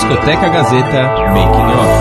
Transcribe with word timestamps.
Discoteca 0.00 0.48
Gazeta 0.48 1.02
Making 1.28 1.70
Off. 1.76 2.00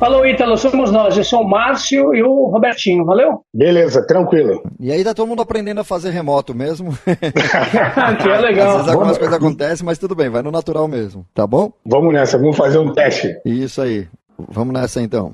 Falou, 0.00 0.26
Ítalo, 0.26 0.56
somos 0.56 0.90
nós. 0.90 1.16
Eu 1.16 1.22
sou 1.22 1.42
o 1.42 1.48
Márcio 1.48 2.12
e 2.12 2.24
o 2.24 2.48
Robertinho, 2.48 3.04
valeu? 3.04 3.44
Beleza, 3.54 4.04
tranquilo. 4.04 4.64
E 4.80 4.90
aí 4.90 5.04
tá 5.04 5.14
todo 5.14 5.28
mundo 5.28 5.42
aprendendo 5.42 5.80
a 5.80 5.84
fazer 5.84 6.10
remoto 6.10 6.56
mesmo. 6.56 6.90
que 7.06 8.28
é 8.28 8.38
legal. 8.40 8.70
Às 8.70 8.76
vezes 8.78 8.92
algumas 8.92 9.16
coisas 9.16 9.36
acontecem, 9.36 9.86
mas 9.86 9.96
tudo 9.96 10.16
bem, 10.16 10.28
vai 10.28 10.42
no 10.42 10.50
natural 10.50 10.88
mesmo, 10.88 11.24
tá 11.32 11.46
bom? 11.46 11.70
Vamos 11.86 12.12
nessa, 12.12 12.36
vamos 12.36 12.56
fazer 12.56 12.78
um 12.78 12.92
teste. 12.92 13.32
Isso 13.44 13.80
aí. 13.80 14.08
Vamos 14.50 14.74
nessa 14.74 15.00
então. 15.00 15.32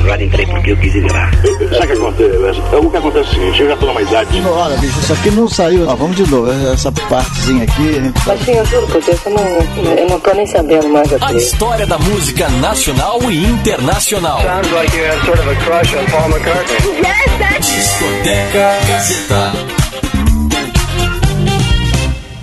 Agora 0.00 0.22
entrei 0.24 0.46
porque 0.46 0.72
eu 0.72 0.76
quis 0.76 0.94
ir 0.94 1.12
lá. 1.12 1.30
Sabe 1.78 1.84
o 1.84 1.86
que 1.86 1.92
acontece? 1.92 2.60
O 2.76 2.90
que 2.90 2.96
acontece 2.96 3.18
é 3.18 3.20
o 3.20 3.34
seguinte, 3.34 3.60
eu 3.62 3.68
já 3.68 3.76
tô 3.76 3.86
numa 3.86 4.02
idade. 4.02 4.42
Olha, 4.46 4.76
bicho, 4.78 4.98
isso 5.00 5.12
aqui 5.12 5.30
não 5.30 5.48
saiu. 5.48 5.88
Ó, 5.88 5.94
vamos 5.96 6.16
de 6.16 6.30
novo, 6.30 6.50
essa 6.72 6.90
partezinha 6.92 7.64
aqui. 7.64 8.12
Mas 8.26 8.40
sim, 8.42 8.52
eu 8.52 8.64
juro 8.66 8.86
por 8.86 9.02
Deus, 9.02 9.18
eu 9.24 9.32
não, 9.32 9.96
eu 9.96 10.08
não 10.08 10.20
tô 10.20 10.32
nem 10.34 10.46
sabendo 10.46 10.88
mais 10.88 11.12
aqui. 11.12 11.24
A 11.24 11.32
história 11.34 11.86
da 11.86 11.98
música 11.98 12.48
nacional 12.60 13.20
e 13.30 13.44
internacional. 13.44 14.40
Sounds 14.42 14.70
like 14.72 14.96
you 14.96 15.04
have 15.04 15.24
sort 15.24 15.38
of 15.38 15.48
a 15.48 15.54
crush 15.64 15.94
on 15.94 16.04
Paul 16.06 16.28
McCartney. 16.30 16.98
Yes, 16.98 17.38
that's... 17.38 17.68
Discoteca 17.68 18.78
Gazeta. 18.88 19.52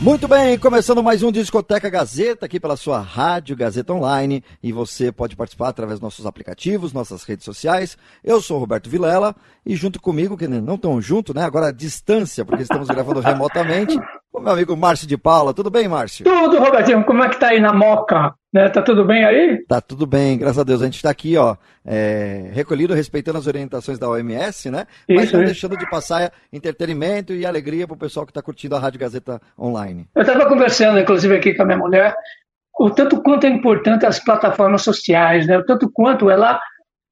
Muito 0.06 0.28
bem, 0.28 0.56
começando 0.60 1.02
mais 1.02 1.24
um 1.24 1.32
Discoteca 1.32 1.90
Gazeta 1.90 2.46
aqui 2.46 2.60
pela 2.60 2.78
sua 2.78 3.00
Rádio 3.00 3.56
Gazeta 3.56 3.92
Online 3.92 4.44
e 4.62 4.72
você 4.72 5.12
pode 5.12 5.36
participar 5.36 5.70
através 5.70 6.00
dos 6.00 6.04
nossos 6.04 6.28
aplicativos, 6.28 6.94
nossas 6.94 7.24
redes 7.24 7.44
sociais. 7.44 7.98
Eu 8.24 8.40
sou 8.40 8.60
Roberto 8.60 8.88
Vilela 8.88 9.36
e 9.66 9.76
junto 9.76 10.00
comigo, 10.00 10.38
que 10.38 10.48
não 10.48 10.78
tão 10.78 11.02
junto, 11.02 11.34
né? 11.34 11.44
Agora 11.44 11.70
à 11.70 11.72
distância, 11.72 12.46
porque 12.46 12.62
estamos 12.62 12.88
gravando 12.88 13.20
remotamente, 13.20 13.98
o 14.32 14.40
meu 14.40 14.54
amigo 14.54 14.78
Márcio 14.78 15.08
de 15.08 15.18
Paula. 15.18 15.56
Tudo 15.56 15.72
bem, 15.72 15.88
Márcio? 15.88 16.24
Tudo, 16.24 16.60
Robertinho. 16.60 17.04
Como 17.04 17.24
é 17.24 17.30
que 17.30 17.40
tá 17.40 17.48
aí 17.48 17.60
na 17.60 17.74
Moca? 17.74 18.36
Né? 18.56 18.70
Tá 18.70 18.82
tudo 18.82 19.04
bem 19.04 19.26
aí? 19.26 19.66
Tá 19.68 19.82
tudo 19.82 20.08
bem, 20.08 20.38
graças 20.38 20.60
a 20.60 20.64
Deus. 20.64 20.82
A 20.82 20.86
gente 20.86 20.96
está 20.96 21.10
aqui, 21.10 21.36
ó, 21.36 21.58
é, 21.86 22.52
recolhido, 22.54 22.94
respeitando 22.94 23.38
as 23.38 23.48
orientações 23.48 24.00
da 24.00 24.08
OMS, 24.08 24.72
né? 24.72 24.88
Mas 25.10 25.26
Isso, 25.26 25.34
não 25.36 25.44
isso. 25.44 25.52
deixando 25.52 25.78
de 25.78 25.90
passar 25.90 26.32
entretenimento 26.54 27.34
e 27.34 27.46
alegria 27.46 27.86
pro 27.86 27.98
pessoal 27.98 28.26
que 28.26 28.32
está 28.32 28.42
curtindo 28.42 28.74
a 28.74 28.80
Rádio 28.80 29.02
Gazeta 29.02 29.42
Online. 29.60 30.08
Eu 30.16 30.22
estava 30.22 30.48
conversando, 30.48 30.98
inclusive, 30.98 31.36
aqui 31.36 31.54
com 31.54 31.64
a 31.64 31.66
minha 31.66 31.78
mulher, 31.78 32.16
o 32.80 32.90
tanto 32.90 33.22
quanto 33.22 33.46
é 33.46 33.50
importante 33.50 34.06
as 34.06 34.24
plataformas 34.24 34.84
sociais, 34.84 35.46
né? 35.46 35.58
O 35.58 35.66
tanto 35.66 35.92
quanto 35.92 36.30
ela 36.30 36.58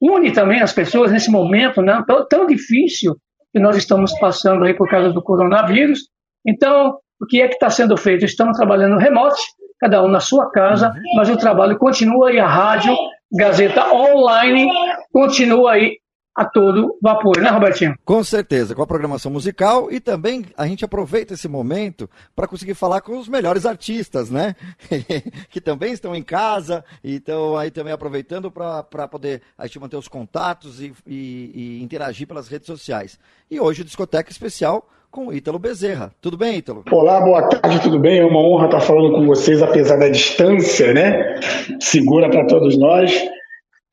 une 0.02 0.31
também 0.31 0.61
as 0.61 0.71
pessoas 0.71 1.11
nesse 1.11 1.30
momento, 1.30 1.81
né? 1.81 2.02
Tão, 2.08 2.25
tão 2.25 2.47
difícil 2.47 3.17
que 3.52 3.59
nós 3.59 3.75
estamos 3.75 4.17
passando 4.17 4.64
aí 4.64 4.73
por 4.73 4.89
causa 4.89 5.11
do 5.11 5.21
coronavírus. 5.21 6.08
Então, 6.47 6.97
o 7.21 7.25
que 7.25 7.41
é 7.41 7.49
que 7.49 7.55
está 7.55 7.69
sendo 7.69 7.97
feito? 7.97 8.23
Estamos 8.23 8.55
trabalhando 8.55 8.97
remoto, 8.97 9.36
cada 9.84 10.02
um 10.02 10.08
na 10.08 10.22
sua 10.22 10.50
casa, 10.50 10.94
mas 11.14 11.30
o 11.30 11.36
trabalho 11.36 11.78
continua 11.78 12.31
e 12.31 12.39
a 12.39 12.48
rádio 12.48 12.95
Gazeta 13.38 13.86
Online 13.94 14.70
continua 15.12 15.73
aí 15.73 15.98
a 16.36 16.45
todo 16.45 16.98
vapor, 17.02 17.38
né, 17.42 17.50
Robertinho? 17.50 17.95
Com 18.06 18.23
certeza, 18.23 18.73
com 18.73 18.81
a 18.81 18.88
programação 18.88 19.30
musical 19.30 19.92
e 19.92 20.00
também 20.00 20.45
a 20.58 20.66
gente 20.66 20.86
aproveita 20.86 21.34
esse 21.34 21.48
momento 21.50 22.09
para 22.34 22.48
conseguir 22.48 22.73
falar 22.76 23.02
com 23.02 23.20
os 23.20 23.28
melhores 23.28 23.66
artistas, 23.66 24.30
né? 24.31 24.56
que 25.52 25.59
também 25.59 25.92
estão 25.92 26.16
em 26.16 26.23
casa 26.23 26.84
e 27.04 27.16
estão 27.16 27.58
aí 27.58 27.70
também 27.70 27.92
aproveitando 27.94 28.50
para 28.50 29.08
poder 29.09 29.42
a 29.58 29.67
gente 29.67 29.80
manter 29.80 29.98
os 29.98 30.08
contatos 30.08 30.81
e, 30.81 30.94
e- 31.06 31.52
e 31.80 31.84
interagir 31.84 32.26
pelas 32.26 32.48
redes 32.48 32.67
sociais. 32.67 33.20
E 33.52 33.59
hoje 33.59 33.81
o 33.81 33.86
discoteca 33.86 34.31
especial 34.31 34.88
com 35.14 35.28
o 35.28 35.33
Ítalo 35.33 35.59
Bezerra. 35.59 36.11
Tudo 36.19 36.36
bem, 36.36 36.58
Ítalo? 36.58 36.83
Olá, 36.92 37.22
boa 37.22 37.47
tarde, 37.47 37.80
tudo 37.83 38.00
bem? 38.00 38.17
É 38.17 38.25
uma 38.25 38.39
honra 38.39 38.66
estar 38.66 38.81
falando 38.81 39.14
com 39.14 39.28
vocês, 39.28 39.61
apesar 39.61 39.95
da 39.97 40.09
distância, 40.09 40.92
né? 40.92 41.39
Segura 41.80 42.31
para 42.31 42.47
todos 42.47 42.75
nós. 42.80 43.14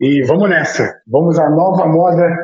E 0.00 0.22
vamos 0.22 0.48
nessa. 0.48 0.90
Vamos 1.06 1.38
à 1.38 1.50
nova 1.50 1.86
moda 1.86 2.34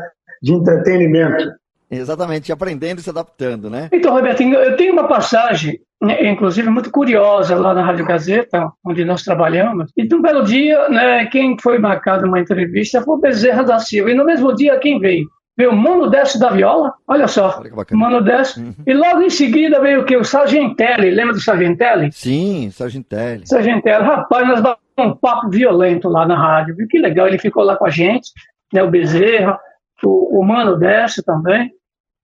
de 0.43 0.53
entretenimento. 0.53 1.53
Exatamente, 1.91 2.53
aprendendo 2.53 2.99
e 2.99 3.03
se 3.03 3.09
adaptando, 3.09 3.71
né? 3.71 3.89
Então, 3.91 4.13
Robertinho, 4.13 4.57
eu 4.57 4.77
tenho 4.77 4.93
uma 4.93 5.09
passagem, 5.09 5.81
né, 6.03 6.29
inclusive 6.29 6.69
muito 6.69 6.91
curiosa 6.91 7.57
lá 7.57 7.73
na 7.73 7.83
Rádio 7.83 8.05
Gazeta, 8.05 8.71
onde 8.85 9.07
nós 9.07 9.23
trabalhamos. 9.23 9.91
E 9.97 10.05
num 10.05 10.21
belo 10.21 10.45
dia, 10.45 10.87
né, 10.91 11.25
quem 11.27 11.57
foi 11.59 11.79
marcado 11.79 12.27
uma 12.27 12.41
entrevista 12.41 13.01
foi 13.01 13.15
o 13.15 13.21
Bezerra 13.21 13.63
da 13.63 13.79
Silva. 13.79 14.11
E 14.11 14.15
no 14.15 14.27
mesmo 14.27 14.55
dia, 14.55 14.79
quem 14.79 14.99
veio? 14.99 15.27
Veio 15.57 15.71
o 15.71 15.77
Mano 15.77 16.11
Décio 16.11 16.39
da 16.39 16.51
Viola, 16.51 16.93
olha 17.09 17.27
só, 17.27 17.59
Olha. 17.59 17.71
Mano 17.93 18.21
Décio. 18.21 18.75
E 18.87 18.93
logo 18.93 19.23
em 19.23 19.31
seguida 19.31 19.81
veio 19.81 20.03
o 20.03 20.05
que? 20.05 20.15
O 20.15 20.25
Sargentelli, 20.25 21.11
lembra 21.11 21.33
do 21.33 21.41
Sargentelli? 21.41 22.13
Sim, 22.13 22.71
Sargentelli. 22.71 23.47
Sargentelli, 23.49 24.05
rapaz, 24.05 24.47
nós 24.47 24.61
batemos 24.61 24.87
um 24.99 25.17
papo 25.17 25.49
violento 25.49 26.09
lá 26.09 26.27
na 26.27 26.37
rádio, 26.37 26.77
viu? 26.77 26.87
Que 26.87 26.99
legal, 26.99 27.27
ele 27.27 27.39
ficou 27.39 27.63
lá 27.63 27.75
com 27.75 27.87
a 27.87 27.91
gente, 27.91 28.31
né, 28.73 28.83
o 28.83 28.91
Bezerra, 28.91 29.59
o, 30.05 30.41
o 30.41 30.45
Mano 30.45 30.77
Décio 30.77 31.23
também, 31.23 31.71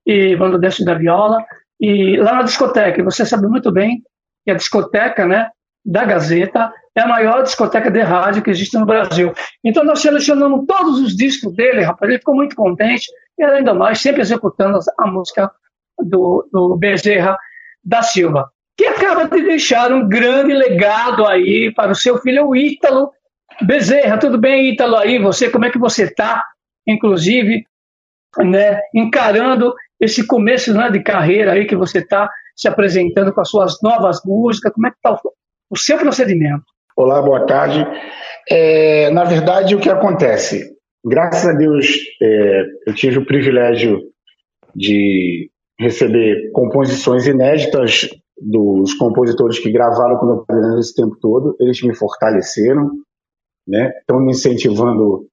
e 0.07 0.37
Mano 0.37 0.59
Décio 0.59 0.85
da 0.85 0.95
Viola, 0.95 1.43
e 1.81 2.17
lá 2.19 2.35
na 2.35 2.43
discoteca, 2.43 3.03
você 3.03 3.25
sabe 3.25 3.47
muito 3.47 3.73
bem 3.73 4.03
que 4.45 4.51
a 4.51 4.55
discoteca, 4.55 5.27
né, 5.27 5.49
da 5.85 6.05
Gazeta 6.05 6.73
é 6.95 7.01
a 7.01 7.09
maior 7.09 7.43
discoteca 7.43 7.91
de 7.91 8.01
rádio 8.01 8.43
que 8.43 8.51
existe 8.51 8.79
no 8.79 8.87
Brasil. 8.87 9.33
Então 9.65 9.83
nós 9.83 10.01
selecionamos 10.01 10.65
todos 10.67 11.01
os 11.01 11.17
discos 11.17 11.55
dele, 11.55 11.83
rapaz, 11.83 12.09
ele 12.09 12.19
ficou 12.19 12.35
muito 12.35 12.55
contente, 12.55 13.07
e 13.39 13.45
ainda 13.45 13.75
mais, 13.75 14.01
sempre 14.01 14.21
executando 14.21 14.79
a 14.99 15.07
música 15.07 15.51
do, 15.99 16.49
do 16.53 16.77
Bezerra 16.77 17.37
da 17.85 18.03
Silva, 18.03 18.51
que 18.77 18.87
acaba 18.87 19.27
de 19.27 19.43
deixar 19.43 19.93
um 19.93 20.09
grande 20.09 20.53
legado 20.53 21.27
aí 21.27 21.73
para 21.75 21.93
o 21.93 21.97
seu 21.97 22.19
filho, 22.19 22.47
o 22.47 22.57
Ítalo 22.57 23.11
Bezerra. 23.63 24.19
Tudo 24.19 24.39
bem, 24.39 24.71
Ítalo, 24.71 24.97
aí? 24.97 25.19
Você, 25.19 25.51
como 25.51 25.65
é 25.65 25.71
que 25.71 25.79
você 25.79 26.05
está, 26.05 26.43
inclusive, 26.87 27.65
né, 28.39 28.81
encarando 28.95 29.75
esse 30.01 30.27
começo 30.27 30.73
né, 30.73 30.91
de 30.91 31.03
carreira 31.03 31.53
aí 31.53 31.67
que 31.67 31.77
você 31.77 31.99
está 31.99 32.31
se 32.57 32.69
apresentando 32.69 33.33
com 33.33 33.41
as 33.41 33.49
suas 33.49 33.81
novas 33.83 34.21
músicas? 34.25 34.73
Como 34.73 34.87
é 34.87 34.91
que 34.91 34.97
está 34.97 35.13
o, 35.13 35.19
o 35.71 35.77
seu 35.77 35.99
procedimento? 35.99 36.65
Olá, 36.97 37.23
boa 37.23 37.47
tarde. 37.47 37.87
É, 38.49 39.11
na 39.11 39.25
verdade, 39.25 39.75
o 39.75 39.81
que 39.81 39.89
acontece? 39.89 40.77
Graças 41.05 41.49
a 41.49 41.53
Deus, 41.53 41.87
é, 42.21 42.63
eu 42.87 42.95
tive 42.95 43.19
o 43.19 43.27
privilégio 43.27 44.01
de 44.75 45.51
receber 45.79 46.51
composições 46.53 47.27
inéditas 47.27 48.09
dos 48.41 48.95
compositores 48.95 49.59
que 49.59 49.71
gravaram 49.71 50.17
com 50.17 50.27
meu 50.27 50.45
padrinho 50.45 50.79
esse 50.79 50.95
tempo 50.95 51.17
todo. 51.21 51.57
Eles 51.61 51.83
me 51.83 51.95
fortaleceram, 51.95 52.91
né? 53.67 53.93
Estão 53.99 54.21
me 54.21 54.31
incentivando 54.31 55.27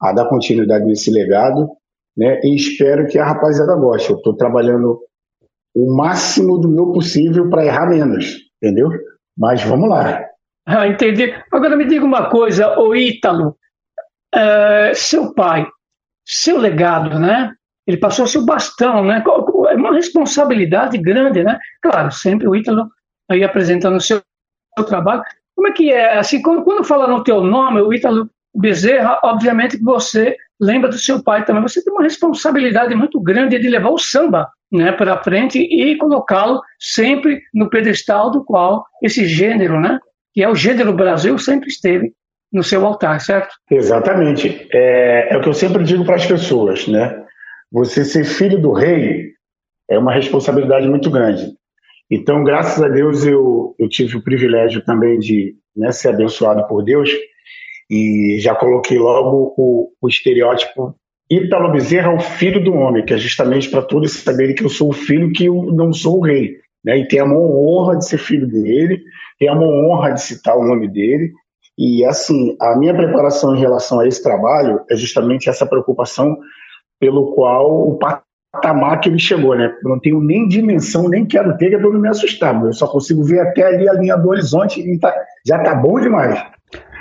a 0.00 0.12
dar 0.12 0.28
continuidade 0.28 0.84
nesse 0.84 1.10
legado, 1.10 1.68
né? 2.16 2.40
E 2.42 2.54
espero 2.54 3.06
que 3.06 3.18
a 3.18 3.24
rapaziada 3.24 3.76
goste. 3.76 4.10
Eu 4.10 4.16
estou 4.16 4.34
trabalhando 4.34 5.00
o 5.74 5.94
máximo 5.94 6.58
do 6.58 6.68
meu 6.68 6.92
possível 6.92 7.48
para 7.48 7.64
errar 7.64 7.88
menos, 7.88 8.38
entendeu? 8.60 8.90
Mas 9.36 9.62
vamos 9.62 9.88
lá. 9.88 10.24
Ah, 10.66 10.86
entendi. 10.86 11.32
Agora 11.50 11.76
me 11.76 11.86
diga 11.86 12.04
uma 12.04 12.28
coisa, 12.30 12.78
o 12.78 12.94
Ítalo, 12.94 13.56
é, 14.34 14.92
seu 14.94 15.34
pai, 15.34 15.66
seu 16.24 16.58
legado, 16.58 17.18
né? 17.18 17.52
Ele 17.86 17.96
passou 17.96 18.26
seu 18.26 18.44
bastão, 18.44 19.04
né? 19.04 19.22
É 19.68 19.74
uma 19.74 19.94
responsabilidade 19.94 20.98
grande, 20.98 21.42
né? 21.42 21.58
Claro, 21.82 22.10
sempre 22.12 22.46
o 22.46 22.54
Ítalo 22.54 22.88
aí 23.28 23.42
apresentando 23.42 23.96
o 23.96 24.00
seu, 24.00 24.20
seu 24.76 24.86
trabalho. 24.86 25.22
Como 25.54 25.68
é 25.68 25.72
que 25.72 25.92
é? 25.92 26.18
Assim, 26.18 26.40
quando, 26.40 26.62
quando 26.64 26.84
fala 26.84 27.06
no 27.06 27.24
teu 27.24 27.40
nome, 27.40 27.80
o 27.80 27.92
Ítalo 27.92 28.30
Bezerra, 28.54 29.18
obviamente 29.24 29.78
que 29.78 29.84
você 29.84 30.36
lembra 30.60 30.90
do 30.90 30.98
seu 30.98 31.22
pai 31.22 31.44
também. 31.44 31.62
Você 31.62 31.82
tem 31.82 31.92
uma 31.92 32.02
responsabilidade 32.02 32.94
muito 32.94 33.20
grande 33.20 33.58
de 33.58 33.68
levar 33.68 33.90
o 33.90 33.98
samba 33.98 34.48
né, 34.70 34.92
para 34.92 35.22
frente 35.22 35.58
e 35.58 35.96
colocá-lo 35.96 36.60
sempre 36.78 37.42
no 37.52 37.68
pedestal 37.68 38.30
do 38.30 38.44
qual 38.44 38.84
esse 39.02 39.26
gênero, 39.26 39.80
né? 39.80 39.98
que 40.32 40.42
é 40.42 40.48
o 40.48 40.54
gênero 40.54 40.92
Brasil, 40.92 41.36
sempre 41.38 41.68
esteve 41.68 42.12
no 42.52 42.62
seu 42.62 42.84
altar, 42.84 43.20
certo? 43.20 43.54
Exatamente. 43.70 44.68
É, 44.72 45.34
é 45.34 45.36
o 45.36 45.40
que 45.40 45.48
eu 45.48 45.54
sempre 45.54 45.82
digo 45.84 46.04
para 46.04 46.16
as 46.16 46.26
pessoas, 46.26 46.86
né? 46.86 47.24
Você 47.70 48.04
ser 48.04 48.24
filho 48.24 48.60
do 48.60 48.72
rei 48.72 49.32
é 49.88 49.98
uma 49.98 50.12
responsabilidade 50.12 50.86
muito 50.86 51.10
grande. 51.10 51.52
Então, 52.10 52.44
graças 52.44 52.82
a 52.82 52.88
Deus, 52.88 53.24
eu, 53.24 53.74
eu 53.78 53.88
tive 53.88 54.16
o 54.18 54.22
privilégio 54.22 54.84
também 54.84 55.18
de 55.18 55.54
né, 55.74 55.90
ser 55.90 56.10
abençoado 56.10 56.66
por 56.68 56.84
Deus 56.84 57.10
e 57.90 58.38
já 58.38 58.54
coloquei 58.54 58.98
logo 58.98 59.54
o, 59.56 59.90
o 60.00 60.08
estereótipo 60.08 60.94
Ítalo 61.30 61.72
Bezerra, 61.72 62.14
o 62.14 62.20
filho 62.20 62.62
do 62.62 62.74
homem, 62.74 63.04
que 63.04 63.14
é 63.14 63.16
justamente 63.16 63.70
para 63.70 63.80
todos 63.80 64.12
saberem 64.12 64.54
que 64.54 64.62
eu 64.62 64.68
sou 64.68 64.90
o 64.90 64.92
filho 64.92 65.32
que 65.32 65.46
eu 65.46 65.54
não 65.72 65.90
sou 65.90 66.18
o 66.18 66.22
rei. 66.22 66.58
Né? 66.84 66.98
E 66.98 67.08
tenho 67.08 67.24
a 67.24 67.32
honra 67.32 67.96
de 67.96 68.06
ser 68.06 68.18
filho 68.18 68.46
dele, 68.46 69.02
tenho 69.38 69.52
a 69.52 69.58
honra 69.58 70.10
de 70.10 70.20
citar 70.20 70.56
o 70.58 70.64
nome 70.64 70.88
dele. 70.88 71.32
E 71.78 72.04
assim, 72.04 72.56
a 72.60 72.76
minha 72.76 72.94
preparação 72.94 73.54
em 73.56 73.60
relação 73.60 74.00
a 74.00 74.06
esse 74.06 74.22
trabalho 74.22 74.80
é 74.90 74.96
justamente 74.96 75.48
essa 75.48 75.66
preocupação 75.66 76.36
pelo 77.00 77.34
qual 77.34 77.88
o 77.88 77.98
patamar 77.98 79.00
que 79.00 79.08
ele 79.08 79.18
chegou, 79.18 79.56
né? 79.56 79.74
Eu 79.82 79.90
não 79.90 79.98
tenho 79.98 80.20
nem 80.20 80.46
dimensão, 80.46 81.08
nem 81.08 81.26
quero 81.26 81.56
ter, 81.56 81.70
que 81.70 81.74
é 81.74 81.78
não 81.78 81.92
me 81.92 82.08
assustar, 82.08 82.54
eu 82.62 82.72
só 82.72 82.86
consigo 82.86 83.24
ver 83.24 83.40
até 83.40 83.66
ali 83.66 83.88
a 83.88 83.94
linha 83.94 84.16
do 84.16 84.28
horizonte 84.28 84.80
e 84.80 84.98
tá, 84.98 85.12
já 85.46 85.58
tá 85.62 85.74
bom 85.74 85.98
demais. 85.98 86.44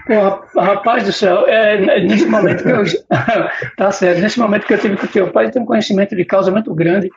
Pô, 0.08 0.60
rapaz 0.60 1.04
do 1.04 1.14
céu, 1.14 1.48
é, 1.48 2.02
nesse 2.02 2.26
momento 2.26 2.64
que 2.64 2.70
eu. 2.70 2.84
tá 3.78 3.92
certo, 3.92 4.22
nesse 4.22 4.40
momento 4.40 4.66
que 4.66 4.74
eu 4.74 4.80
tive 4.80 4.98
com 4.98 5.06
o 5.06 5.10
teu 5.10 5.32
pai, 5.32 5.52
tem 5.52 5.62
um 5.62 5.66
conhecimento 5.66 6.16
de 6.16 6.26
causa 6.26 6.50
muito 6.50 6.74
grande, 6.74 7.10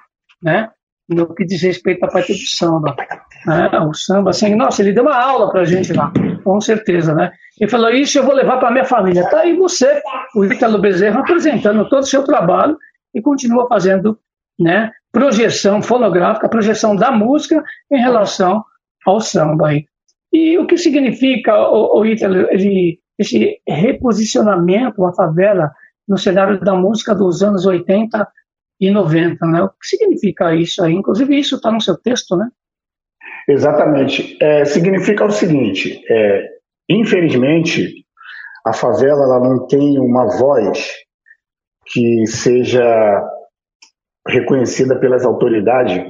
né? 0.43 0.69
No 1.09 1.35
que 1.35 1.45
diz 1.45 1.63
respeito 1.63 2.05
à 2.05 2.09
parte 2.09 2.33
do 2.33 2.39
samba. 2.39 2.95
Né? 3.47 3.71
O 3.81 3.95
samba, 3.95 4.31
assim, 4.31 4.55
nossa, 4.55 4.83
ele 4.83 4.93
deu 4.93 5.05
uma 5.05 5.17
aula 5.17 5.51
pra 5.51 5.65
gente 5.65 5.93
lá, 5.93 6.13
com 6.43 6.61
certeza, 6.61 7.15
né? 7.15 7.33
Ele 7.61 7.71
falou: 7.71 7.91
Isso 7.91 8.19
eu 8.19 8.25
vou 8.25 8.35
levar 8.35 8.59
para 8.59 8.71
minha 8.71 8.85
família. 8.85 9.29
Tá 9.29 9.41
aí 9.41 9.57
você, 9.57 10.03
o 10.35 10.45
Ítalo 10.45 10.79
Bezerra, 10.79 11.21
apresentando 11.21 11.89
todo 11.89 12.03
o 12.03 12.07
seu 12.07 12.25
trabalho 12.25 12.77
e 13.15 13.21
continua 13.21 13.69
fazendo 13.69 14.19
né, 14.59 14.91
projeção 15.13 15.81
fonográfica, 15.81 16.49
projeção 16.49 16.97
da 16.97 17.11
música 17.11 17.63
em 17.91 17.99
relação 17.99 18.65
ao 19.07 19.21
samba. 19.21 19.69
Aí. 19.69 19.87
E 20.33 20.59
o 20.59 20.67
que 20.67 20.77
significa, 20.77 21.57
o, 21.57 22.01
o 22.01 22.07
Ítalo, 22.07 22.49
esse 23.19 23.61
reposicionamento, 23.67 25.05
a 25.05 25.13
favela, 25.13 25.71
no 26.09 26.19
cenário 26.19 26.61
da 26.61 26.75
música 26.75 27.15
dos 27.15 27.43
anos 27.43 27.65
80 27.65 28.29
e 28.81 28.91
90, 28.91 29.47
né? 29.47 29.63
O 29.63 29.69
que 29.69 29.87
significa 29.87 30.55
isso 30.55 30.83
aí? 30.85 30.93
Inclusive, 30.93 31.39
isso 31.39 31.57
está 31.57 31.71
no 31.71 31.81
seu 31.81 31.97
texto, 31.97 32.37
né? 32.37 32.49
Exatamente. 33.49 34.37
É, 34.41 34.65
significa 34.65 35.25
o 35.25 35.31
seguinte: 35.31 36.03
é, 36.09 36.49
infelizmente, 36.89 38.05
a 38.67 38.73
favela 38.73 39.25
ela 39.25 39.41
não 39.41 39.67
tem 39.67 39.99
uma 39.99 40.27
voz 40.39 40.91
que 41.87 42.27
seja 42.27 43.23
reconhecida 44.27 44.99
pelas 44.99 45.25
autoridades 45.25 46.03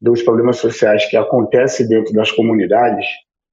dos 0.00 0.22
problemas 0.22 0.58
sociais 0.58 1.08
que 1.08 1.16
acontecem 1.16 1.86
dentro 1.88 2.12
das 2.12 2.30
comunidades. 2.32 3.06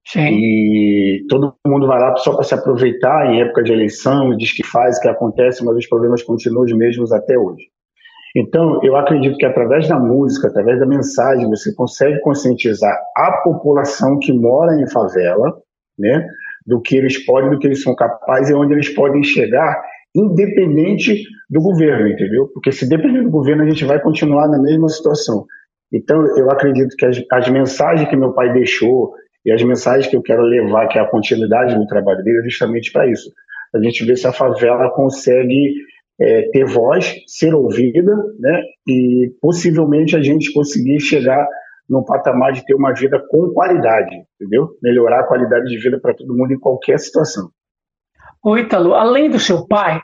Sim. 0.06 0.28
E 0.28 1.24
todo 1.28 1.54
mundo 1.64 1.86
vai 1.86 2.00
lá 2.00 2.16
só 2.16 2.34
para 2.34 2.42
se 2.42 2.54
aproveitar 2.54 3.32
em 3.32 3.40
época 3.40 3.62
de 3.62 3.72
eleição, 3.72 4.36
diz 4.36 4.52
que 4.52 4.66
faz, 4.66 4.98
que 4.98 5.08
acontece, 5.08 5.64
mas 5.64 5.76
os 5.76 5.86
problemas 5.86 6.22
continuam 6.22 6.64
os 6.64 6.72
mesmos 6.76 7.12
até 7.12 7.38
hoje. 7.38 7.66
Então, 8.34 8.82
eu 8.82 8.96
acredito 8.96 9.36
que 9.36 9.46
através 9.46 9.86
da 9.88 9.98
música, 9.98 10.48
através 10.48 10.80
da 10.80 10.86
mensagem, 10.86 11.48
você 11.48 11.72
consegue 11.74 12.18
conscientizar 12.20 12.98
a 13.16 13.42
população 13.44 14.18
que 14.18 14.32
mora 14.32 14.80
em 14.80 14.90
favela, 14.90 15.60
né, 15.98 16.26
do 16.66 16.80
que 16.80 16.96
eles 16.96 17.24
podem, 17.24 17.50
do 17.50 17.58
que 17.58 17.66
eles 17.66 17.82
são 17.82 17.94
capazes 17.94 18.50
e 18.50 18.54
onde 18.54 18.72
eles 18.72 18.88
podem 18.88 19.22
chegar, 19.22 19.82
independente 20.14 21.22
do 21.48 21.60
governo, 21.60 22.08
entendeu? 22.08 22.48
Porque 22.52 22.72
se 22.72 22.88
depender 22.88 23.22
do 23.22 23.30
governo, 23.30 23.62
a 23.62 23.68
gente 23.68 23.84
vai 23.84 24.00
continuar 24.00 24.48
na 24.48 24.60
mesma 24.60 24.88
situação. 24.88 25.46
Então, 25.92 26.24
eu 26.36 26.50
acredito 26.50 26.96
que 26.96 27.04
as, 27.04 27.22
as 27.30 27.48
mensagens 27.48 28.08
que 28.08 28.16
meu 28.16 28.32
pai 28.32 28.52
deixou 28.52 29.12
e 29.44 29.52
as 29.52 29.62
mensagens 29.62 30.06
que 30.06 30.16
eu 30.16 30.22
quero 30.22 30.42
levar, 30.42 30.88
que 30.88 30.98
é 30.98 31.02
a 31.02 31.08
continuidade 31.08 31.74
do 31.74 31.86
trabalho 31.86 32.22
dele, 32.22 32.38
é 32.38 32.44
justamente 32.44 32.92
para 32.92 33.10
isso. 33.10 33.30
A 33.74 33.82
gente 33.82 34.04
vê 34.04 34.16
se 34.16 34.26
a 34.26 34.32
favela 34.32 34.90
consegue 34.90 35.74
é, 36.20 36.42
ter 36.52 36.64
voz, 36.64 37.14
ser 37.26 37.54
ouvida, 37.54 38.14
né? 38.38 38.62
E 38.86 39.32
possivelmente 39.40 40.16
a 40.16 40.22
gente 40.22 40.52
conseguir 40.52 41.00
chegar 41.00 41.46
num 41.88 42.04
patamar 42.04 42.52
de 42.52 42.64
ter 42.64 42.74
uma 42.74 42.92
vida 42.92 43.22
com 43.28 43.52
qualidade, 43.52 44.14
entendeu? 44.40 44.70
Melhorar 44.82 45.20
a 45.20 45.26
qualidade 45.26 45.66
de 45.66 45.78
vida 45.78 45.98
para 46.00 46.14
todo 46.14 46.36
mundo 46.36 46.52
em 46.52 46.58
qualquer 46.58 46.98
situação. 46.98 47.50
O 48.42 48.56
Ítalo, 48.56 48.94
além 48.94 49.30
do 49.30 49.38
seu 49.38 49.66
pai, 49.66 50.00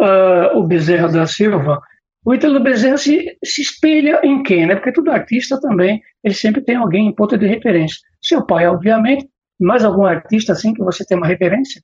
uh, 0.00 0.58
o 0.58 0.66
Bezerra 0.66 1.08
da 1.08 1.26
Silva, 1.26 1.80
o 2.24 2.34
Ítalo 2.34 2.60
Bezerra 2.60 2.96
se, 2.96 3.36
se 3.44 3.62
espelha 3.62 4.20
em 4.24 4.42
quem, 4.42 4.66
né? 4.66 4.74
Porque 4.74 4.92
todo 4.92 5.10
artista 5.10 5.60
também, 5.60 6.00
ele 6.24 6.34
sempre 6.34 6.60
tem 6.60 6.76
alguém 6.76 7.06
em 7.06 7.14
ponto 7.14 7.38
de 7.38 7.46
referência. 7.46 7.98
Seu 8.20 8.44
pai, 8.44 8.66
obviamente, 8.66 9.28
mais 9.60 9.84
algum 9.84 10.04
artista 10.04 10.52
assim 10.52 10.74
que 10.74 10.82
você 10.82 11.04
tem 11.04 11.16
uma 11.16 11.26
referência? 11.26 11.80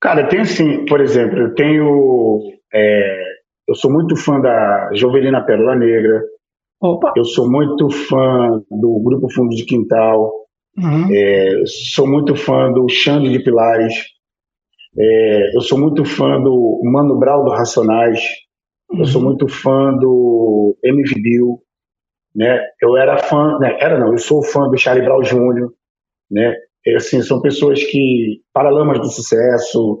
Cara, 0.00 0.28
tem 0.28 0.44
sim. 0.44 0.84
Por 0.84 1.00
exemplo, 1.00 1.38
eu 1.38 1.54
tenho. 1.54 2.40
É, 2.72 3.22
eu 3.68 3.74
sou 3.74 3.90
muito 3.90 4.16
fã 4.16 4.40
da 4.40 4.90
Jovelina 4.94 5.44
Pérola 5.44 5.76
Negra. 5.76 6.22
Opa. 6.80 7.12
Eu 7.16 7.24
sou 7.24 7.50
muito 7.50 7.90
fã 7.90 8.62
do 8.70 9.00
Grupo 9.00 9.30
Fundo 9.32 9.54
de 9.54 9.64
Quintal. 9.64 10.32
Uhum. 10.78 11.08
É, 11.12 11.62
sou 11.66 12.06
muito 12.06 12.34
fã 12.34 12.72
do 12.72 12.88
Xande 12.88 13.30
de 13.30 13.40
Pilares. 13.40 13.94
É, 14.98 15.56
eu 15.56 15.60
sou 15.60 15.78
muito 15.78 16.04
fã 16.04 16.40
do 16.40 16.80
Mano 16.84 17.18
Brown 17.18 17.44
do 17.44 17.50
Racionais. 17.50 18.20
Uhum. 18.90 19.00
Eu 19.00 19.04
sou 19.04 19.20
uhum. 19.20 19.28
muito 19.28 19.46
fã 19.46 19.92
do 19.92 20.76
MV 20.82 21.20
Bill. 21.20 21.62
Né? 22.34 22.60
Eu 22.80 22.96
era 22.96 23.18
fã, 23.18 23.58
né? 23.58 23.76
era 23.80 23.98
não, 23.98 24.12
eu 24.12 24.18
sou 24.18 24.42
fã 24.42 24.68
do 24.68 24.78
Charlie 24.78 25.04
Brown 25.04 25.20
Jr., 25.20 25.68
né? 26.30 26.54
É, 26.86 26.94
assim, 26.94 27.20
são 27.22 27.42
pessoas 27.42 27.82
que, 27.84 28.40
paralamas 28.54 29.00
do 29.00 29.08
sucesso, 29.08 29.98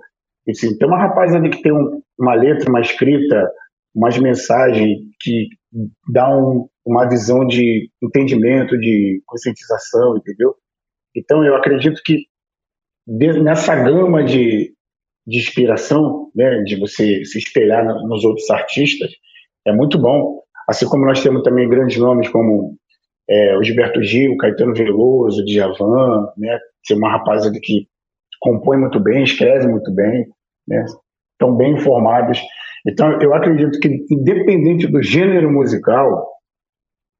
assim, 0.48 0.78
tem 0.78 0.88
uma 0.88 0.98
rapaz 0.98 1.34
ali 1.34 1.50
que 1.50 1.60
tem 1.60 1.72
um, 1.72 2.00
uma 2.18 2.34
letra, 2.34 2.70
uma 2.70 2.80
escrita, 2.80 3.50
umas 3.94 4.18
mensagens 4.18 4.98
que 5.20 5.48
um, 5.72 6.68
uma 6.84 7.08
visão 7.08 7.46
de 7.46 7.88
entendimento, 8.02 8.78
de 8.78 9.22
conscientização, 9.26 10.16
entendeu? 10.16 10.54
Então, 11.14 11.44
eu 11.44 11.56
acredito 11.56 12.00
que 12.04 12.26
nessa 13.06 13.74
gama 13.76 14.24
de, 14.24 14.72
de 15.26 15.38
inspiração, 15.38 16.30
né, 16.34 16.62
de 16.62 16.76
você 16.76 17.24
se 17.24 17.38
espelhar 17.38 17.84
nos 17.84 18.24
outros 18.24 18.48
artistas, 18.50 19.10
é 19.66 19.72
muito 19.72 19.98
bom. 19.98 20.40
Assim 20.68 20.86
como 20.86 21.04
nós 21.04 21.22
temos 21.22 21.42
também 21.42 21.68
grandes 21.68 21.98
nomes 21.98 22.28
como 22.28 22.76
é, 23.28 23.56
o 23.56 23.62
Gilberto 23.62 24.02
Gil, 24.02 24.36
Caetano 24.36 24.74
Veloso, 24.74 25.44
Djavan, 25.44 26.32
né? 26.36 26.58
Ser 26.84 26.94
uma 26.94 27.10
rapaziada 27.10 27.58
que 27.62 27.86
compõe 28.40 28.78
muito 28.78 28.98
bem, 28.98 29.22
escreve 29.22 29.68
muito 29.68 29.92
bem, 29.92 30.26
né? 30.66 30.84
Estão 31.32 31.56
bem 31.56 31.74
informados. 31.74 32.40
Então, 32.86 33.20
eu 33.20 33.34
acredito 33.34 33.78
que, 33.78 34.06
independente 34.10 34.86
do 34.86 35.02
gênero 35.02 35.50
musical, 35.50 36.26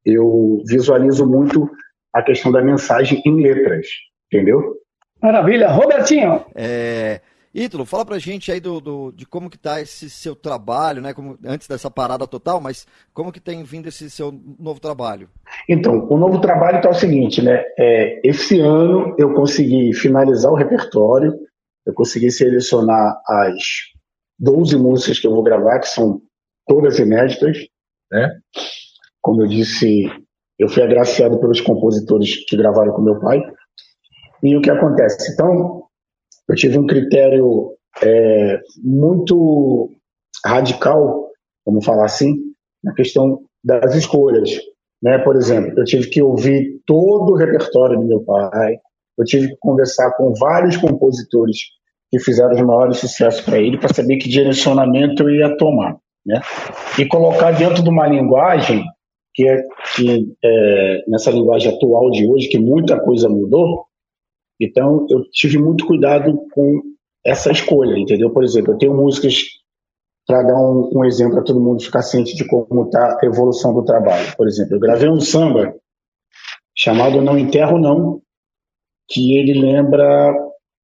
eu 0.05 0.63
visualizo 0.67 1.27
muito 1.27 1.69
a 2.13 2.23
questão 2.23 2.51
da 2.51 2.63
mensagem 2.63 3.23
em 3.25 3.43
letras, 3.43 3.87
entendeu? 4.33 4.77
Maravilha. 5.23 5.71
Robertinho. 5.71 6.45
É, 6.55 7.21
Ítalo, 7.53 7.85
fala 7.85 8.05
pra 8.05 8.19
gente 8.19 8.51
aí 8.53 8.61
do, 8.61 8.81
do, 8.81 9.13
de 9.13 9.27
como 9.27 9.51
que 9.51 9.59
tá 9.59 9.81
esse 9.81 10.09
seu 10.09 10.37
trabalho, 10.37 11.03
né? 11.03 11.13
Como, 11.13 11.37
antes 11.45 11.67
dessa 11.67 11.91
parada 11.91 12.27
total, 12.27 12.61
mas 12.61 12.87
como 13.13 13.33
que 13.33 13.41
tem 13.41 13.63
vindo 13.65 13.89
esse 13.89 14.09
seu 14.09 14.33
novo 14.59 14.81
trabalho? 14.81 15.29
Então, 15.69 16.07
o 16.09 16.17
novo 16.17 16.41
trabalho 16.41 16.77
está 16.77 16.89
o 16.89 16.95
seguinte, 16.95 17.43
né? 17.43 17.65
É, 17.77 18.21
esse 18.25 18.61
ano 18.61 19.17
eu 19.19 19.35
consegui 19.35 19.93
finalizar 19.95 20.53
o 20.53 20.57
repertório, 20.57 21.35
eu 21.85 21.93
consegui 21.93 22.31
selecionar 22.31 23.21
as 23.27 23.91
12 24.41 24.77
músicas 24.79 25.19
que 25.19 25.27
eu 25.27 25.33
vou 25.33 25.43
gravar, 25.43 25.79
que 25.79 25.89
são 25.89 26.23
todas 26.67 26.99
inéditas, 26.99 27.59
né? 28.11 28.41
Como 29.21 29.43
eu 29.43 29.47
disse, 29.47 30.11
eu 30.59 30.69
fui 30.69 30.83
agraciado 30.83 31.39
pelos 31.39 31.61
compositores 31.61 32.45
que 32.47 32.57
gravaram 32.57 32.93
com 32.93 33.03
meu 33.03 33.21
pai. 33.21 33.41
E 34.43 34.57
o 34.57 34.63
que 34.63 34.71
acontece? 34.71 35.33
Então, 35.33 35.85
eu 36.49 36.55
tive 36.55 36.79
um 36.79 36.87
critério 36.87 37.77
é, 38.03 38.61
muito 38.83 39.91
radical, 40.45 41.29
vamos 41.67 41.85
falar 41.85 42.07
assim, 42.07 42.35
na 42.83 42.95
questão 42.95 43.43
das 43.63 43.95
escolhas. 43.95 44.51
Né? 45.03 45.19
Por 45.19 45.37
exemplo, 45.37 45.79
eu 45.79 45.85
tive 45.85 46.09
que 46.09 46.23
ouvir 46.23 46.81
todo 46.87 47.33
o 47.33 47.37
repertório 47.37 47.99
do 47.99 48.07
meu 48.07 48.23
pai, 48.25 48.79
eu 49.19 49.25
tive 49.25 49.49
que 49.49 49.57
conversar 49.61 50.13
com 50.17 50.33
vários 50.35 50.79
compositores 50.79 51.59
que 52.11 52.19
fizeram 52.19 52.53
os 52.53 52.61
maiores 52.61 52.99
sucessos 52.99 53.41
para 53.41 53.59
ele, 53.59 53.79
para 53.79 53.93
saber 53.95 54.17
que 54.17 54.29
direcionamento 54.29 55.23
eu 55.23 55.31
ia 55.31 55.57
tomar. 55.57 55.97
Né? 56.27 56.41
E 56.99 57.07
colocar 57.07 57.53
dentro 57.53 57.83
de 57.83 57.89
uma 57.89 58.07
linguagem 58.07 58.85
que 59.33 59.49
é, 59.49 59.63
que, 59.95 60.35
é, 60.45 61.05
nessa 61.09 61.31
linguagem 61.31 61.73
atual 61.73 62.11
de 62.11 62.27
hoje, 62.27 62.49
que 62.49 62.59
muita 62.59 62.99
coisa 63.01 63.29
mudou, 63.29 63.87
então, 64.61 65.07
eu 65.09 65.25
tive 65.31 65.57
muito 65.57 65.87
cuidado 65.87 66.39
com 66.53 66.83
essa 67.25 67.51
escolha, 67.51 67.99
entendeu? 67.99 68.31
Por 68.31 68.45
exemplo, 68.45 68.75
eu 68.75 68.79
tenho 68.79 68.95
músicas 68.95 69.43
para 70.27 70.43
dar 70.43 70.61
um, 70.61 70.91
um 70.95 71.05
exemplo 71.05 71.37
para 71.37 71.45
todo 71.45 71.61
mundo 71.61 71.83
ficar 71.83 72.03
ciente 72.03 72.37
de 72.37 72.47
como 72.47 72.85
está 72.85 73.19
a 73.21 73.27
evolução 73.27 73.73
do 73.73 73.85
trabalho. 73.85 74.37
Por 74.37 74.47
exemplo, 74.47 74.77
eu 74.77 74.81
gravei 74.81 75.09
um 75.09 75.21
samba 75.21 75.75
chamado 76.77 77.23
Não 77.23 77.39
Enterro 77.39 77.79
Não, 77.79 78.21
que 79.09 79.39
ele 79.39 79.59
lembra 79.59 80.35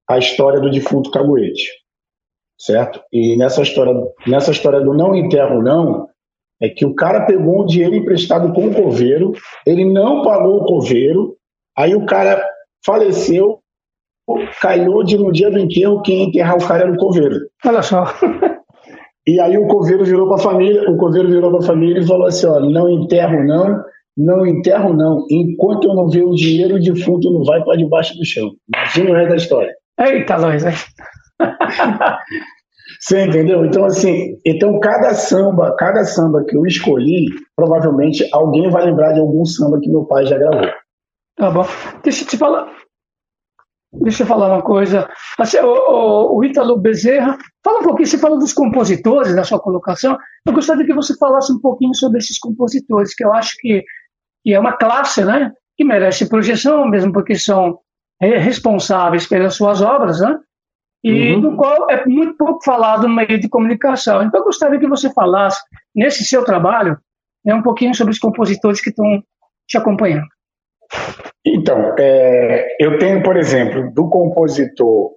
a 0.09 0.19
história 0.19 0.61
do 0.61 0.71
defunto 0.71 1.11
Caguete, 1.11 1.71
certo? 2.59 3.01
E 3.13 3.37
nessa 3.37 3.63
história, 3.63 3.95
nessa 4.27 4.51
história 4.51 4.81
do 4.81 4.95
Não 4.95 5.15
Enterro 5.15 5.63
Não, 5.63 6.09
é 6.61 6.69
que 6.69 6.87
o 6.87 6.95
cara 6.95 7.27
pegou 7.27 7.63
um 7.63 7.67
dinheiro 7.67 7.95
emprestado 7.95 8.53
com 8.53 8.69
o 8.69 8.75
coveiro, 8.75 9.33
ele 9.67 9.85
não 9.85 10.23
pagou 10.23 10.59
o 10.59 10.65
coveiro, 10.65 11.37
aí 11.77 11.95
o 11.95 12.07
cara 12.07 12.43
faleceu 12.85 13.61
calhou 14.61 15.05
de 15.05 15.17
no 15.17 15.31
dia 15.31 15.51
do 15.51 15.59
enterro 15.59 16.03
quem 16.03 16.25
enterrar 16.25 16.57
o 16.57 16.67
cara 16.67 16.83
era 16.83 16.93
o 16.93 16.97
coveiro. 16.97 17.37
Olha 17.65 17.83
só. 17.83 18.05
E 19.29 19.41
aí 19.41 19.59
o 19.59 19.67
coveiro 19.67 20.05
virou 20.05 20.29
para 20.29 20.37
a 20.37 20.39
família, 20.53 20.89
o 20.89 20.97
coveiro 20.97 21.29
virou 21.29 21.51
para 21.51 21.59
a 21.59 21.67
família 21.67 22.01
e 22.01 22.07
falou 22.07 22.29
assim, 22.29 22.47
ó, 22.47 22.61
não 22.61 22.89
enterro 22.89 23.43
não, 23.43 23.83
não 24.17 24.47
enterro 24.47 24.93
não. 24.93 25.27
Enquanto 25.29 25.89
eu 25.89 25.95
não 25.97 26.09
ver 26.09 26.23
o 26.23 26.33
dinheiro, 26.33 26.77
o 26.77 26.81
defunto 26.81 27.33
não 27.33 27.43
vai 27.43 27.61
para 27.65 27.77
debaixo 27.77 28.17
do 28.17 28.25
chão. 28.25 28.53
Imagina 28.73 29.11
o 29.11 29.15
resto 29.15 29.31
da 29.31 29.37
história. 29.37 29.75
Eita, 29.99 30.37
Luiz. 30.37 30.65
Você 33.01 33.25
entendeu? 33.25 33.65
Então, 33.65 33.85
assim, 33.85 34.39
então 34.45 34.79
cada 34.79 35.13
samba, 35.15 35.75
cada 35.77 36.05
samba 36.05 36.45
que 36.45 36.57
eu 36.57 36.65
escolhi, 36.67 37.27
provavelmente 37.55 38.29
alguém 38.33 38.71
vai 38.71 38.85
lembrar 38.85 39.13
de 39.13 39.21
algum 39.21 39.45
samba 39.45 39.81
que 39.81 39.91
meu 39.91 40.05
pai 40.05 40.25
já 40.27 40.39
gravou. 40.39 40.71
Tá 41.37 41.51
bom. 41.51 41.67
Deixa 42.03 42.23
eu 42.25 42.29
te 42.29 42.37
falar. 42.37 42.73
Deixa 43.93 44.23
eu 44.23 44.27
falar 44.27 44.49
uma 44.49 44.63
coisa. 44.63 45.09
Assim, 45.39 45.59
o, 45.59 45.67
o, 45.67 46.39
o 46.39 46.45
Ítalo 46.45 46.79
Bezerra, 46.79 47.37
fala 47.65 47.81
um 47.81 47.83
pouquinho, 47.83 48.07
você 48.07 48.19
falou 48.19 48.39
dos 48.39 48.53
compositores 48.53 49.35
da 49.35 49.45
sua 49.45 49.59
colocação. 49.59 50.17
Eu 50.47 50.53
gostaria 50.53 50.85
que 50.85 50.95
você 50.95 51.17
falasse 51.17 51.53
um 51.53 51.61
pouquinho 51.61 51.95
sobre 51.95 52.19
esses 52.19 52.39
compositores, 52.39 53.15
que 53.15 53.25
eu 53.25 53.33
acho 53.33 53.57
que, 53.59 53.83
que 54.43 54.55
é 54.55 54.61
uma 54.61 54.77
classe, 54.77 55.25
né? 55.25 55.53
Que 55.77 55.85
merece 55.85 56.29
projeção, 56.29 56.89
mesmo 56.89 57.13
porque 57.13 57.35
são 57.37 57.79
responsáveis 58.21 59.27
pelas 59.27 59.55
suas 59.55 59.83
obras, 59.83 60.21
né? 60.21 60.39
E 61.05 61.35
uhum. 61.35 61.41
do 61.41 61.57
qual 61.57 61.89
é 61.91 62.05
muito 62.07 62.37
pouco 62.37 62.65
falado 62.65 63.07
no 63.07 63.15
meio 63.15 63.39
de 63.39 63.49
comunicação. 63.49 64.23
Então, 64.23 64.41
eu 64.41 64.45
gostaria 64.45 64.79
que 64.79 64.89
você 64.89 65.13
falasse, 65.13 65.61
nesse 65.95 66.25
seu 66.25 66.45
trabalho, 66.45 66.99
né, 67.45 67.55
um 67.55 67.63
pouquinho 67.63 67.95
sobre 67.95 68.13
os 68.13 68.19
compositores 68.19 68.81
que 68.81 68.91
estão 68.91 69.23
te 69.69 69.79
acompanhando. 69.79 70.27
Então, 71.45 71.95
é, 71.99 72.77
eu 72.81 72.99
tenho, 72.99 73.23
por 73.23 73.37
exemplo, 73.37 73.93
do 73.95 74.09
compositor 74.09 75.15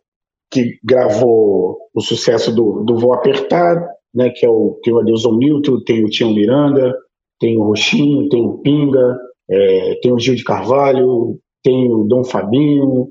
que 0.52 0.80
gravou 0.84 1.78
o 1.94 2.02
sucesso 2.02 2.54
do, 2.54 2.84
do 2.84 2.98
Vou 2.98 3.14
Apertar, 3.14 3.84
né, 4.14 4.30
que 4.30 4.46
é 4.46 4.50
o, 4.50 4.80
tem 4.84 4.94
o 4.94 5.00
Adilson 5.00 5.38
Milton, 5.38 5.84
tem 5.86 6.04
o 6.04 6.10
Tião 6.10 6.34
Miranda, 6.34 6.96
tem 7.40 7.58
o 7.58 7.64
Roxinho, 7.64 8.30
tem 8.30 8.46
o 8.46 8.60
Pinga, 8.60 9.18
é, 9.50 10.00
tem 10.02 10.12
o 10.12 10.20
Gil 10.20 10.36
de 10.36 10.44
Carvalho, 10.44 11.40
tem 11.64 11.92
o 11.92 12.04
Dom 12.04 12.24
Fabinho. 12.24 13.10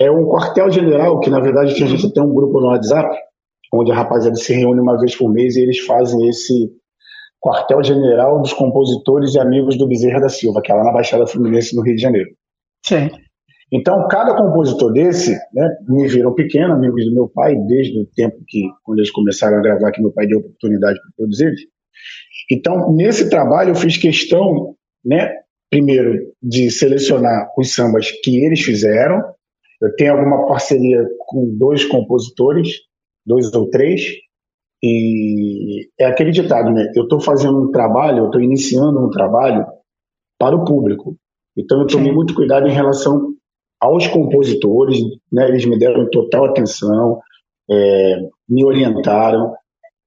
É 0.00 0.10
um 0.10 0.26
quartel-general 0.28 1.20
que, 1.20 1.30
na 1.30 1.40
verdade, 1.40 1.72
a 1.82 1.86
gente 1.86 2.12
tem 2.12 2.22
um 2.22 2.32
grupo 2.32 2.60
no 2.60 2.68
WhatsApp, 2.68 3.16
onde 3.72 3.90
a 3.92 3.94
rapaziada 3.94 4.36
se 4.36 4.52
reúne 4.54 4.80
uma 4.80 4.98
vez 4.98 5.16
por 5.16 5.30
mês 5.30 5.56
e 5.56 5.62
eles 5.62 5.80
fazem 5.80 6.28
esse 6.28 6.70
quartel-general 7.40 8.40
dos 8.40 8.52
compositores 8.52 9.34
e 9.34 9.40
amigos 9.40 9.76
do 9.76 9.86
Bezerra 9.86 10.20
da 10.20 10.28
Silva, 10.28 10.60
que 10.62 10.72
é 10.72 10.74
lá 10.74 10.84
na 10.84 10.92
Baixada 10.92 11.26
Fluminense, 11.26 11.74
no 11.74 11.82
Rio 11.82 11.96
de 11.96 12.02
Janeiro. 12.02 12.30
Sim. 12.84 13.10
Então, 13.70 14.08
cada 14.08 14.34
compositor 14.34 14.92
desse, 14.92 15.32
né, 15.52 15.68
me 15.86 16.08
viram 16.08 16.34
pequeno, 16.34 16.72
amigos 16.72 17.04
do 17.04 17.14
meu 17.14 17.28
pai, 17.28 17.54
desde 17.66 18.00
o 18.00 18.06
tempo 18.06 18.38
que, 18.46 18.62
quando 18.82 18.98
eles 18.98 19.10
começaram 19.10 19.58
a 19.58 19.60
gravar, 19.60 19.90
que 19.92 20.00
meu 20.00 20.12
pai 20.12 20.26
deu 20.26 20.38
oportunidade 20.38 20.98
para 21.16 21.26
eles. 21.26 21.60
Então, 22.50 22.92
nesse 22.94 23.28
trabalho, 23.28 23.70
eu 23.70 23.74
fiz 23.74 23.98
questão, 23.98 24.74
né, 25.04 25.34
primeiro, 25.70 26.32
de 26.42 26.70
selecionar 26.70 27.52
os 27.56 27.74
sambas 27.74 28.10
que 28.22 28.44
eles 28.44 28.60
fizeram. 28.60 29.22
Eu 29.80 29.94
tenho 29.96 30.12
alguma 30.12 30.46
parceria 30.46 31.04
com 31.26 31.56
dois 31.56 31.84
compositores, 31.84 32.68
dois 33.24 33.52
ou 33.54 33.68
três, 33.70 34.02
e 34.82 35.88
é 35.98 36.06
aquele 36.06 36.30
ditado, 36.30 36.70
né? 36.70 36.90
Eu 36.94 37.04
estou 37.04 37.20
fazendo 37.20 37.60
um 37.62 37.70
trabalho, 37.70 38.18
eu 38.18 38.26
estou 38.26 38.40
iniciando 38.40 38.98
um 39.04 39.10
trabalho 39.10 39.66
para 40.38 40.56
o 40.56 40.64
público. 40.64 41.16
Então 41.56 41.80
eu 41.80 41.86
tomei 41.86 42.12
muito 42.12 42.34
cuidado 42.34 42.68
em 42.68 42.72
relação 42.72 43.34
aos 43.80 44.06
compositores, 44.06 44.98
né? 45.32 45.48
Eles 45.48 45.64
me 45.64 45.78
deram 45.78 46.08
total 46.10 46.46
atenção, 46.46 47.20
é, 47.70 48.20
me 48.48 48.64
orientaram. 48.64 49.54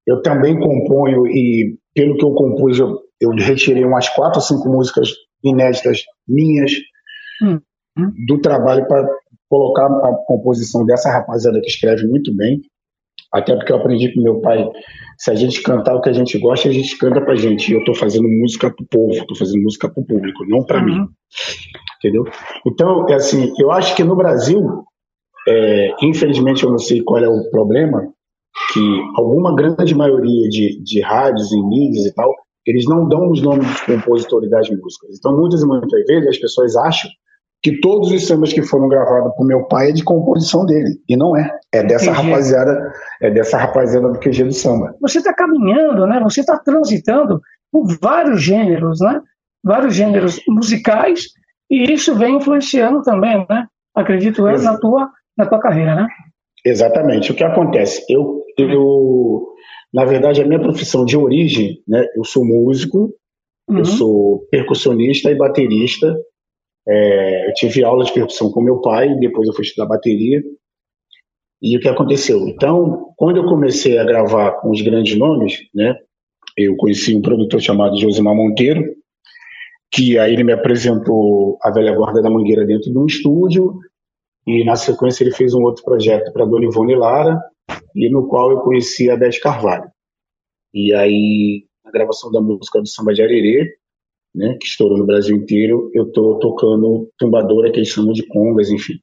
Eu 0.08 0.22
também 0.22 0.58
componho 0.60 1.28
e 1.28 1.78
pelo 1.94 2.18
que 2.18 2.26
eu 2.26 2.34
compus 2.34 2.80
eu, 2.80 3.00
eu 3.20 3.32
retirei 3.32 3.84
umas 3.84 4.10
quatro 4.10 4.40
ou 4.40 4.46
cinco 4.46 4.70
músicas 4.70 5.10
inéditas 5.44 6.04
minhas 6.28 6.72
hum. 7.42 7.60
do 8.28 8.40
trabalho 8.40 8.88
para 8.88 9.08
colocar 9.50 9.86
a 9.86 10.16
composição 10.26 10.86
dessa 10.86 11.12
rapaziada 11.12 11.60
que 11.60 11.68
escreve 11.68 12.08
muito 12.08 12.36
bem. 12.36 12.62
Até 13.34 13.56
porque 13.56 13.72
eu 13.72 13.78
aprendi 13.78 14.14
com 14.14 14.22
meu 14.22 14.42
pai, 14.42 14.68
se 15.18 15.32
a 15.32 15.36
gente 15.36 15.62
cantar 15.62 15.96
o 15.96 16.02
que 16.02 16.10
a 16.10 16.14
gente 16.14 16.38
gosta, 16.38 16.68
a 16.68 16.72
gente 16.72 16.98
canta 16.98 17.22
pra 17.22 17.36
gente. 17.36 17.72
E 17.72 17.76
eu 17.76 17.84
tô 17.86 17.94
fazendo 17.94 18.28
música 18.28 18.70
pro 18.70 18.86
povo, 18.86 19.26
tô 19.26 19.36
fazendo 19.36 19.64
música 19.64 19.90
pro 19.90 20.06
público, 20.06 20.46
não 20.48 20.66
para 20.66 20.80
uhum. 20.80 20.86
mim. 20.86 21.08
Entendeu? 21.98 22.26
Então, 22.66 23.08
é 23.10 23.14
assim, 23.14 23.54
eu 23.58 23.72
acho 23.72 23.96
que 23.96 24.04
no 24.04 24.16
Brasil, 24.16 24.84
é, 25.48 25.94
infelizmente 26.02 26.64
eu 26.64 26.72
não 26.72 26.78
sei 26.78 27.02
qual 27.04 27.24
é 27.24 27.30
o 27.30 27.50
problema, 27.52 28.02
que 28.74 29.02
alguma 29.16 29.56
grande 29.56 29.96
maioria 29.96 30.50
de, 30.50 30.82
de 30.84 31.02
rádios 31.02 31.52
e 31.52 31.62
mídias 31.62 32.06
e 32.06 32.14
tal, 32.14 32.34
eles 32.66 32.86
não 32.86 33.08
dão 33.08 33.30
os 33.30 33.42
nomes 33.42 33.68
dos 33.68 33.82
compositores 33.82 34.50
das 34.50 34.70
músicas. 34.70 35.18
Então, 35.18 35.36
muitas 35.38 35.62
e 35.62 35.66
muitas 35.66 36.06
vezes 36.06 36.28
as 36.28 36.38
pessoas 36.38 36.76
acham 36.76 37.10
que 37.64 37.80
todos 37.80 38.12
os 38.12 38.26
sambas 38.26 38.52
que 38.52 38.64
foram 38.64 38.88
gravados 38.88 39.34
por 39.36 39.46
meu 39.46 39.66
pai 39.66 39.90
é 39.90 39.94
de 39.94 40.04
composição 40.04 40.66
dele. 40.66 41.00
E 41.08 41.16
não 41.16 41.38
é. 41.38 41.50
É 41.72 41.84
dessa 41.84 42.12
Entendi. 42.12 42.30
rapaziada, 42.30 42.94
é 43.22 43.30
dessa 43.30 43.58
rapaziada 43.58 44.10
do 44.10 44.20
QG 44.20 44.46
do 44.46 44.54
samba. 44.54 44.96
Você 45.02 45.20
está 45.20 45.34
caminhando, 45.34 46.08
né? 46.08 46.20
Você 46.24 46.42
está 46.42 46.58
transitando 46.58 47.40
por 47.72 47.86
vários 48.02 48.42
gêneros, 48.42 49.00
né? 49.00 49.22
Vários 49.64 49.94
gêneros 49.94 50.42
musicais, 50.48 51.26
e 51.70 51.84
isso 51.94 52.16
vem 52.16 52.38
influenciando 52.38 53.04
também, 53.04 53.46
né? 53.48 53.68
Acredito 53.96 54.48
eu, 54.48 54.62
na 54.62 54.78
tua, 54.78 55.10
na 55.38 55.46
tua 55.46 55.60
carreira, 55.60 55.94
né? 55.94 56.08
Exatamente. 56.66 57.32
O 57.32 57.36
que 57.36 57.44
acontece? 57.44 58.04
Eu, 58.10 58.44
eu, 58.58 59.51
na 59.94 60.06
verdade, 60.06 60.42
a 60.42 60.48
minha 60.48 60.60
profissão 60.60 61.06
de 61.06 61.18
origem, 61.18 61.82
né? 61.88 62.06
Eu 62.16 62.24
sou 62.24 62.46
músico, 62.46 63.14
uhum. 63.68 63.80
eu 63.80 63.86
sou 63.86 64.48
percussionista 64.50 65.30
e 65.30 65.36
baterista, 65.36 66.16
é, 66.88 67.50
eu 67.50 67.54
tive 67.54 67.84
aula 67.84 68.06
de 68.06 68.14
percussão 68.14 68.52
com 68.52 68.62
meu 68.62 68.80
pai, 68.82 69.14
depois 69.20 69.48
eu 69.48 69.54
fui 69.54 69.64
estudar 69.64 69.88
bateria. 69.88 70.42
E 71.62 71.78
o 71.78 71.80
que 71.80 71.88
aconteceu? 71.88 72.48
Então, 72.48 73.14
quando 73.16 73.38
eu 73.38 73.46
comecei 73.46 73.98
a 73.98 74.04
gravar 74.04 74.54
com 74.62 74.72
os 74.72 74.82
grandes 74.82 75.16
nomes, 75.18 75.60
né, 75.76 75.96
eu 76.58 76.76
conheci 76.76 77.16
um 77.16 77.22
produtor 77.22 77.62
chamado 77.62 78.00
Josimar 78.00 78.36
Monteiro, 78.36 78.84
que 79.92 80.18
aí 80.18 80.34
ele 80.34 80.44
me 80.44 80.54
apresentou 80.54 81.60
a 81.62 81.70
velha 81.70 81.94
guarda 81.94 82.22
da 82.22 82.30
Mangueira 82.30 82.66
dentro 82.66 82.92
de 82.92 82.98
um 82.98 83.06
estúdio, 83.06 83.78
e 84.48 84.64
na 84.64 84.76
sequência 84.76 85.24
ele 85.24 85.32
fez 85.32 85.54
um 85.54 85.62
outro 85.62 85.84
projeto 85.84 86.32
para 86.34 86.46
Dona 86.46 86.66
Ivone 86.66 86.96
Lara, 86.96 87.40
e 87.96 88.10
no 88.10 88.28
qual 88.28 88.52
eu 88.52 88.62
conheci 88.62 89.10
a 89.10 89.18
Beth 89.18 89.40
Carvalho. 89.42 89.90
E 90.74 90.94
aí, 90.94 91.66
na 91.84 91.92
gravação 91.92 92.32
da 92.32 92.42
música 92.42 92.80
do 92.80 92.88
Samba 92.88 93.14
de 93.14 93.22
Arerê, 93.22 93.76
né, 94.34 94.58
que 94.60 94.66
estourou 94.66 94.98
no 94.98 95.06
Brasil 95.06 95.36
inteiro, 95.36 95.92
eu 95.94 96.08
estou 96.08 96.40
tocando 96.40 97.10
tumbadora, 97.18 97.72
que 97.72 97.80
eles 97.80 97.90
chamam 97.90 98.14
de 98.14 98.26
congas, 98.28 98.70
enfim. 98.70 98.94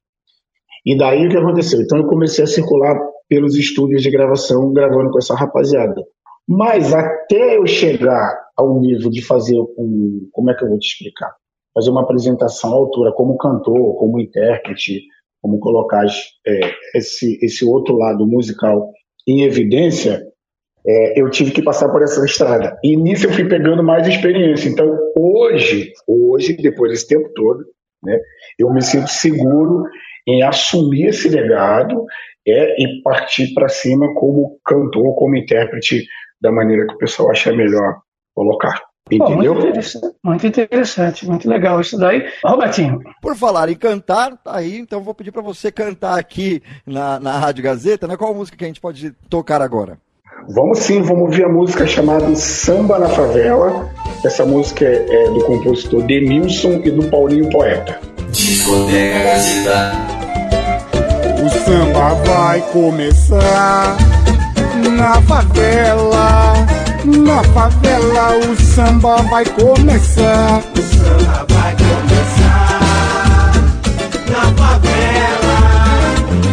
E 0.86 0.96
daí 0.96 1.26
o 1.26 1.30
que 1.30 1.36
aconteceu? 1.36 1.80
Então 1.82 1.98
eu 1.98 2.06
comecei 2.06 2.44
a 2.44 2.46
circular 2.46 2.98
pelos 3.28 3.56
estúdios 3.56 4.02
de 4.02 4.10
gravação, 4.10 4.72
gravando 4.72 5.10
com 5.10 5.18
essa 5.18 5.34
rapaziada. 5.34 6.02
Mas 6.48 6.94
até 6.94 7.58
eu 7.58 7.66
chegar 7.66 8.34
ao 8.56 8.80
nível 8.80 9.10
de 9.10 9.22
fazer 9.22 9.60
um. 9.76 10.28
Como 10.32 10.50
é 10.50 10.54
que 10.54 10.64
eu 10.64 10.68
vou 10.68 10.78
te 10.78 10.88
explicar? 10.88 11.30
Fazer 11.74 11.90
uma 11.90 12.02
apresentação 12.02 12.72
à 12.72 12.74
altura, 12.74 13.12
como 13.12 13.36
cantor, 13.36 13.96
como 13.96 14.18
intérprete, 14.18 15.02
como 15.42 15.58
colocar 15.58 16.04
é, 16.46 16.60
esse, 16.94 17.38
esse 17.42 17.64
outro 17.64 17.96
lado 17.96 18.26
musical 18.26 18.90
em 19.26 19.42
evidência, 19.42 20.22
é, 20.86 21.20
eu 21.20 21.30
tive 21.30 21.50
que 21.50 21.62
passar 21.62 21.88
por 21.90 22.02
essa 22.02 22.24
estrada. 22.24 22.76
E 22.82 22.96
nisso 22.96 23.26
eu 23.26 23.32
fui 23.32 23.46
pegando 23.46 23.82
mais 23.82 24.06
experiência. 24.06 24.68
Então, 24.68 24.96
hoje, 25.16 25.92
hoje, 26.06 26.56
depois 26.56 26.92
desse 26.92 27.08
tempo 27.08 27.28
todo, 27.34 27.64
né, 28.02 28.18
eu 28.58 28.72
me 28.72 28.82
sinto 28.82 29.08
seguro 29.08 29.84
em 30.26 30.42
assumir 30.42 31.08
esse 31.08 31.28
legado 31.28 32.04
é, 32.46 32.82
e 32.82 33.02
partir 33.02 33.52
para 33.54 33.68
cima 33.68 34.14
como 34.14 34.58
cantor, 34.64 35.14
como 35.14 35.36
intérprete, 35.36 36.06
da 36.40 36.52
maneira 36.52 36.86
que 36.86 36.94
o 36.94 36.98
pessoal 36.98 37.30
acha 37.30 37.52
melhor 37.52 38.00
colocar. 38.34 38.87
Entendeu? 39.10 39.54
muito, 39.54 39.66
interessante, 39.66 40.14
muito, 40.22 40.46
interessante, 40.46 41.26
muito 41.26 41.48
legal 41.48 41.80
isso 41.80 41.98
daí. 41.98 42.26
Robertinho. 42.44 43.00
Por 43.20 43.36
falar 43.36 43.68
em 43.68 43.74
cantar, 43.74 44.36
tá 44.36 44.56
aí, 44.56 44.78
então 44.78 45.02
vou 45.02 45.14
pedir 45.14 45.32
para 45.32 45.42
você 45.42 45.70
cantar 45.72 46.18
aqui 46.18 46.62
na, 46.86 47.18
na 47.18 47.38
Rádio 47.38 47.64
Gazeta, 47.64 48.06
né? 48.06 48.16
Qual 48.16 48.34
música 48.34 48.56
que 48.56 48.64
a 48.64 48.68
gente 48.68 48.80
pode 48.80 49.12
tocar 49.28 49.62
agora? 49.62 49.98
Vamos 50.50 50.78
sim, 50.78 51.02
vamos 51.02 51.24
ouvir 51.24 51.44
a 51.44 51.48
música 51.48 51.86
chamada 51.86 52.34
Samba 52.34 52.98
na 52.98 53.08
Favela. 53.08 53.90
Essa 54.24 54.46
música 54.46 54.84
é, 54.84 55.24
é 55.24 55.30
do 55.30 55.44
compositor 55.44 56.02
Demilson 56.02 56.80
e 56.84 56.90
do 56.90 57.08
Paulinho 57.08 57.50
Poeta. 57.50 58.00
O 61.44 61.50
samba 61.50 62.14
vai 62.24 62.60
começar 62.72 63.96
na 64.96 65.20
favela. 65.22 66.66
Na 67.04 67.42
favela 67.54 68.36
o 68.50 68.56
samba 68.60 69.16
vai 69.22 69.44
começar. 69.44 70.60
O 70.76 70.82
samba 70.82 71.46
vai 71.48 71.76
começar 71.76 72.80
na 74.30 74.42
favela. 74.56 75.58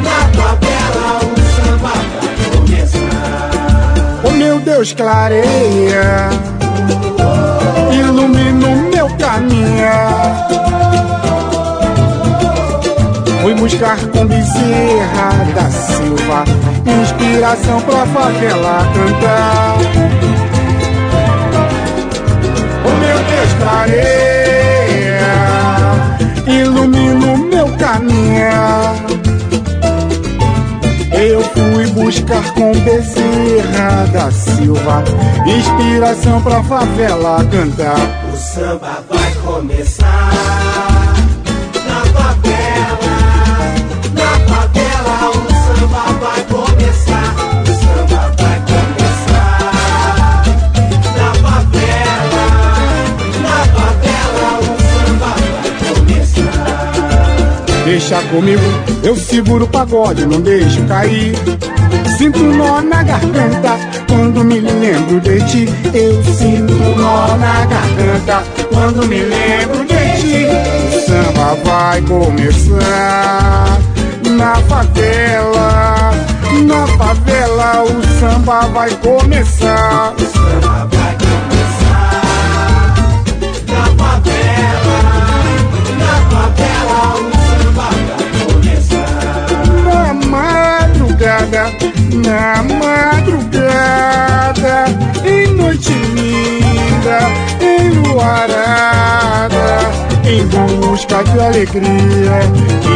Na 0.04 0.20
favela 0.38 1.20
o 1.24 1.36
samba 1.56 1.94
vai 2.22 2.36
começar. 2.52 3.50
Oh 4.24 4.32
meu 4.32 4.60
Deus 4.60 4.94
clareia, 4.94 6.30
ilumina 7.92 8.68
o 8.68 8.76
meu 8.92 9.08
caminho. 9.18 10.45
Fui 13.46 13.54
buscar 13.54 14.00
com 14.08 14.26
Bezerra 14.26 15.30
da 15.54 15.70
Silva 15.70 16.44
Inspiração 16.84 17.80
pra 17.82 18.04
favela 18.08 18.92
cantar. 18.92 19.78
O 22.84 22.90
meu 22.98 23.18
Deus 23.20 23.54
clareia 23.60 25.20
Ilumina 26.48 27.34
o 27.34 27.38
meu 27.38 27.68
caminho 27.78 28.26
eu 31.14 31.42
fui 31.42 31.86
buscar 31.92 32.44
com 32.56 32.72
Bezerra 32.80 34.08
da 34.12 34.32
Silva 34.32 35.04
Inspiração 35.46 36.42
pra 36.42 36.64
favela 36.64 37.46
cantar. 37.46 37.96
O 38.34 38.36
samba 38.36 39.04
vai 39.08 39.32
começar 39.46 40.95
Deixa 57.96 58.22
comigo, 58.24 58.62
eu 59.04 59.16
seguro 59.16 59.64
o 59.64 59.68
pagode, 59.70 60.26
não 60.26 60.42
deixo 60.42 60.84
cair. 60.84 61.34
Sinto 62.18 62.40
um 62.40 62.58
nó 62.58 62.82
na 62.82 63.02
garganta 63.02 63.78
quando 64.10 64.44
me 64.44 64.60
lembro 64.60 65.22
de 65.22 65.40
ti. 65.46 65.70
Eu 65.94 66.22
sinto 66.22 66.74
um 66.74 66.96
nó 66.98 67.38
na 67.38 67.66
garganta 67.66 68.44
quando 68.68 69.08
me 69.08 69.22
lembro 69.22 69.86
de 69.86 69.96
ti. 70.20 70.46
O 70.94 71.00
samba 71.08 71.56
vai 71.64 72.02
começar 72.02 73.80
na 74.30 74.56
favela. 74.68 76.12
Na 76.68 76.88
favela 76.98 77.84
o 77.84 78.20
samba 78.20 78.68
vai 78.74 78.90
começar. 78.96 80.14
Na 92.26 92.64
madrugada, 92.64 94.16
em 95.24 95.48
noite 95.54 95.94
linda, 95.94 97.20
enluarada, 97.62 99.50
em 100.26 100.44
busca 100.48 101.24
de 101.24 101.40
alegria 101.40 102.40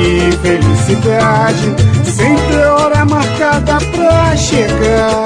e 0.01 0.31
felicidade, 0.41 1.75
sempre 2.03 2.57
hora 2.57 3.05
marcada 3.05 3.77
pra 3.91 4.35
chegar, 4.35 5.25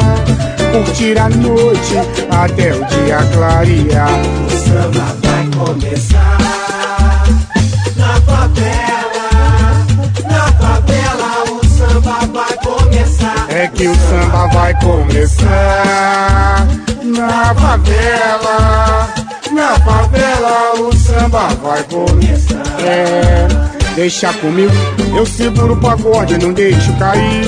curtir 0.71 1.17
a 1.17 1.29
noite 1.29 1.97
até 2.29 2.73
o 2.73 2.85
dia 2.85 3.23
clarear. 3.33 4.19
O 4.45 4.49
samba 4.51 5.15
vai 5.21 5.47
começar 5.55 6.62
É 13.55 13.67
que 13.67 13.87
o 13.87 13.95
samba 13.95 14.47
vai 14.47 14.73
começar 14.81 16.67
na 17.03 17.53
favela. 17.53 19.07
Na 19.51 19.75
favela 19.79 20.73
o 20.79 20.91
samba 20.95 21.49
vai 21.61 21.83
começar. 21.83 22.63
É, 22.83 23.47
deixa 23.95 24.33
comigo, 24.33 24.73
eu 25.15 25.23
seguro 25.23 25.73
o 25.73 25.77
pagode, 25.77 26.35
não 26.39 26.51
deixo 26.51 26.91
cair. 26.93 27.45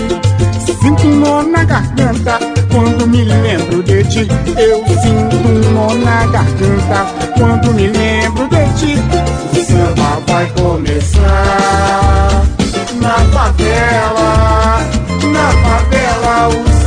Sinto 0.79 1.07
um 1.07 1.15
nó 1.15 1.41
na 1.41 1.63
garganta 1.63 2.37
quando 2.71 3.07
me 3.07 3.23
lembro 3.23 3.81
de 3.81 4.03
ti. 4.03 4.27
Eu 4.55 4.85
sinto 5.01 5.35
um 5.37 5.71
nó 5.71 5.91
na 5.95 6.27
garganta 6.27 7.07
quando 7.35 7.73
me 7.73 7.87
lembro 7.87 8.47
de 8.47 8.63
ti. 8.77 8.95
O 9.51 9.65
samba 9.65 10.21
vai 10.27 10.45
começar 10.51 12.45
na 13.01 13.15
favela. 13.33 14.24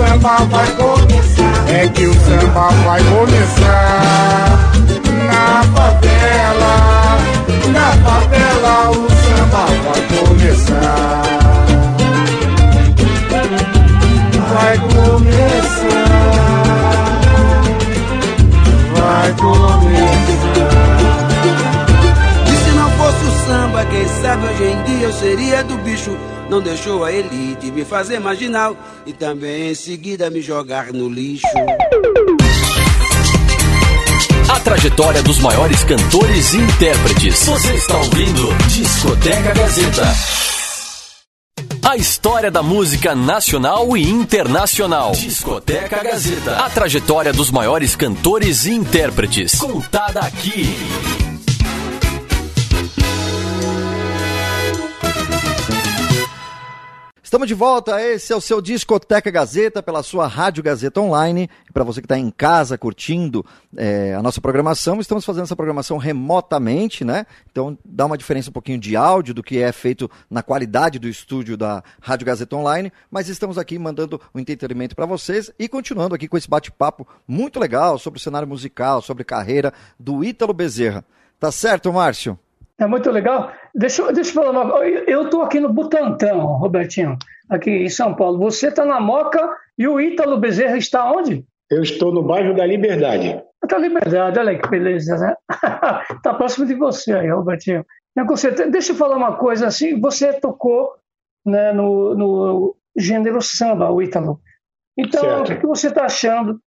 Na 0.09 0.15
favela 0.17 0.17
o 0.17 0.17
samba 0.21 0.37
vai 0.51 0.67
começar. 0.73 1.69
É 1.69 1.89
que 1.89 2.07
o 2.07 2.15
samba 2.15 2.69
vai 2.85 3.03
começar. 3.05 4.59
Na 5.27 5.63
favela, 5.75 6.75
na 7.69 7.93
favela 8.03 8.91
o 8.91 9.09
samba 9.11 9.67
vai 9.85 10.01
começar. 10.19 11.23
Vai 14.55 14.79
começar. 14.79 16.09
Vai 18.97 19.33
começar. 19.35 19.99
E 22.47 22.51
se 22.65 22.71
não 22.77 22.91
fosse 22.93 23.25
o 23.25 23.47
samba, 23.47 23.85
quem 23.85 24.09
sabe 24.23 24.47
hoje 24.47 24.65
em 24.65 24.83
dia 24.85 25.07
eu 25.07 25.13
seria 25.13 25.63
bicho. 25.99 26.17
Não 26.49 26.61
deixou 26.61 27.05
a 27.05 27.13
elite 27.13 27.71
me 27.71 27.85
fazer 27.85 28.19
marginal 28.21 28.77
e 29.05 29.13
também 29.13 29.71
em 29.71 29.75
seguida 29.75 30.31
me 30.31 30.41
jogar 30.41 30.93
no 30.93 31.09
lixo. 31.09 31.47
A 34.49 34.61
trajetória 34.61 35.23
dos 35.23 35.39
maiores 35.41 35.85
cantores 35.85 36.55
e 36.55 36.59
intérpretes. 36.59 37.45
Você 37.45 37.75
está 37.75 37.99
ouvindo 37.99 38.55
Discoteca 38.69 39.53
Gazeta. 39.53 40.05
A 41.83 41.97
história 41.97 42.51
da 42.51 42.63
música 42.63 43.15
nacional 43.15 43.97
e 43.97 44.09
internacional. 44.09 45.13
Discoteca 45.13 46.03
Gazeta. 46.03 46.57
A 46.57 46.71
trajetória 46.71 47.33
dos 47.33 47.51
maiores 47.51 47.95
cantores 47.97 48.65
e 48.65 48.73
intérpretes. 48.73 49.59
Contada 49.59 50.21
aqui. 50.21 51.28
Estamos 57.29 57.47
de 57.47 57.53
volta, 57.53 58.03
esse 58.03 58.33
é 58.33 58.37
o 58.37 58.41
seu 58.41 58.59
Discoteca 58.59 59.31
Gazeta 59.31 59.83
pela 59.83 60.03
sua 60.03 60.27
Rádio 60.27 60.63
Gazeta 60.63 60.99
Online. 60.99 61.51
E 61.69 61.71
para 61.71 61.85
você 61.85 62.01
que 62.01 62.07
está 62.07 62.19
em 62.19 62.31
casa 62.31 62.79
curtindo 62.79 63.45
é, 63.77 64.15
a 64.15 64.23
nossa 64.23 64.41
programação, 64.41 64.99
estamos 64.99 65.27
fazendo 65.27 65.43
essa 65.43 65.55
programação 65.55 65.99
remotamente, 65.99 67.05
né? 67.05 67.27
Então 67.53 67.77
dá 67.85 68.07
uma 68.07 68.17
diferença 68.17 68.49
um 68.49 68.53
pouquinho 68.55 68.79
de 68.79 68.97
áudio 68.97 69.35
do 69.35 69.43
que 69.43 69.59
é 69.59 69.71
feito 69.73 70.11
na 70.31 70.43
qualidade 70.43 70.99
do 70.99 71.07
estúdio 71.07 71.55
da 71.55 71.85
Rádio 72.01 72.25
Gazeta 72.25 72.57
Online, 72.57 72.91
mas 73.11 73.29
estamos 73.29 73.59
aqui 73.59 73.79
mandando 73.79 74.19
um 74.35 74.41
entretenimento 74.41 74.97
para 74.97 75.05
vocês 75.05 75.53
e 75.59 75.69
continuando 75.69 76.15
aqui 76.15 76.29
com 76.29 76.39
esse 76.39 76.49
bate-papo 76.49 77.07
muito 77.29 77.61
legal 77.61 77.99
sobre 77.99 78.17
o 78.17 78.23
cenário 78.23 78.49
musical, 78.49 79.03
sobre 79.03 79.23
carreira 79.23 79.71
do 80.01 80.25
Ítalo 80.25 80.55
Bezerra. 80.55 81.05
Tá 81.39 81.53
certo, 81.53 81.93
Márcio? 81.93 82.39
É 82.81 82.87
muito 82.87 83.11
legal. 83.11 83.51
Deixa, 83.75 84.03
eu- 84.03 84.13
deixa 84.13 84.31
eu 84.31 84.35
falar 84.35 84.51
uma 84.51 84.71
coisa. 84.71 85.05
Eu 85.07 85.23
estou 85.25 85.43
aqui 85.43 85.59
no 85.61 85.73
Butantão, 85.73 86.39
Robertinho, 86.59 87.19
aqui 87.51 87.71
em 87.71 87.89
São 87.89 88.15
Paulo. 88.15 88.39
Você 88.39 88.69
está 88.69 88.85
na 88.85 89.01
Moca 89.01 89.49
e 89.77 89.87
o 89.89 90.01
Ítalo 90.01 90.39
Bezerra 90.39 90.77
está 90.77 91.11
onde? 91.11 91.45
Eu 91.71 91.83
estou 91.83 92.13
no 92.13 92.23
bairro 92.23 92.55
da 92.55 92.65
Liberdade. 92.65 93.43
Está 93.63 93.77
Liberdade, 93.77 94.39
olha 94.39 94.59
que 94.59 94.69
beleza, 94.69 95.17
né? 95.19 95.35
Está 96.15 96.33
próximo 96.39 96.67
de 96.67 96.75
você 96.75 97.13
aí, 97.13 97.29
Robertinho. 97.31 97.85
É. 98.17 98.67
Deixa 98.71 98.93
eu 98.93 98.97
falar 98.97 99.17
uma 99.17 99.37
coisa 99.37 99.67
assim. 99.67 100.01
Você 100.01 100.33
tocou 100.41 100.93
né, 101.45 101.73
no, 101.73 102.15
no 102.15 102.77
gênero 102.97 103.41
samba, 103.43 103.91
o 103.91 104.01
Ítalo. 104.01 104.41
Então, 104.97 105.21
Certo. 105.21 105.41
o 105.41 105.45
que 105.45 105.57
que 105.61 105.67
você 105.67 105.89
está 105.89 106.05
achando 106.05 106.61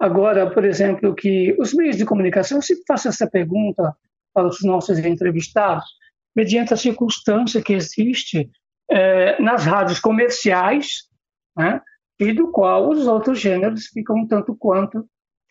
agora, 0.00 0.50
por 0.50 0.64
exemplo, 0.64 1.14
que 1.14 1.56
os 1.58 1.72
meios 1.74 1.96
de 1.96 2.04
comunicação, 2.04 2.58
eu 2.58 2.62
sempre 2.62 2.84
faço 2.86 3.08
essa 3.08 3.28
pergunta 3.28 3.94
para 4.34 4.46
os 4.46 4.62
nossos 4.62 4.98
entrevistados, 4.98 5.84
mediante 6.34 6.72
a 6.72 6.76
circunstância 6.76 7.62
que 7.62 7.72
existe 7.72 8.50
eh, 8.90 9.40
nas 9.42 9.64
rádios 9.64 9.98
comerciais, 10.00 11.08
né, 11.56 11.80
e 12.20 12.32
do 12.32 12.50
qual 12.50 12.88
os 12.88 13.06
outros 13.06 13.40
gêneros 13.40 13.86
ficam 13.86 14.16
um 14.16 14.26
tanto 14.26 14.54
quanto 14.56 15.04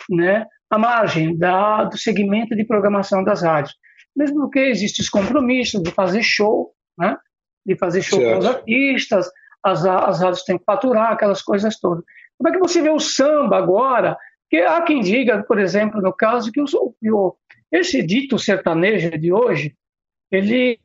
né, 0.09 0.45
à 0.69 0.77
margem 0.77 1.37
da, 1.37 1.83
do 1.85 1.97
segmento 1.97 2.55
de 2.55 2.65
programação 2.65 3.23
das 3.23 3.41
rádios. 3.41 3.75
Mesmo 4.15 4.41
porque 4.41 4.59
existem 4.59 5.03
os 5.03 5.09
compromissos 5.09 5.81
de 5.81 5.91
fazer 5.91 6.23
show, 6.23 6.73
né, 6.97 7.17
de 7.65 7.75
fazer 7.77 8.01
show 8.01 8.19
com 8.19 8.37
os 8.37 8.45
Certo. 8.45 8.57
artistas, 8.59 9.29
as, 9.63 9.85
as 9.85 10.21
rádios 10.21 10.43
têm 10.43 10.57
que 10.57 10.63
faturar, 10.63 11.11
aquelas 11.11 11.41
coisas 11.41 11.79
todas. 11.79 12.03
Como 12.37 12.49
é 12.49 12.51
que 12.53 12.59
você 12.59 12.81
vê 12.81 12.89
o 12.89 12.99
samba 12.99 13.57
agora? 13.57 14.17
Que 14.49 14.57
há 14.57 14.81
quem 14.81 15.01
diga, 15.01 15.43
por 15.43 15.59
exemplo, 15.59 16.01
no 16.01 16.13
caso, 16.13 16.51
que 16.51 16.61
o, 16.61 16.65
que 16.65 17.11
o- 17.11 17.35
esse 17.71 18.01
dito 18.01 18.37
sertanejo 18.39 19.17
de 19.17 19.31
hoje, 19.31 19.75
ele 20.31 20.79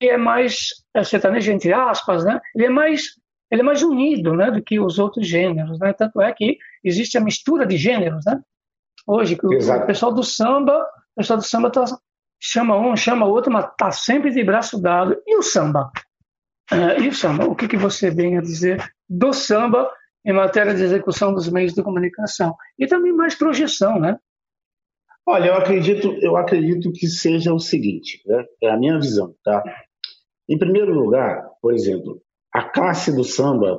é 0.00 0.16
mais 0.16 0.68
é 0.94 1.02
sertanejo 1.02 1.52
entre 1.52 1.72
aspas, 1.72 2.24
né? 2.24 2.40
Ele 2.54 2.66
é 2.66 2.70
mais 2.70 3.14
ele 3.50 3.62
é 3.62 3.64
mais 3.64 3.82
unido, 3.82 4.34
né, 4.34 4.50
do 4.50 4.62
que 4.62 4.78
os 4.78 4.98
outros 4.98 5.26
gêneros, 5.26 5.78
né? 5.78 5.92
Tanto 5.94 6.20
é 6.20 6.32
que 6.32 6.58
existe 6.84 7.16
a 7.16 7.20
mistura 7.20 7.66
de 7.66 7.76
gêneros, 7.78 8.24
né? 8.26 8.40
Hoje, 9.06 9.36
que 9.36 9.46
o, 9.46 9.50
o 9.50 9.86
pessoal 9.86 10.12
do 10.12 10.22
samba, 10.22 10.82
o 10.82 11.16
pessoal 11.16 11.38
do 11.38 11.44
samba 11.44 11.70
tá, 11.70 11.84
chama 12.38 12.76
um, 12.76 12.94
chama 12.94 13.24
outro, 13.24 13.50
mas 13.50 13.66
tá 13.78 13.90
sempre 13.90 14.30
de 14.30 14.44
braço 14.44 14.80
dado. 14.80 15.16
E 15.26 15.36
o 15.36 15.42
samba? 15.42 15.90
Uh, 16.70 17.02
e 17.02 17.08
o 17.08 17.14
samba? 17.14 17.46
O 17.46 17.56
que, 17.56 17.66
que 17.66 17.76
você 17.76 18.10
vem 18.10 18.36
a 18.36 18.42
dizer 18.42 18.84
do 19.08 19.32
samba 19.32 19.90
em 20.26 20.32
matéria 20.34 20.74
de 20.74 20.82
execução 20.82 21.32
dos 21.32 21.48
meios 21.48 21.72
de 21.72 21.82
comunicação? 21.82 22.54
E 22.78 22.86
também 22.86 23.12
mais 23.12 23.34
projeção, 23.34 23.98
né? 23.98 24.18
Olha, 25.30 25.48
eu 25.48 25.54
acredito, 25.56 26.08
eu 26.22 26.38
acredito 26.38 26.90
que 26.90 27.06
seja 27.06 27.52
o 27.52 27.58
seguinte, 27.58 28.22
né? 28.24 28.46
é 28.62 28.70
a 28.70 28.78
minha 28.78 28.98
visão, 28.98 29.34
tá? 29.44 29.62
Em 30.48 30.56
primeiro 30.56 30.94
lugar, 30.94 31.46
por 31.60 31.74
exemplo, 31.74 32.22
a 32.50 32.62
classe 32.62 33.14
do 33.14 33.22
samba, 33.22 33.78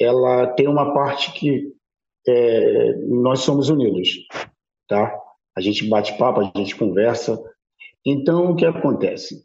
ela 0.00 0.46
tem 0.54 0.68
uma 0.68 0.94
parte 0.94 1.32
que 1.32 1.72
é, 2.28 2.94
nós 3.08 3.40
somos 3.40 3.70
unidos, 3.70 4.08
tá? 4.86 5.12
A 5.56 5.60
gente 5.60 5.88
bate 5.88 6.16
papo, 6.16 6.42
a 6.42 6.52
gente 6.56 6.76
conversa. 6.76 7.42
Então, 8.06 8.52
o 8.52 8.54
que 8.54 8.64
acontece? 8.64 9.44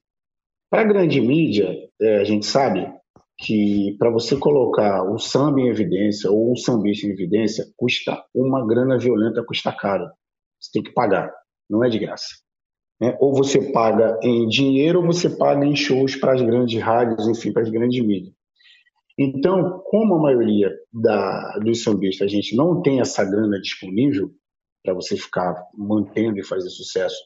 Para 0.70 0.84
a 0.84 0.88
grande 0.88 1.20
mídia, 1.20 1.76
é, 2.00 2.18
a 2.18 2.24
gente 2.26 2.46
sabe 2.46 2.94
que 3.40 3.96
para 3.98 4.12
você 4.12 4.38
colocar 4.38 5.02
o 5.02 5.18
samba 5.18 5.62
em 5.62 5.70
evidência 5.70 6.30
ou 6.30 6.52
o 6.52 6.58
sambista 6.58 7.08
em 7.08 7.10
evidência, 7.10 7.66
custa 7.76 8.24
uma 8.36 8.64
grana 8.68 9.00
violenta, 9.00 9.44
custa 9.44 9.72
caro. 9.72 10.08
Você 10.60 10.72
tem 10.74 10.84
que 10.84 10.94
pagar, 10.94 11.32
não 11.70 11.84
é 11.84 11.90
de 11.90 12.00
graça. 12.00 12.28
Né? 13.00 13.16
Ou 13.20 13.34
você 13.34 13.72
paga 13.72 14.20
em 14.24 14.48
dinheiro 14.48 15.00
ou 15.02 15.06
você 15.06 15.30
paga 15.30 15.66
em 15.66 15.76
shows 15.76 16.16
para 16.16 16.34
as 16.34 16.42
grandes 16.42 16.82
rádios, 16.82 17.28
enfim, 17.28 17.54
para 17.54 17.62
as 17.62 17.70
grandes 17.70 18.04
mídias. 18.04 18.34
Então, 19.20 19.82
como 19.86 20.16
a 20.16 20.22
maioria 20.22 20.72
da, 20.94 21.58
dos 21.60 21.82
sambistas 21.82 22.28
a 22.28 22.30
gente 22.30 22.56
não 22.56 22.82
tem 22.82 23.00
essa 23.00 23.24
grana 23.26 23.60
disponível 23.60 24.32
para 24.84 24.94
você 24.94 25.18
ficar 25.18 25.56
mantendo 25.76 26.40
e 26.40 26.46
fazer 26.46 26.70
sucesso 26.70 27.18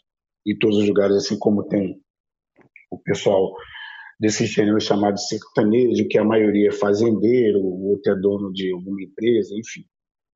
em 0.47 0.57
todos 0.57 0.77
os 0.77 0.87
lugares, 0.87 1.17
assim 1.17 1.37
como 1.37 1.67
tem 1.67 2.01
o 2.89 2.97
pessoal 2.97 3.53
desse 4.19 4.45
gênero 4.45 4.79
chamado 4.79 5.19
sertanejo, 5.19 6.07
que 6.07 6.17
a 6.17 6.23
maioria 6.23 6.69
é 6.69 6.71
fazendeiro, 6.71 7.59
o 7.59 7.89
outro 7.89 8.13
é 8.13 8.19
dono 8.19 8.51
de 8.53 8.71
alguma 8.71 9.01
empresa, 9.01 9.53
enfim. 9.55 9.83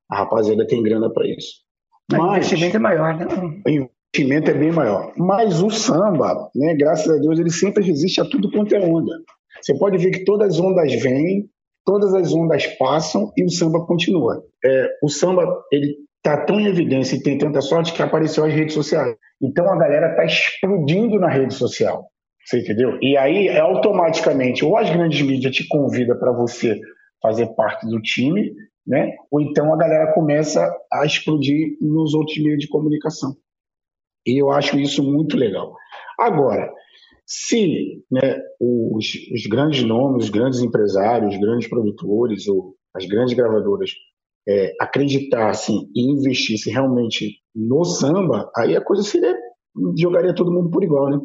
A 0.09 0.17
rapaziada 0.17 0.67
tem 0.67 0.83
grana 0.83 1.11
para 1.11 1.27
isso. 1.27 1.64
Mas, 2.11 2.21
o 2.21 2.35
investimento 2.35 2.77
é 2.77 2.79
maior, 2.79 3.17
né? 3.17 3.25
O 3.65 3.69
investimento 3.69 4.51
é 4.51 4.53
bem 4.53 4.71
maior. 4.71 5.13
Mas 5.17 5.61
o 5.61 5.69
samba, 5.69 6.49
né, 6.55 6.75
graças 6.75 7.09
a 7.09 7.19
Deus, 7.19 7.39
ele 7.39 7.51
sempre 7.51 7.83
resiste 7.83 8.21
a 8.21 8.25
tudo 8.25 8.51
quanto 8.51 8.75
é 8.75 8.79
onda. 8.79 9.13
Você 9.61 9.77
pode 9.77 9.97
ver 9.97 10.11
que 10.11 10.23
todas 10.23 10.53
as 10.53 10.59
ondas 10.59 10.93
vêm, 11.01 11.49
todas 11.85 12.13
as 12.13 12.33
ondas 12.33 12.65
passam 12.77 13.31
e 13.35 13.43
o 13.43 13.49
samba 13.49 13.85
continua. 13.85 14.43
É, 14.63 14.87
o 15.01 15.09
samba 15.09 15.45
ele 15.71 15.95
está 16.17 16.45
tão 16.45 16.59
em 16.59 16.67
evidência 16.67 17.15
e 17.15 17.23
tem 17.23 17.37
tanta 17.37 17.61
sorte 17.61 17.93
que 17.93 18.01
apareceu 18.01 18.45
as 18.45 18.53
redes 18.53 18.73
sociais. 18.73 19.15
Então 19.41 19.67
a 19.71 19.77
galera 19.77 20.11
está 20.11 20.25
explodindo 20.25 21.19
na 21.19 21.29
rede 21.29 21.53
social. 21.53 22.09
Você 22.45 22.59
entendeu? 22.59 22.97
E 23.01 23.17
aí, 23.17 23.47
é 23.47 23.59
automaticamente, 23.59 24.63
ou 24.63 24.77
as 24.77 24.89
grandes 24.89 25.19
mídias 25.21 25.55
te 25.55 25.67
convidam 25.67 26.17
para 26.17 26.31
você 26.31 26.79
fazer 27.21 27.47
parte 27.55 27.87
do 27.87 27.99
time, 28.01 28.53
né? 28.85 29.15
ou 29.31 29.41
então 29.41 29.73
a 29.73 29.77
galera 29.77 30.13
começa 30.13 30.71
a 30.91 31.05
explodir 31.05 31.77
nos 31.81 32.13
outros 32.13 32.37
meios 32.37 32.59
de 32.59 32.67
comunicação. 32.67 33.35
E 34.25 34.41
eu 34.41 34.49
acho 34.51 34.79
isso 34.79 35.03
muito 35.03 35.37
legal. 35.37 35.75
Agora, 36.19 36.71
se 37.25 38.03
né, 38.11 38.39
os, 38.59 39.05
os, 39.33 39.45
grandes 39.47 39.83
nomes, 39.83 40.25
os 40.25 40.29
grandes 40.29 40.59
empresários, 40.61 41.33
os 41.33 41.39
grandes 41.39 41.67
produtores 41.67 42.47
ou 42.47 42.75
as 42.93 43.05
grandes 43.05 43.33
gravadoras 43.33 43.91
é, 44.47 44.73
acreditassem 44.79 45.89
e 45.95 46.11
investissem 46.11 46.71
realmente 46.71 47.39
no 47.53 47.83
samba, 47.83 48.49
aí 48.55 48.75
a 48.75 48.81
coisa 48.81 49.03
seria 49.03 49.35
jogaria 49.97 50.33
todo 50.33 50.51
mundo 50.51 50.69
por 50.69 50.83
igual, 50.83 51.09
né? 51.09 51.19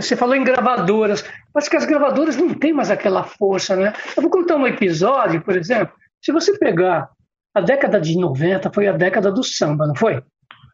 Você 0.00 0.14
falou 0.14 0.36
em 0.36 0.44
gravadoras. 0.44 1.24
Parece 1.52 1.70
que 1.70 1.76
as 1.76 1.84
gravadoras 1.84 2.36
não 2.36 2.54
têm 2.54 2.72
mais 2.72 2.90
aquela 2.90 3.24
força, 3.24 3.74
né? 3.74 3.92
Eu 4.16 4.22
vou 4.22 4.30
contar 4.30 4.56
um 4.56 4.66
episódio, 4.66 5.42
por 5.42 5.56
exemplo. 5.56 5.94
Se 6.22 6.30
você 6.30 6.56
pegar 6.56 7.10
a 7.54 7.60
década 7.60 8.00
de 8.00 8.16
90, 8.16 8.70
foi 8.72 8.86
a 8.86 8.92
década 8.92 9.32
do 9.32 9.42
samba, 9.42 9.88
não 9.88 9.94
foi? 9.96 10.14
Foi, 10.14 10.22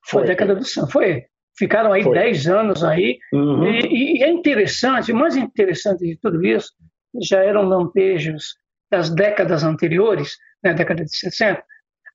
foi 0.04 0.22
a 0.22 0.26
década 0.26 0.54
do 0.54 0.64
samba. 0.64 0.88
Foi. 0.88 1.24
Ficaram 1.58 1.92
aí 1.92 2.04
10 2.04 2.48
anos 2.48 2.84
aí. 2.84 3.18
Uhum. 3.32 3.66
E, 3.66 4.18
e, 4.18 4.22
é 4.22 4.28
interessante, 4.28 5.10
o 5.10 5.16
mais 5.16 5.36
interessante 5.36 6.00
de 6.00 6.18
tudo 6.20 6.44
isso, 6.44 6.72
já 7.22 7.42
eram 7.42 7.62
lampejos 7.62 8.56
das 8.90 9.08
décadas 9.08 9.64
anteriores, 9.64 10.36
né, 10.62 10.74
década 10.74 11.02
de 11.02 11.16
60, 11.16 11.62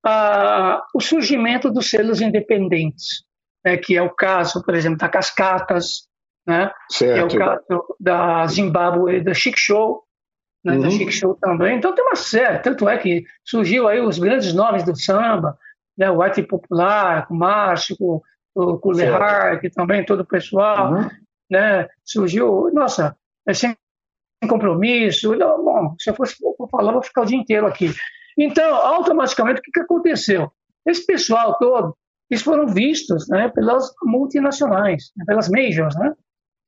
ah, 0.05 0.83
o 0.93 0.99
surgimento 0.99 1.71
dos 1.71 1.89
selos 1.89 2.21
independentes, 2.21 3.23
né, 3.65 3.77
que 3.77 3.97
é 3.97 4.01
o 4.01 4.11
caso, 4.11 4.63
por 4.63 4.75
exemplo, 4.75 4.99
da 4.99 5.09
Cascatas, 5.09 6.07
né, 6.45 6.71
que 6.97 7.05
é 7.05 7.23
o 7.23 7.27
caso 7.27 7.95
da 7.99 8.45
Zimbábue, 8.47 9.23
da 9.23 9.33
Chic 9.33 9.55
Show, 9.57 10.03
né, 10.63 10.73
uhum. 10.73 10.81
da 10.81 10.89
Chic 10.89 11.11
Show 11.11 11.37
também. 11.39 11.77
Então 11.77 11.93
tem 11.93 12.03
uma 12.03 12.15
série, 12.15 12.59
tanto 12.59 12.87
é 12.89 12.97
que 12.97 13.23
surgiu 13.43 13.87
aí 13.87 13.99
os 13.99 14.19
grandes 14.19 14.53
nomes 14.53 14.83
do 14.83 14.95
samba, 14.95 15.57
né, 15.97 16.09
o 16.09 16.21
Arte 16.21 16.41
Popular, 16.43 17.27
o 17.29 17.35
Márcio, 17.35 17.95
o 18.53 18.77
Culehar, 18.77 19.59
que 19.59 19.69
também 19.69 20.05
todo 20.05 20.21
o 20.21 20.27
pessoal, 20.27 20.93
uhum. 20.93 21.09
né? 21.49 21.87
Surgiu, 22.03 22.69
nossa, 22.73 23.15
é 23.47 23.53
sem 23.53 23.75
compromisso. 24.47 25.35
Não, 25.35 25.63
bom, 25.63 25.95
se 25.99 26.09
eu 26.09 26.15
fosse 26.15 26.35
for 26.37 26.69
falar, 26.69 26.91
vou 26.91 27.03
ficar 27.03 27.21
o 27.21 27.25
dia 27.25 27.37
inteiro 27.37 27.65
aqui. 27.65 27.93
Então, 28.37 28.73
automaticamente, 28.75 29.59
o 29.59 29.63
que, 29.63 29.71
que 29.71 29.81
aconteceu? 29.81 30.51
Esse 30.85 31.05
pessoal 31.05 31.57
todo, 31.57 31.95
eles 32.29 32.43
foram 32.43 32.67
vistos 32.67 33.27
né, 33.29 33.49
pelas 33.49 33.91
multinacionais, 34.03 35.11
né, 35.15 35.25
pelas 35.25 35.49
majors, 35.49 35.95
né? 35.95 36.13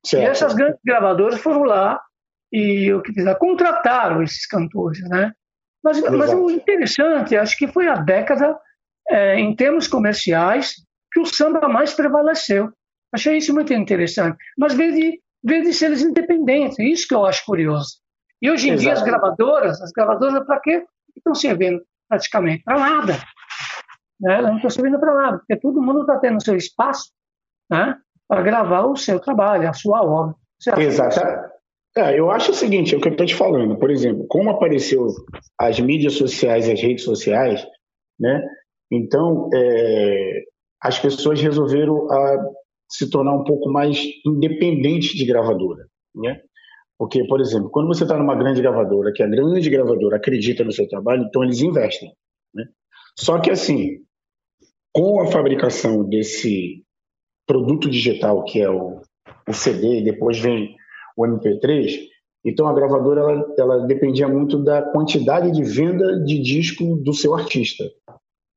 Certo. 0.05 0.23
E 0.23 0.25
essas 0.25 0.53
grandes 0.53 0.79
gravadoras 0.83 1.39
foram 1.39 1.63
lá 1.63 2.01
e 2.51 2.93
o 2.93 3.01
que 3.01 3.13
fizeram? 3.13 3.37
Contrataram 3.39 4.21
esses 4.21 4.45
cantores, 4.45 5.01
né? 5.09 5.33
Mas, 5.83 5.99
mas 6.01 6.33
o 6.33 6.49
interessante, 6.49 7.35
acho 7.35 7.57
que 7.57 7.67
foi 7.67 7.87
a 7.87 7.95
década, 7.95 8.57
é, 9.09 9.39
em 9.39 9.55
termos 9.55 9.87
comerciais, 9.87 10.75
que 11.11 11.19
o 11.19 11.25
samba 11.25 11.67
mais 11.67 11.93
prevaleceu. 11.93 12.71
Achei 13.13 13.37
isso 13.37 13.53
muito 13.53 13.73
interessante. 13.73 14.37
Mas 14.57 14.73
veio 14.73 14.93
de, 14.93 15.21
veio 15.43 15.63
de 15.63 15.73
seres 15.73 16.01
independentes, 16.01 16.79
isso 16.79 17.07
que 17.07 17.13
eu 17.13 17.25
acho 17.25 17.45
curioso. 17.45 17.97
E 18.41 18.49
hoje 18.49 18.69
em 18.69 18.73
Exato. 18.73 18.81
dia 18.81 18.93
as 18.93 19.03
gravadoras, 19.03 19.81
as 19.81 19.91
gravadoras 19.91 20.45
para 20.45 20.59
quê? 20.59 20.85
Estão 21.15 21.35
servindo 21.35 21.81
praticamente 22.07 22.63
para 22.63 22.79
nada. 22.79 23.13
Né? 24.19 24.35
Elas 24.35 24.49
não 24.49 24.55
estão 24.55 24.69
servindo 24.69 24.99
para 24.99 25.13
nada, 25.13 25.37
porque 25.39 25.55
todo 25.57 25.81
mundo 25.81 26.01
está 26.01 26.17
tendo 26.17 26.43
seu 26.43 26.55
espaço 26.55 27.11
né? 27.69 27.97
Para 28.27 28.41
gravar 28.41 28.85
o 28.85 28.95
seu 28.95 29.19
trabalho, 29.19 29.69
a 29.69 29.73
sua 29.73 30.01
obra. 30.03 30.35
Exato. 30.77 31.19
É, 31.95 32.17
eu 32.17 32.31
acho 32.31 32.51
o 32.51 32.55
seguinte, 32.55 32.95
é 32.95 32.97
o 32.97 33.01
que 33.01 33.07
eu 33.07 33.11
estou 33.11 33.25
te 33.25 33.35
falando. 33.35 33.77
Por 33.77 33.91
exemplo, 33.91 34.25
como 34.27 34.49
apareceu 34.49 35.07
as 35.59 35.79
mídias 35.79 36.13
sociais 36.13 36.67
as 36.67 36.81
redes 36.81 37.03
sociais, 37.03 37.63
né? 38.19 38.43
Então, 38.91 39.49
é, 39.53 40.43
as 40.81 40.99
pessoas 40.99 41.39
resolveram 41.39 42.11
a, 42.11 42.37
se 42.89 43.09
tornar 43.09 43.33
um 43.33 43.43
pouco 43.43 43.69
mais 43.69 44.03
independentes 44.25 45.11
de 45.11 45.25
gravadora, 45.25 45.85
né? 46.15 46.41
Porque, 46.97 47.25
por 47.25 47.41
exemplo, 47.41 47.69
quando 47.69 47.87
você 47.87 48.03
está 48.03 48.17
numa 48.17 48.35
grande 48.35 48.61
gravadora, 48.61 49.11
que 49.13 49.21
a 49.21 49.27
grande 49.27 49.69
gravadora 49.69 50.17
acredita 50.17 50.63
no 50.63 50.71
seu 50.71 50.87
trabalho, 50.87 51.23
então 51.23 51.43
eles 51.43 51.61
investem, 51.61 52.11
né? 52.53 52.65
Só 53.17 53.39
que 53.39 53.51
assim, 53.51 53.99
com 54.91 55.21
a 55.21 55.27
fabricação 55.27 56.07
desse 56.07 56.83
produto 57.45 57.89
digital 57.89 58.43
que 58.43 58.61
é 58.61 58.69
o, 58.69 59.01
o 59.47 59.53
CD, 59.53 59.99
e 59.99 60.03
depois 60.03 60.39
vem 60.39 60.75
o 61.17 61.23
MP3, 61.25 62.07
então 62.45 62.67
a 62.67 62.73
gravadora 62.73 63.21
ela, 63.21 63.55
ela 63.57 63.87
dependia 63.87 64.27
muito 64.27 64.61
da 64.61 64.81
quantidade 64.81 65.51
de 65.51 65.63
venda 65.63 66.19
de 66.23 66.41
disco 66.41 66.97
do 66.97 67.13
seu 67.13 67.33
artista. 67.35 67.83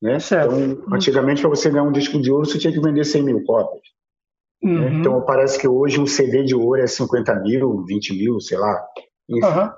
Né? 0.02 0.18
Então, 0.18 0.94
antigamente, 0.94 1.40
para 1.40 1.50
você 1.50 1.70
ganhar 1.70 1.84
um 1.84 1.92
disco 1.92 2.20
de 2.20 2.30
ouro, 2.30 2.46
você 2.46 2.58
tinha 2.58 2.72
que 2.72 2.80
vender 2.80 3.04
100 3.04 3.22
mil 3.22 3.44
cópias. 3.44 3.82
Né? 4.62 4.70
Uhum. 4.70 4.80
Né? 4.80 5.00
Então, 5.00 5.24
parece 5.24 5.58
que 5.58 5.68
hoje 5.68 6.00
um 6.00 6.06
CD 6.06 6.44
de 6.44 6.54
ouro 6.54 6.80
é 6.80 6.86
50 6.86 7.34
mil, 7.40 7.84
20 7.84 8.12
mil, 8.18 8.40
sei 8.40 8.58
lá. 8.58 8.86
Uhum. 9.28 9.70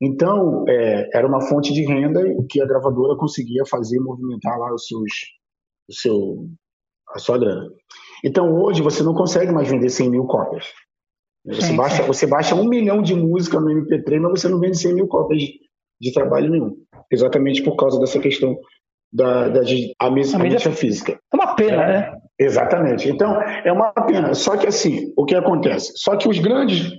Então, 0.00 0.64
é, 0.68 1.16
era 1.16 1.26
uma 1.26 1.40
fonte 1.40 1.72
de 1.72 1.84
renda 1.84 2.20
que 2.50 2.60
a 2.60 2.66
gravadora 2.66 3.16
conseguia 3.16 3.64
fazer 3.64 4.00
movimentar 4.00 4.58
lá 4.58 4.74
os 4.74 4.86
seus, 4.86 5.12
o 5.88 5.94
seu, 5.94 6.48
a 7.14 7.18
sua 7.18 7.38
grana. 7.38 7.68
Então, 8.24 8.54
hoje, 8.62 8.82
você 8.82 9.02
não 9.02 9.14
consegue 9.14 9.52
mais 9.52 9.68
vender 9.68 9.88
100 9.88 10.10
mil 10.10 10.24
cópias. 10.24 10.66
Você, 11.44 11.62
sim, 11.62 11.76
baixa, 11.76 12.02
sim. 12.02 12.06
você 12.06 12.26
baixa 12.26 12.54
um 12.54 12.68
milhão 12.68 13.02
de 13.02 13.14
música 13.14 13.58
no 13.58 13.68
MP3, 13.68 14.20
mas 14.20 14.40
você 14.40 14.48
não 14.48 14.60
vende 14.60 14.78
100 14.78 14.94
mil 14.94 15.08
cópias 15.08 15.40
de, 15.40 15.58
de 16.00 16.12
trabalho 16.12 16.50
nenhum. 16.50 16.76
Exatamente 17.10 17.62
por 17.62 17.76
causa 17.76 17.98
dessa 17.98 18.20
questão 18.20 18.56
da, 19.12 19.48
da 19.48 19.60
a, 19.98 20.10
mídia, 20.10 20.36
a 20.36 20.38
mídia 20.38 20.60
física. 20.72 21.18
É 21.32 21.36
uma 21.36 21.54
pena, 21.54 21.82
é, 21.82 21.86
né? 21.88 22.18
Exatamente. 22.38 23.08
Então, 23.08 23.40
é 23.42 23.72
uma 23.72 23.92
pena. 23.92 24.34
Só 24.34 24.56
que 24.56 24.66
assim, 24.66 25.12
o 25.16 25.24
que 25.24 25.34
acontece? 25.34 25.92
Só 25.96 26.16
que 26.16 26.28
os 26.28 26.38
grandes, 26.38 26.92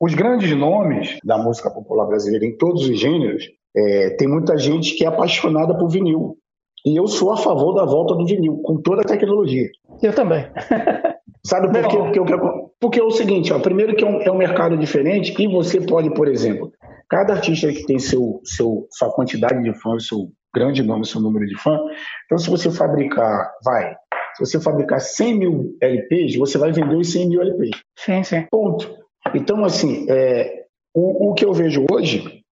os 0.00 0.14
grandes 0.14 0.50
nomes 0.56 1.18
da 1.22 1.38
música 1.38 1.70
popular 1.70 2.06
brasileira 2.06 2.44
em 2.46 2.56
todos 2.56 2.88
os 2.88 2.98
gêneros, 2.98 3.44
É, 3.76 4.10
tem 4.10 4.28
muita 4.28 4.56
gente 4.56 4.94
que 4.94 5.04
é 5.04 5.08
apaixonada 5.08 5.76
por 5.76 5.88
vinil. 5.88 6.38
E 6.84 6.96
eu 6.96 7.06
sou 7.06 7.32
a 7.32 7.36
favor 7.36 7.72
da 7.74 7.84
volta 7.84 8.14
do 8.14 8.26
vinil, 8.26 8.60
com 8.62 8.76
toda 8.76 9.00
a 9.00 9.04
tecnologia. 9.04 9.68
Eu 10.02 10.12
também. 10.12 10.44
Sabe 11.46 11.68
por 11.68 11.88
quê? 11.88 11.96
Porque, 11.96 12.20
porque, 12.20 12.68
porque, 12.80 13.00
é 13.00 13.02
o 13.02 13.10
seguinte, 13.10 13.52
ó, 13.52 13.58
primeiro 13.58 13.94
que 13.94 14.04
é 14.04 14.06
um, 14.06 14.20
é 14.20 14.30
um, 14.30 14.36
mercado 14.36 14.76
diferente 14.76 15.34
e 15.38 15.46
você 15.46 15.80
pode, 15.80 16.12
por 16.14 16.26
exemplo, 16.26 16.72
cada 17.08 17.34
artista 17.34 17.70
que 17.70 17.84
tem 17.84 17.98
seu, 17.98 18.40
seu, 18.44 18.86
sua 18.90 19.10
quantidade 19.12 19.62
de 19.62 19.78
fãs, 19.78 20.06
seu 20.06 20.30
grande 20.54 20.82
nome, 20.82 21.06
seu 21.06 21.20
número 21.20 21.46
de 21.46 21.56
fãs, 21.58 21.80
então 22.24 22.38
se 22.38 22.48
você 22.48 22.70
fabricar, 22.70 23.52
vai, 23.62 23.94
se 24.36 24.44
você 24.44 24.60
fabricar 24.60 25.00
100 25.00 25.38
mil 25.38 25.76
LPs, 25.80 26.36
você 26.36 26.56
vai 26.56 26.72
vender 26.72 26.96
os 26.96 27.12
100 27.12 27.28
mil 27.28 27.42
LPs. 27.42 27.80
Sim, 27.98 28.22
sim. 28.22 28.46
Ponto. 28.50 28.90
Então, 29.34 29.64
assim, 29.64 30.06
é, 30.08 30.64
o, 30.94 31.30
o 31.30 31.34
que 31.34 31.44
eu 31.44 31.52
vejo 31.52 31.84
hoje 31.90 32.43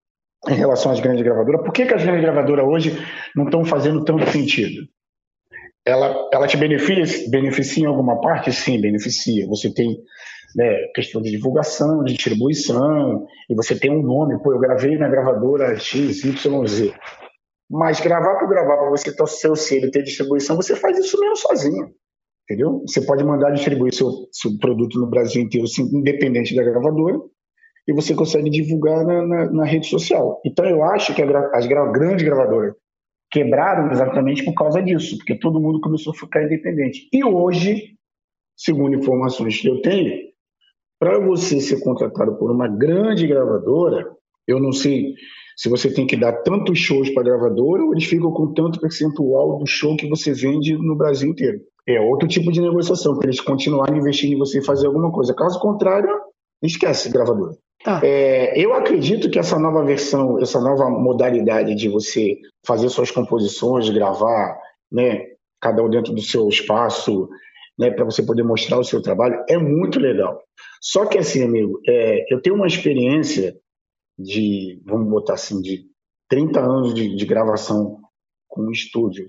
em 0.49 0.55
relação 0.55 0.93
às 0.93 1.01
grandes 1.01 1.23
gravadoras. 1.23 1.63
Por 1.63 1.73
que, 1.73 1.87
que 1.87 1.95
as 1.95 2.03
grandes 2.03 2.23
gravadoras 2.23 2.65
hoje 2.65 2.99
não 3.35 3.45
estão 3.45 3.65
fazendo 3.65 4.05
tanto 4.05 4.29
sentido? 4.31 4.87
Ela, 5.85 6.29
ela 6.33 6.47
te 6.47 6.57
beneficia, 6.57 7.31
beneficia 7.31 7.85
em 7.85 7.87
alguma 7.87 8.21
parte? 8.21 8.53
Sim, 8.53 8.81
beneficia. 8.81 9.47
Você 9.49 9.73
tem 9.73 9.99
né, 10.55 10.87
questão 10.95 11.21
de 11.21 11.31
divulgação, 11.31 12.05
de 12.05 12.15
distribuição, 12.15 13.27
e 13.49 13.55
você 13.55 13.79
tem 13.79 13.91
um 13.91 14.03
nome. 14.03 14.41
Pô, 14.43 14.53
eu 14.53 14.59
gravei 14.59 14.97
na 14.97 15.09
gravadora 15.09 15.77
XYZ. 15.77 16.93
Mas 17.71 18.01
gravar 18.01 18.39
por 18.39 18.49
gravar, 18.49 18.77
para 18.77 18.91
você 18.91 19.15
ter 19.15 19.23
o 19.23 19.27
seu 19.27 19.57
selo 19.57 19.91
ter 19.91 20.03
distribuição, 20.03 20.57
você 20.57 20.77
faz 20.77 20.99
isso 20.99 21.19
mesmo 21.19 21.37
sozinho. 21.37 21.91
Entendeu? 22.45 22.83
Você 22.87 23.01
pode 23.01 23.25
mandar 23.25 23.51
distribuir 23.53 23.95
seu, 23.95 24.11
seu 24.31 24.59
produto 24.59 24.99
no 24.99 25.09
Brasil 25.09 25.43
inteiro, 25.43 25.67
independente 25.93 26.55
da 26.55 26.63
gravadora, 26.63 27.19
e 27.87 27.93
você 27.93 28.15
consegue 28.15 28.49
divulgar 28.51 29.05
na, 29.05 29.27
na, 29.27 29.51
na 29.51 29.65
rede 29.65 29.87
social. 29.87 30.41
Então 30.45 30.65
eu 30.65 30.85
acho 30.85 31.15
que 31.15 31.23
as 31.23 31.67
gra 31.67 31.91
grandes 31.91 32.25
gravadoras 32.25 32.75
quebraram 33.31 33.91
exatamente 33.91 34.45
por 34.45 34.55
causa 34.55 34.83
disso, 34.83 35.17
porque 35.17 35.39
todo 35.39 35.61
mundo 35.61 35.81
começou 35.81 36.13
a 36.13 36.17
ficar 36.17 36.45
independente. 36.45 37.09
E 37.13 37.25
hoje, 37.25 37.95
segundo 38.57 38.95
informações 38.95 39.61
que 39.61 39.69
eu 39.69 39.81
tenho, 39.81 40.31
para 41.01 41.19
você 41.19 41.61
ser 41.61 41.81
contratado 41.81 42.37
por 42.37 42.51
uma 42.51 42.69
grande 42.69 43.27
gravadora, 43.27 44.07
eu 44.47 44.61
não 44.61 44.71
sei 44.71 45.15
se 45.57 45.69
você 45.69 45.93
tem 45.93 46.07
que 46.07 46.17
dar 46.17 46.33
tantos 46.43 46.79
shows 46.79 47.11
para 47.11 47.23
a 47.23 47.25
gravadora 47.25 47.85
ou 47.85 47.93
eles 47.93 48.05
ficam 48.05 48.31
com 48.33 48.53
tanto 48.53 48.81
percentual 48.81 49.59
do 49.59 49.67
show 49.67 49.97
que 49.97 50.09
você 50.09 50.33
vende 50.33 50.77
no 50.77 50.97
Brasil 50.97 51.31
inteiro. 51.31 51.61
É 51.89 52.01
outro 52.01 52.29
tipo 52.29 52.53
de 52.53 52.61
negociação, 52.61 53.17
para 53.17 53.27
eles 53.27 53.41
continuarem 53.41 53.99
investindo 53.99 54.35
em 54.35 54.39
você 54.39 54.59
e 54.59 54.65
fazer 54.65 54.87
alguma 54.87 55.11
coisa. 55.11 55.35
Caso 55.35 55.59
contrário, 55.59 56.09
esquece 56.67 57.11
gravadora. 57.11 57.57
Tá. 57.85 58.01
É, 58.05 58.59
eu 58.59 58.75
acredito 58.75 59.29
que 59.29 59.39
essa 59.39 59.59
nova 59.59 59.85
versão, 59.85 60.41
essa 60.41 60.61
nova 60.61 60.89
modalidade 60.89 61.75
de 61.75 61.89
você 61.89 62.39
fazer 62.65 62.89
suas 62.89 63.11
composições, 63.11 63.91
gravar, 63.91 64.57
né, 64.91 65.27
cada 65.61 65.83
um 65.83 65.91
dentro 65.91 66.13
do 66.13 66.21
seu 66.21 66.49
espaço, 66.49 67.29
né, 67.79 67.91
para 67.91 68.05
você 68.05 68.23
poder 68.25 68.45
mostrar 68.45 68.79
o 68.79 68.85
seu 68.85 69.03
trabalho, 69.03 69.45
é 69.49 69.59
muito 69.59 69.99
legal. 69.99 70.41
Só 70.81 71.07
que 71.07 71.19
assim, 71.19 71.43
amigo, 71.43 71.81
é, 71.89 72.33
eu 72.33 72.41
tenho 72.41 72.55
uma 72.55 72.67
experiência 72.67 73.57
de, 74.19 74.81
vamos 74.85 75.09
botar 75.09 75.35
assim, 75.35 75.61
de 75.61 75.87
30 76.29 76.61
anos 76.61 76.95
de, 76.95 77.17
de 77.17 77.27
gravação 77.27 77.99
com 78.49 78.71
estúdio. 78.71 79.27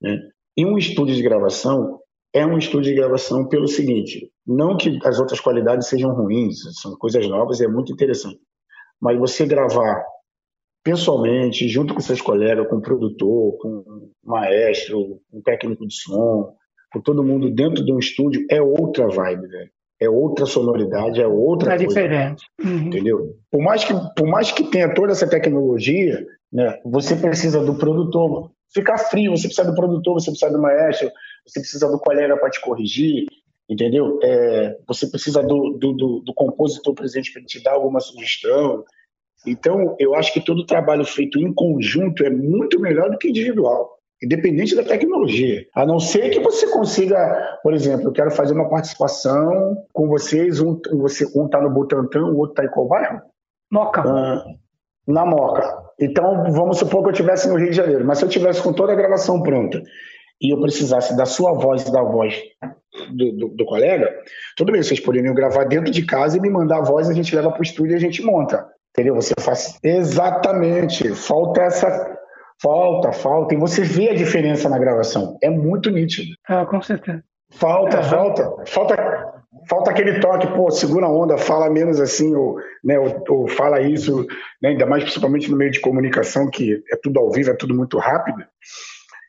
Né? 0.00 0.18
E 0.56 0.66
um 0.66 0.76
estúdio 0.76 1.14
de 1.14 1.22
gravação 1.22 2.00
é 2.38 2.46
um 2.46 2.58
estúdio 2.58 2.92
de 2.92 3.00
gravação 3.00 3.46
pelo 3.48 3.68
seguinte: 3.68 4.30
não 4.46 4.76
que 4.76 4.98
as 5.04 5.18
outras 5.18 5.40
qualidades 5.40 5.88
sejam 5.88 6.14
ruins, 6.14 6.56
são 6.80 6.96
coisas 6.96 7.26
novas 7.28 7.60
e 7.60 7.64
é 7.64 7.68
muito 7.68 7.92
interessante. 7.92 8.38
Mas 9.00 9.18
você 9.18 9.46
gravar 9.46 10.04
pessoalmente, 10.82 11.68
junto 11.68 11.94
com 11.94 12.00
seus 12.00 12.20
colegas, 12.20 12.66
com 12.68 12.76
o 12.76 12.82
produtor, 12.82 13.58
com 13.58 13.68
o 13.68 14.10
maestro, 14.24 15.20
com 15.30 15.38
o 15.38 15.42
técnico 15.42 15.86
de 15.86 15.94
som, 15.94 16.54
com 16.92 17.00
todo 17.00 17.22
mundo 17.22 17.50
dentro 17.50 17.84
de 17.84 17.92
um 17.92 17.98
estúdio, 17.98 18.46
é 18.50 18.62
outra 18.62 19.08
vibe, 19.08 19.46
velho. 19.48 19.70
É 20.00 20.08
outra 20.08 20.46
sonoridade, 20.46 21.20
é 21.20 21.26
outra 21.26 21.74
é 21.74 21.76
coisa. 21.76 21.88
diferente. 21.88 22.44
Uhum. 22.64 22.86
Entendeu? 22.86 23.36
Por 23.50 23.60
mais, 23.60 23.84
que, 23.84 23.92
por 24.16 24.28
mais 24.28 24.52
que 24.52 24.70
tenha 24.70 24.94
toda 24.94 25.10
essa 25.10 25.28
tecnologia, 25.28 26.24
né, 26.52 26.78
você 26.84 27.16
precisa 27.16 27.64
do 27.64 27.74
produtor 27.74 28.52
ficar 28.72 28.98
frio, 28.98 29.36
você 29.36 29.48
precisa 29.48 29.68
do 29.68 29.74
produtor, 29.74 30.14
você 30.14 30.30
precisa 30.30 30.52
do 30.52 30.62
maestro, 30.62 31.10
você 31.46 31.60
precisa 31.60 31.88
do 31.88 31.98
colega 31.98 32.36
para 32.36 32.50
te 32.50 32.60
corrigir, 32.60 33.26
entendeu? 33.68 34.18
É, 34.22 34.76
você 34.86 35.06
precisa 35.06 35.42
do, 35.42 35.76
do, 35.78 35.92
do, 35.92 36.20
do 36.20 36.34
compositor 36.34 36.94
presente 36.94 37.32
para 37.32 37.42
te 37.42 37.62
dar 37.62 37.72
alguma 37.72 38.00
sugestão. 38.00 38.84
Então, 39.46 39.94
eu 39.98 40.14
acho 40.14 40.32
que 40.32 40.40
todo 40.40 40.66
trabalho 40.66 41.04
feito 41.04 41.38
em 41.38 41.52
conjunto 41.52 42.24
é 42.24 42.30
muito 42.30 42.80
melhor 42.80 43.10
do 43.10 43.18
que 43.18 43.28
individual, 43.28 43.98
independente 44.22 44.74
da 44.74 44.82
tecnologia. 44.82 45.66
A 45.74 45.86
não 45.86 46.00
ser 46.00 46.30
que 46.30 46.40
você 46.40 46.66
consiga, 46.68 47.58
por 47.62 47.74
exemplo, 47.74 48.08
eu 48.08 48.12
quero 48.12 48.30
fazer 48.30 48.54
uma 48.54 48.68
participação 48.68 49.76
com 49.92 50.08
vocês, 50.08 50.60
um 50.60 50.80
você 50.98 51.24
um 51.36 51.46
está 51.46 51.60
no 51.60 51.70
Butantã, 51.70 52.20
o 52.20 52.36
outro 52.36 52.52
está 52.52 52.64
em 52.64 52.70
qual 52.70 52.88
bairro? 52.88 53.20
Moca. 53.70 54.02
Ah, 54.02 54.44
na 55.06 55.24
Moca. 55.24 55.88
Então, 56.00 56.50
vamos 56.52 56.78
supor 56.78 57.02
que 57.02 57.08
eu 57.08 57.12
estivesse 57.12 57.48
no 57.48 57.56
Rio 57.56 57.70
de 57.70 57.76
Janeiro, 57.76 58.04
mas 58.04 58.18
se 58.18 58.24
eu 58.24 58.28
tivesse 58.28 58.62
com 58.62 58.72
toda 58.72 58.92
a 58.92 58.96
gravação 58.96 59.42
pronta 59.42 59.82
e 60.40 60.52
eu 60.52 60.60
precisasse 60.60 61.16
da 61.16 61.26
sua 61.26 61.52
voz 61.52 61.86
e 61.86 61.92
da 61.92 62.02
voz 62.02 62.40
do, 63.10 63.32
do, 63.32 63.48
do, 63.48 63.64
colega, 63.64 64.12
tudo 64.56 64.72
bem, 64.72 64.82
vocês 64.82 65.00
poderiam 65.00 65.34
gravar 65.34 65.64
dentro 65.64 65.90
de 65.90 66.04
casa 66.04 66.36
e 66.36 66.40
me 66.40 66.50
mandar 66.50 66.78
a 66.78 66.84
voz, 66.84 67.08
a 67.08 67.14
gente 67.14 67.34
leva 67.34 67.50
para 67.50 67.60
o 67.60 67.62
estúdio 67.62 67.92
e 67.92 67.96
a 67.96 68.00
gente 68.00 68.22
monta. 68.22 68.66
Entendeu? 68.90 69.14
Você 69.14 69.34
faz. 69.38 69.78
Exatamente. 69.82 71.14
Falta 71.14 71.62
essa. 71.62 72.18
Falta, 72.60 73.12
falta. 73.12 73.54
E 73.54 73.56
você 73.56 73.82
vê 73.82 74.08
a 74.10 74.14
diferença 74.14 74.68
na 74.68 74.78
gravação. 74.78 75.38
É 75.40 75.48
muito 75.48 75.90
nítido. 75.90 76.34
Ah, 76.48 76.66
com 76.66 76.82
certeza. 76.82 77.22
Falta, 77.50 77.98
é, 77.98 78.02
falta. 78.02 78.64
Falta 78.66 79.28
falta 79.68 79.90
aquele 79.90 80.18
toque, 80.18 80.46
pô, 80.48 80.70
segura 80.70 81.06
a 81.06 81.12
onda, 81.12 81.36
fala 81.36 81.70
menos 81.70 82.00
assim, 82.00 82.34
ou, 82.34 82.56
né, 82.82 82.98
ou, 82.98 83.24
ou 83.28 83.48
fala 83.48 83.80
isso, 83.80 84.26
né, 84.62 84.70
ainda 84.70 84.86
mais 84.86 85.02
principalmente 85.04 85.50
no 85.50 85.56
meio 85.56 85.70
de 85.70 85.80
comunicação, 85.80 86.48
que 86.50 86.82
é 86.90 86.96
tudo 86.96 87.20
ao 87.20 87.30
vivo, 87.30 87.50
é 87.50 87.54
tudo 87.54 87.74
muito 87.74 87.98
rápido. 87.98 88.42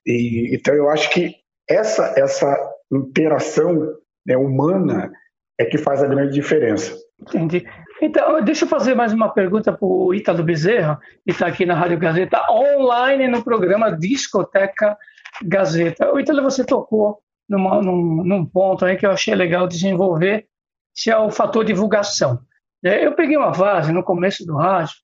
E, 0.06 0.56
então 0.56 0.74
eu 0.74 0.90
acho 0.90 1.10
que 1.10 1.36
essa, 1.70 2.14
essa 2.18 2.58
interação 2.92 3.96
né, 4.26 4.36
humana 4.36 5.12
é 5.58 5.66
que 5.66 5.78
faz 5.78 6.02
a 6.02 6.08
grande 6.08 6.34
diferença. 6.34 6.98
Entendi. 7.22 7.66
Então, 8.02 8.42
deixa 8.42 8.64
eu 8.64 8.70
fazer 8.70 8.96
mais 8.96 9.12
uma 9.12 9.30
pergunta 9.30 9.74
para 9.74 9.86
o 9.86 10.14
Ítalo 10.14 10.42
Bezerra, 10.42 11.00
que 11.26 11.32
está 11.32 11.48
aqui 11.48 11.66
na 11.66 11.76
Rádio 11.76 12.00
Gazeta, 12.00 12.42
online 12.50 13.28
no 13.28 13.44
programa 13.44 13.92
Discoteca 13.92 14.98
Gazeta. 15.44 16.12
O 16.14 16.20
Ítalo, 16.20 16.42
você 16.42 16.64
tocou 16.64 17.22
numa, 17.48 17.82
num, 17.82 18.24
num, 18.24 18.46
ponto 18.46 18.86
aí 18.86 18.96
que 18.96 19.06
eu 19.06 19.12
achei 19.12 19.36
legal 19.36 19.68
desenvolver, 19.68 20.48
que 20.96 21.12
é 21.12 21.18
o 21.18 21.30
fator 21.30 21.66
divulgação. 21.66 22.40
É, 22.84 23.06
eu 23.06 23.14
peguei 23.14 23.36
uma 23.36 23.54
fase 23.54 23.92
no 23.92 24.04
começo 24.04 24.46
do 24.46 24.56
rádio, 24.56 24.96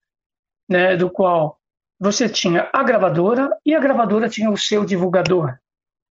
né, 0.70 0.96
do 0.96 1.10
qual 1.10 1.60
você 2.00 2.28
tinha 2.28 2.70
a 2.74 2.84
gravadora 2.84 3.50
e 3.66 3.74
a 3.74 3.80
gravadora 3.80 4.30
tinha 4.30 4.50
o 4.50 4.58
seu 4.58 4.86
divulgador. 4.86 5.58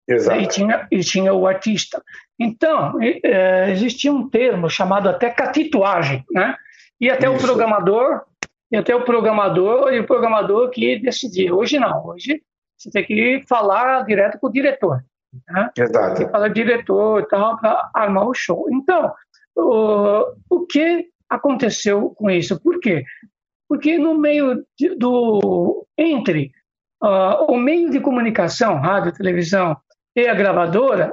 Exato. 0.08 0.40
E 0.40 0.46
tinha, 0.48 0.88
e 0.90 1.00
tinha 1.00 1.32
o 1.32 1.46
artista. 1.46 2.02
Então, 2.38 2.98
é, 3.00 3.70
existia 3.70 4.12
um 4.12 4.28
termo 4.28 4.68
chamado 4.68 5.08
até 5.08 5.30
catituagem, 5.30 6.24
né? 6.32 6.56
E 7.00 7.08
até 7.08 7.26
Isso. 7.26 7.36
o 7.36 7.38
programador, 7.38 8.22
e 8.70 8.76
até 8.76 8.94
o 8.94 9.04
programador 9.04 9.92
e 9.92 10.00
o 10.00 10.06
programador 10.06 10.70
que 10.70 10.98
decidia. 10.98 11.54
Hoje 11.54 11.78
não, 11.78 12.06
hoje 12.06 12.42
você 12.76 12.90
tem 12.90 13.04
que 13.04 13.44
falar 13.48 14.04
direto 14.04 14.38
com 14.38 14.46
o 14.46 14.52
diretor. 14.52 15.04
Né? 15.48 15.70
Exato. 15.76 16.16
Tem 16.16 16.26
que 16.26 16.32
falar 16.32 16.48
diretor 16.48 17.20
e 17.20 17.28
tal 17.28 17.58
para 17.58 17.90
armar 17.94 18.26
o 18.26 18.34
show. 18.34 18.66
Então, 18.70 19.12
o, 19.56 20.34
o 20.48 20.66
que 20.66 21.06
aconteceu 21.28 22.10
com 22.10 22.30
isso? 22.30 22.60
Por 22.60 22.80
quê? 22.80 23.04
Porque 23.70 23.96
no 23.96 24.18
meio 24.18 24.66
de, 24.76 24.96
do 24.96 25.87
entre 25.96 26.50
uh, 27.00 27.44
o 27.48 27.56
meio 27.56 27.88
de 27.88 28.00
comunicação, 28.00 28.80
rádio, 28.80 29.14
televisão 29.14 29.76
e 30.16 30.26
a 30.26 30.35
gravadora, 30.35 31.12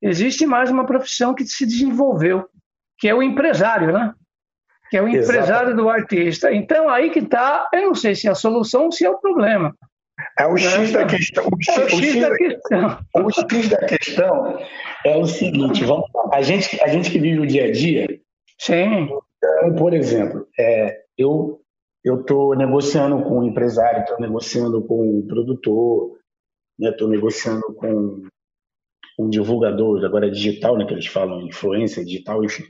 existe 0.00 0.46
mais 0.46 0.70
uma 0.70 0.86
profissão 0.86 1.34
que 1.34 1.44
se 1.44 1.66
desenvolveu, 1.66 2.48
que 3.00 3.08
é 3.08 3.14
o 3.14 3.20
empresário, 3.20 3.92
né? 3.92 4.14
Que 4.88 4.96
é 4.96 5.02
o 5.02 5.08
empresário 5.08 5.70
Exato. 5.70 5.76
do 5.76 5.88
artista. 5.88 6.52
Então 6.54 6.88
aí 6.88 7.10
que 7.10 7.18
está, 7.18 7.68
eu 7.72 7.86
não 7.86 7.94
sei 7.96 8.14
se 8.14 8.28
é 8.28 8.30
a 8.30 8.36
solução 8.36 8.84
ou 8.84 8.92
se 8.92 9.04
é 9.04 9.10
o 9.10 9.18
problema. 9.18 9.74
É 10.38 10.46
o 10.46 10.56
X 10.56 10.92
da 10.92 11.04
questão. 11.04 11.48
O 11.52 11.60
X, 11.60 11.78
é 11.78 11.84
o 11.84 11.88
X, 11.88 12.20
da 12.20 12.36
questão. 12.36 12.98
O 13.16 13.30
X 13.32 13.68
da 13.68 13.86
questão 13.86 14.58
é 15.04 15.16
o 15.16 15.26
seguinte: 15.26 15.84
vamos 15.84 16.06
a 16.32 16.42
gente, 16.42 16.80
a 16.80 16.86
gente 16.86 17.10
que 17.10 17.18
vive 17.18 17.40
o 17.40 17.46
dia 17.46 17.64
a 17.64 17.72
dia. 17.72 18.06
Sim. 18.56 19.08
Então, 19.36 19.74
por 19.76 19.92
exemplo, 19.92 20.46
é, 20.56 21.00
eu 21.16 21.60
eu 22.08 22.20
estou 22.20 22.56
negociando 22.56 23.22
com 23.22 23.40
um 23.40 23.44
empresário, 23.44 24.00
estou 24.00 24.18
negociando 24.18 24.82
com 24.82 25.18
um 25.18 25.26
produtor, 25.26 26.18
estou 26.80 27.08
né, 27.08 27.14
negociando 27.14 27.74
com 27.74 28.22
um 29.18 29.28
divulgador, 29.28 30.04
agora 30.04 30.28
é 30.28 30.30
digital, 30.30 30.76
né, 30.78 30.86
que 30.86 30.94
eles 30.94 31.06
falam 31.06 31.42
influência 31.42 32.04
digital, 32.04 32.42
enfim. 32.44 32.64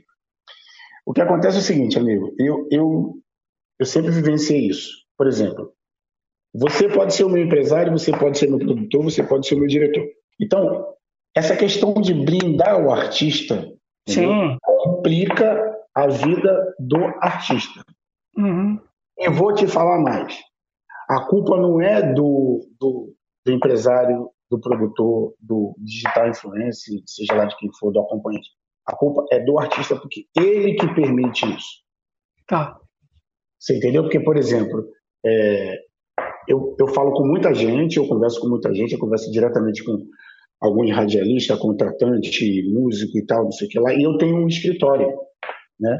O 1.05 1.13
que 1.13 1.21
acontece 1.21 1.57
é 1.57 1.59
o 1.59 1.63
seguinte, 1.63 1.97
amigo, 1.97 2.35
eu, 2.37 2.67
eu, 2.71 3.13
eu 3.79 3.85
sempre 3.85 4.11
vivenciei 4.11 4.67
isso. 4.67 4.89
Por 5.17 5.27
exemplo, 5.27 5.73
Você 6.53 6.89
pode 6.89 7.13
ser 7.13 7.23
o 7.23 7.29
meu 7.29 7.43
empresário, 7.43 7.91
você 7.91 8.11
pode 8.11 8.37
ser 8.37 8.49
meu 8.49 8.59
produtor, 8.59 9.03
você 9.03 9.23
pode 9.23 9.47
ser 9.47 9.55
o 9.55 9.59
meu 9.59 9.67
diretor. 9.67 10.03
Então, 10.41 10.95
essa 11.35 11.55
questão 11.55 11.93
de 11.93 12.13
blindar 12.13 12.83
o 12.83 12.91
artista 12.91 13.71
Sim. 14.07 14.57
complica 14.63 15.77
a 15.93 16.07
vida 16.07 16.75
do 16.79 16.97
artista. 17.21 17.83
Uhum. 18.35 18.79
E 19.19 19.29
vou 19.29 19.53
te 19.53 19.67
falar 19.67 19.99
mais. 19.99 20.33
A 21.09 21.25
culpa 21.25 21.57
não 21.57 21.81
é 21.81 22.13
do, 22.13 22.65
do, 22.79 23.13
do 23.45 23.51
empresário, 23.51 24.29
do 24.49 24.59
produtor, 24.59 25.33
do 25.39 25.75
digital 25.79 26.29
influencer, 26.29 27.01
seja 27.05 27.35
lá 27.35 27.45
de 27.45 27.57
quem 27.57 27.69
for, 27.79 27.91
do 27.91 27.99
acompanhante. 27.99 28.49
A 28.85 28.95
culpa 28.95 29.25
é 29.31 29.39
do 29.43 29.59
artista, 29.59 29.95
porque 29.95 30.25
ele 30.35 30.73
que 30.75 30.87
permite 30.93 31.45
isso. 31.45 31.83
Tá. 32.47 32.79
Você 33.59 33.77
entendeu? 33.77 34.03
Porque, 34.03 34.19
por 34.19 34.37
exemplo, 34.37 34.85
é, 35.25 35.75
eu, 36.47 36.75
eu 36.79 36.87
falo 36.87 37.11
com 37.11 37.27
muita 37.27 37.53
gente, 37.53 37.97
eu 37.97 38.07
converso 38.07 38.39
com 38.39 38.47
muita 38.47 38.73
gente, 38.73 38.93
eu 38.93 38.99
converso 38.99 39.31
diretamente 39.31 39.83
com 39.83 39.97
algum 40.61 40.89
radialista, 40.91 41.57
contratante, 41.57 42.63
músico 42.71 43.17
e 43.17 43.25
tal, 43.25 43.43
não 43.43 43.51
sei 43.51 43.67
o 43.67 43.69
que 43.69 43.79
lá, 43.79 43.93
e 43.93 44.03
eu 44.03 44.17
tenho 44.17 44.37
um 44.37 44.47
escritório, 44.47 45.07
né? 45.79 45.97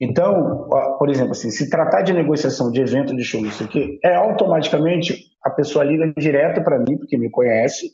Então, 0.00 0.68
por 0.98 1.08
exemplo, 1.08 1.32
assim, 1.32 1.50
se 1.50 1.70
tratar 1.70 2.02
de 2.02 2.12
negociação 2.12 2.70
de 2.70 2.80
evento 2.80 3.16
de 3.16 3.24
show, 3.24 3.44
isso 3.44 3.64
aqui, 3.64 3.98
é 4.04 4.14
automaticamente 4.14 5.16
a 5.42 5.50
pessoa 5.50 5.84
liga 5.84 6.12
direto 6.18 6.62
para 6.62 6.78
mim, 6.78 6.98
porque 6.98 7.16
me 7.16 7.30
conhece, 7.30 7.92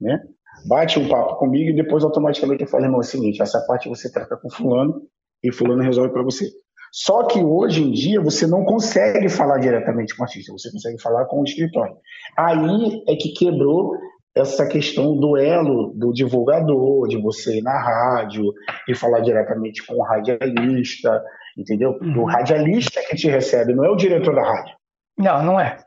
né? 0.00 0.20
Bate 0.68 0.98
um 0.98 1.08
papo 1.08 1.36
comigo 1.36 1.70
e 1.70 1.74
depois 1.74 2.04
automaticamente 2.04 2.62
eu 2.62 2.68
falo, 2.68 2.84
irmão, 2.84 3.00
é 3.00 3.00
o 3.00 3.02
seguinte, 3.02 3.42
essa 3.42 3.60
parte 3.66 3.88
você 3.88 4.10
trata 4.10 4.36
com 4.36 4.48
fulano 4.48 5.02
e 5.42 5.52
fulano 5.52 5.82
resolve 5.82 6.12
para 6.12 6.22
você. 6.22 6.46
Só 6.92 7.24
que 7.24 7.42
hoje 7.42 7.82
em 7.82 7.90
dia 7.90 8.20
você 8.20 8.46
não 8.46 8.64
consegue 8.64 9.28
falar 9.28 9.58
diretamente 9.58 10.14
com 10.14 10.22
o 10.22 10.26
artista, 10.26 10.52
você 10.52 10.70
consegue 10.70 11.02
falar 11.02 11.24
com 11.24 11.40
o 11.40 11.44
escritório. 11.44 11.96
Aí 12.38 13.02
é 13.08 13.16
que 13.16 13.32
quebrou 13.32 13.96
essa 14.34 14.66
questão 14.66 15.16
do 15.16 15.36
elo 15.36 15.92
do 15.94 16.12
divulgador, 16.12 17.06
de 17.06 17.20
você 17.20 17.58
ir 17.58 17.62
na 17.62 17.78
rádio 17.78 18.42
e 18.88 18.94
falar 18.94 19.20
diretamente 19.20 19.86
com 19.86 19.94
o 19.94 20.02
radialista, 20.02 21.22
entendeu? 21.56 21.96
Uhum. 22.02 22.22
O 22.22 22.24
radialista 22.24 23.00
que 23.08 23.16
te 23.16 23.28
recebe, 23.28 23.74
não 23.74 23.84
é 23.84 23.90
o 23.90 23.96
diretor 23.96 24.34
da 24.34 24.42
rádio. 24.42 24.74
Não, 25.16 25.42
não 25.42 25.60
é. 25.60 25.78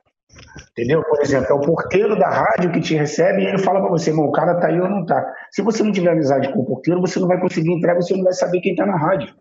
Entendeu? 0.72 1.04
Por 1.04 1.22
exemplo, 1.22 1.48
é 1.50 1.54
o 1.54 1.62
porteiro 1.62 2.18
da 2.18 2.30
rádio 2.30 2.72
que 2.72 2.80
te 2.80 2.96
recebe 2.96 3.42
e 3.42 3.48
ele 3.48 3.58
fala 3.58 3.82
para 3.82 3.90
você, 3.90 4.12
o 4.12 4.32
cara 4.32 4.60
tá 4.60 4.68
aí 4.68 4.80
ou 4.80 4.90
não 4.90 5.06
tá. 5.06 5.26
Se 5.52 5.62
você 5.62 5.84
não 5.84 5.92
tiver 5.92 6.12
amizade 6.12 6.52
com 6.54 6.60
o 6.60 6.66
porteiro, 6.66 7.02
você 7.02 7.20
não 7.20 7.28
vai 7.28 7.40
conseguir 7.40 7.74
entrar, 7.74 7.96
você 7.96 8.16
não 8.16 8.24
vai 8.24 8.34
saber 8.34 8.62
quem 8.62 8.76
tá 8.76 8.86
na 8.86 8.98
rádio. 8.98 9.36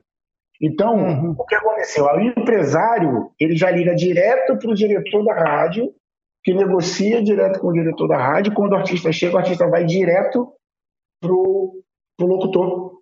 Então, 0.60 0.96
uhum. 0.96 1.34
o 1.38 1.44
que 1.44 1.54
aconteceu? 1.54 2.06
O 2.06 2.20
empresário, 2.20 3.30
ele 3.38 3.54
já 3.54 3.70
liga 3.70 3.94
direto 3.94 4.58
para 4.58 4.70
o 4.70 4.74
diretor 4.74 5.24
da 5.24 5.34
rádio 5.34 5.92
que 6.46 6.54
negocia 6.54 7.20
direto 7.20 7.59
com 7.59 7.66
o 7.66 7.72
diretor 7.72 8.06
da 8.06 8.16
rádio. 8.16 8.54
Quando 8.54 8.70
o 8.70 8.76
artista 8.76 9.11
chega, 9.11 9.35
o 9.35 9.38
artista 9.38 9.68
vai 9.68 9.85
direto 9.85 10.52
pro, 11.20 11.82
pro 12.16 12.26
locutor. 12.28 13.00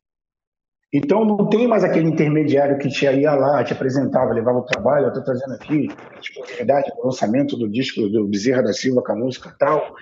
Então 0.90 1.26
não 1.26 1.46
tem 1.46 1.68
mais 1.68 1.84
aquele 1.84 2.08
intermediário 2.08 2.78
que 2.78 2.88
te 2.88 3.04
ia 3.04 3.34
lá, 3.34 3.62
te 3.62 3.74
apresentava, 3.74 4.32
levava 4.32 4.60
o 4.60 4.64
trabalho, 4.64 5.06
eu 5.06 5.08
estou 5.08 5.24
trazendo 5.24 5.52
aqui 5.54 5.88
disponibilidade 6.20 6.90
do 6.96 7.04
lançamento 7.04 7.54
do 7.56 7.68
disco 7.68 8.08
do 8.08 8.26
Bezerra 8.28 8.62
da 8.62 8.72
Silva 8.72 9.02
com 9.02 9.12
a 9.12 9.16
música 9.16 9.54
tal, 9.58 9.94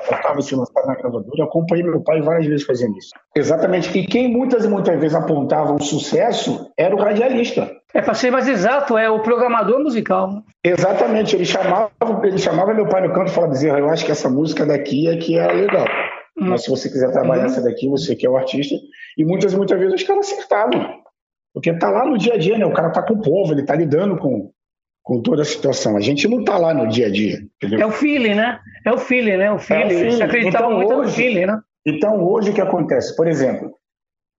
estava 0.00 0.40
se 0.40 0.54
lançado 0.54 0.86
na 0.86 0.94
gravadora. 0.94 1.30
Eu 1.36 1.44
acompanhei 1.44 1.84
meu 1.84 2.00
pai 2.00 2.20
várias 2.20 2.46
vezes 2.46 2.66
fazendo 2.66 2.96
isso. 2.96 3.10
Exatamente. 3.34 3.96
E 3.98 4.06
quem 4.06 4.30
muitas 4.30 4.64
e 4.64 4.68
muitas 4.68 4.98
vezes 4.98 5.14
apontava 5.14 5.74
o 5.74 5.82
sucesso 5.82 6.70
era 6.76 6.94
o 6.94 6.98
radialista. 6.98 7.70
É, 7.94 8.02
para 8.02 8.14
ser 8.14 8.30
mais 8.30 8.46
exato, 8.46 8.98
é 8.98 9.08
o 9.08 9.20
programador 9.20 9.80
musical. 9.80 10.42
Exatamente, 10.62 11.34
ele 11.34 11.44
chamava, 11.44 11.90
ele 12.22 12.38
chamava 12.38 12.74
meu 12.74 12.86
pai 12.86 13.06
no 13.06 13.14
canto 13.14 13.30
e 13.30 13.34
falava, 13.34 13.52
Bezerra, 13.52 13.78
eu 13.78 13.88
acho 13.88 14.04
que 14.04 14.12
essa 14.12 14.28
música 14.28 14.66
daqui 14.66 15.08
é 15.08 15.16
que 15.16 15.38
é 15.38 15.46
legal. 15.50 15.86
Hum. 16.38 16.50
Mas 16.50 16.64
se 16.64 16.70
você 16.70 16.88
quiser 16.88 17.10
trabalhar 17.10 17.44
uhum. 17.44 17.46
essa 17.46 17.62
daqui, 17.62 17.88
você 17.88 18.14
que 18.14 18.26
é 18.26 18.30
o 18.30 18.36
artista. 18.36 18.74
E 19.16 19.24
muitas 19.24 19.52
e 19.52 19.56
muitas 19.56 19.78
vezes 19.78 19.94
os 19.94 20.02
caras 20.06 20.30
acertavam. 20.30 20.98
Porque 21.52 21.72
tá 21.76 21.90
lá 21.90 22.06
no 22.06 22.18
dia 22.18 22.34
a 22.34 22.38
dia, 22.38 22.56
né? 22.56 22.66
O 22.66 22.72
cara 22.72 22.90
tá 22.90 23.02
com 23.02 23.14
o 23.14 23.22
povo, 23.22 23.52
ele 23.52 23.64
tá 23.64 23.74
lidando 23.74 24.16
com, 24.16 24.50
com 25.08 25.22
toda 25.22 25.40
a 25.40 25.44
situação. 25.46 25.96
A 25.96 26.00
gente 26.00 26.28
não 26.28 26.44
tá 26.44 26.58
lá 26.58 26.74
no 26.74 26.86
dia 26.86 27.06
a 27.06 27.10
dia. 27.10 27.38
Entendeu? 27.56 27.80
É 27.80 27.86
o 27.86 27.90
feeling, 27.90 28.34
né? 28.34 28.60
É 28.84 28.92
o 28.92 28.98
feeling, 28.98 29.38
né? 29.38 29.50
O 29.50 29.58
feeling. 29.58 29.82
É 29.82 29.86
o 29.86 29.88
feeling. 29.88 30.10
Você 30.10 30.22
acreditava 30.22 30.66
então, 30.66 30.76
muito 30.76 30.92
hoje, 30.92 31.08
no 31.08 31.16
feeling, 31.16 31.46
né? 31.46 31.60
Então 31.86 32.22
hoje 32.22 32.50
o 32.50 32.54
que 32.54 32.60
acontece? 32.60 33.16
Por 33.16 33.26
exemplo, 33.26 33.74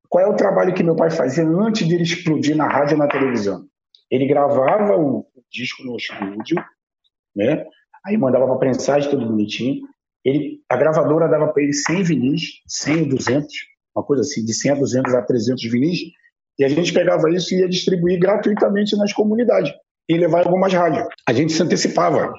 qual 0.08 0.23
é 0.23 0.27
o 0.27 0.36
trabalho 0.36 0.71
que 0.71 0.84
meu 0.84 0.95
pai 0.95 1.10
fazia 1.10 1.43
antes 1.43 1.88
de 1.88 1.95
ele 1.95 2.03
explodir 2.03 2.55
na 2.55 2.67
rádio 2.67 2.93
e 2.93 2.99
na 2.99 3.08
televisão? 3.08 3.65
Ele 4.12 4.27
gravava 4.27 4.95
o 4.95 5.25
disco 5.51 5.84
no 5.84 5.97
estúdio, 5.97 6.63
né? 7.36 7.65
Aí 8.05 8.15
mandava 8.15 8.45
para 8.45 8.58
prensagem 8.58 9.10
tudo 9.10 9.25
bonitinho. 9.25 9.82
Ele, 10.23 10.60
a 10.69 10.77
gravadora 10.77 11.27
dava 11.27 11.47
para 11.47 11.63
ele 11.63 11.73
100 11.73 12.03
vinis, 12.03 12.41
100 12.67 13.01
ou 13.01 13.10
200, 13.10 13.47
uma 13.95 14.05
coisa 14.05 14.21
assim, 14.21 14.45
de 14.45 14.53
100 14.53 14.71
a 14.71 14.75
200 14.75 15.13
a 15.15 15.21
300 15.23 15.63
vinis, 15.71 15.99
e 16.60 16.63
a 16.63 16.67
gente 16.67 16.93
pegava 16.93 17.32
isso 17.32 17.55
e 17.55 17.62
ia 17.62 17.67
distribuir 17.67 18.19
gratuitamente 18.19 18.95
nas 18.95 19.12
comunidades 19.12 19.73
e 20.10 20.17
levar 20.17 20.45
algumas 20.45 20.74
rádios. 20.74 21.08
A 21.28 21.32
gente 21.32 21.54
se 21.54 21.62
antecipava. 21.62 22.34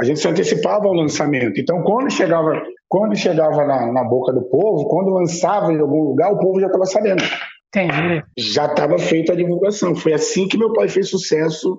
A 0.00 0.04
gente 0.04 0.18
se 0.18 0.26
antecipava 0.26 0.86
ao 0.86 0.94
lançamento. 0.94 1.60
Então, 1.60 1.82
quando 1.82 2.10
chegava, 2.10 2.60
quando 2.88 3.14
chegava 3.14 3.64
na, 3.64 3.92
na 3.92 4.04
boca 4.04 4.32
do 4.32 4.42
povo, 4.48 4.88
quando 4.88 5.14
lançava 5.14 5.72
em 5.72 5.78
algum 5.78 6.02
lugar, 6.02 6.32
o 6.32 6.38
povo 6.38 6.58
já 6.58 6.66
estava 6.66 6.86
sabendo. 6.86 7.22
Entendi. 7.68 8.22
Já 8.38 8.66
estava 8.66 8.98
feita 8.98 9.32
a 9.32 9.36
divulgação. 9.36 9.94
Foi 9.94 10.12
assim 10.12 10.48
que 10.48 10.56
meu 10.56 10.72
pai 10.72 10.88
fez 10.88 11.10
sucesso 11.10 11.78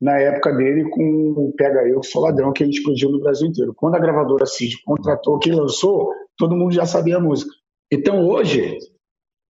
na 0.00 0.18
época 0.18 0.52
dele 0.52 0.88
com 0.90 1.34
o 1.36 1.52
Pega 1.56 1.86
Eu, 1.86 2.00
que 2.00 2.08
sou 2.08 2.22
ladrão, 2.22 2.52
que 2.52 2.64
ele 2.64 2.70
explodiu 2.70 3.10
no 3.10 3.20
Brasil 3.20 3.48
inteiro. 3.48 3.72
Quando 3.76 3.94
a 3.94 4.00
gravadora 4.00 4.46
Cid 4.46 4.76
contratou 4.84 5.38
quem 5.38 5.52
lançou, 5.52 6.10
todo 6.36 6.56
mundo 6.56 6.72
já 6.72 6.84
sabia 6.86 7.18
a 7.18 7.20
música. 7.20 7.52
Então 7.92 8.26
hoje, 8.26 8.78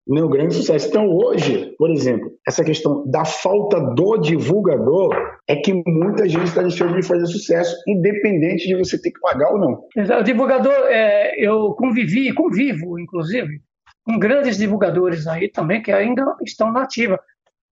meu 0.07 0.29
grande 0.29 0.55
sucesso. 0.55 0.89
Então 0.89 1.09
hoje, 1.09 1.75
por 1.79 1.91
exemplo, 1.91 2.31
essa 2.47 2.65
questão 2.65 3.09
da 3.09 3.25
falta 3.25 3.81
do 3.81 4.19
divulgador 4.19 5.15
é 5.49 5.57
que 5.57 5.73
muita 5.87 6.29
gente 6.29 6.45
está 6.45 6.63
deixando 6.63 6.95
de 6.95 7.07
fazer 7.07 7.27
sucesso, 7.27 7.77
independente 7.87 8.67
de 8.67 8.77
você 8.77 9.01
ter 9.01 9.11
que 9.11 9.21
pagar 9.21 9.53
ou 9.53 9.59
não. 9.59 9.85
O 10.19 10.23
divulgador, 10.23 10.75
é, 10.89 11.35
eu 11.39 11.73
convivi, 11.75 12.33
convivo, 12.33 12.99
inclusive, 12.99 13.61
com 14.05 14.19
grandes 14.19 14.59
divulgadores 14.59 15.27
aí 15.27 15.49
também 15.49 15.81
que 15.81 15.93
ainda 15.93 16.37
estão 16.45 16.73
na 16.73 16.83
ativa. 16.83 17.19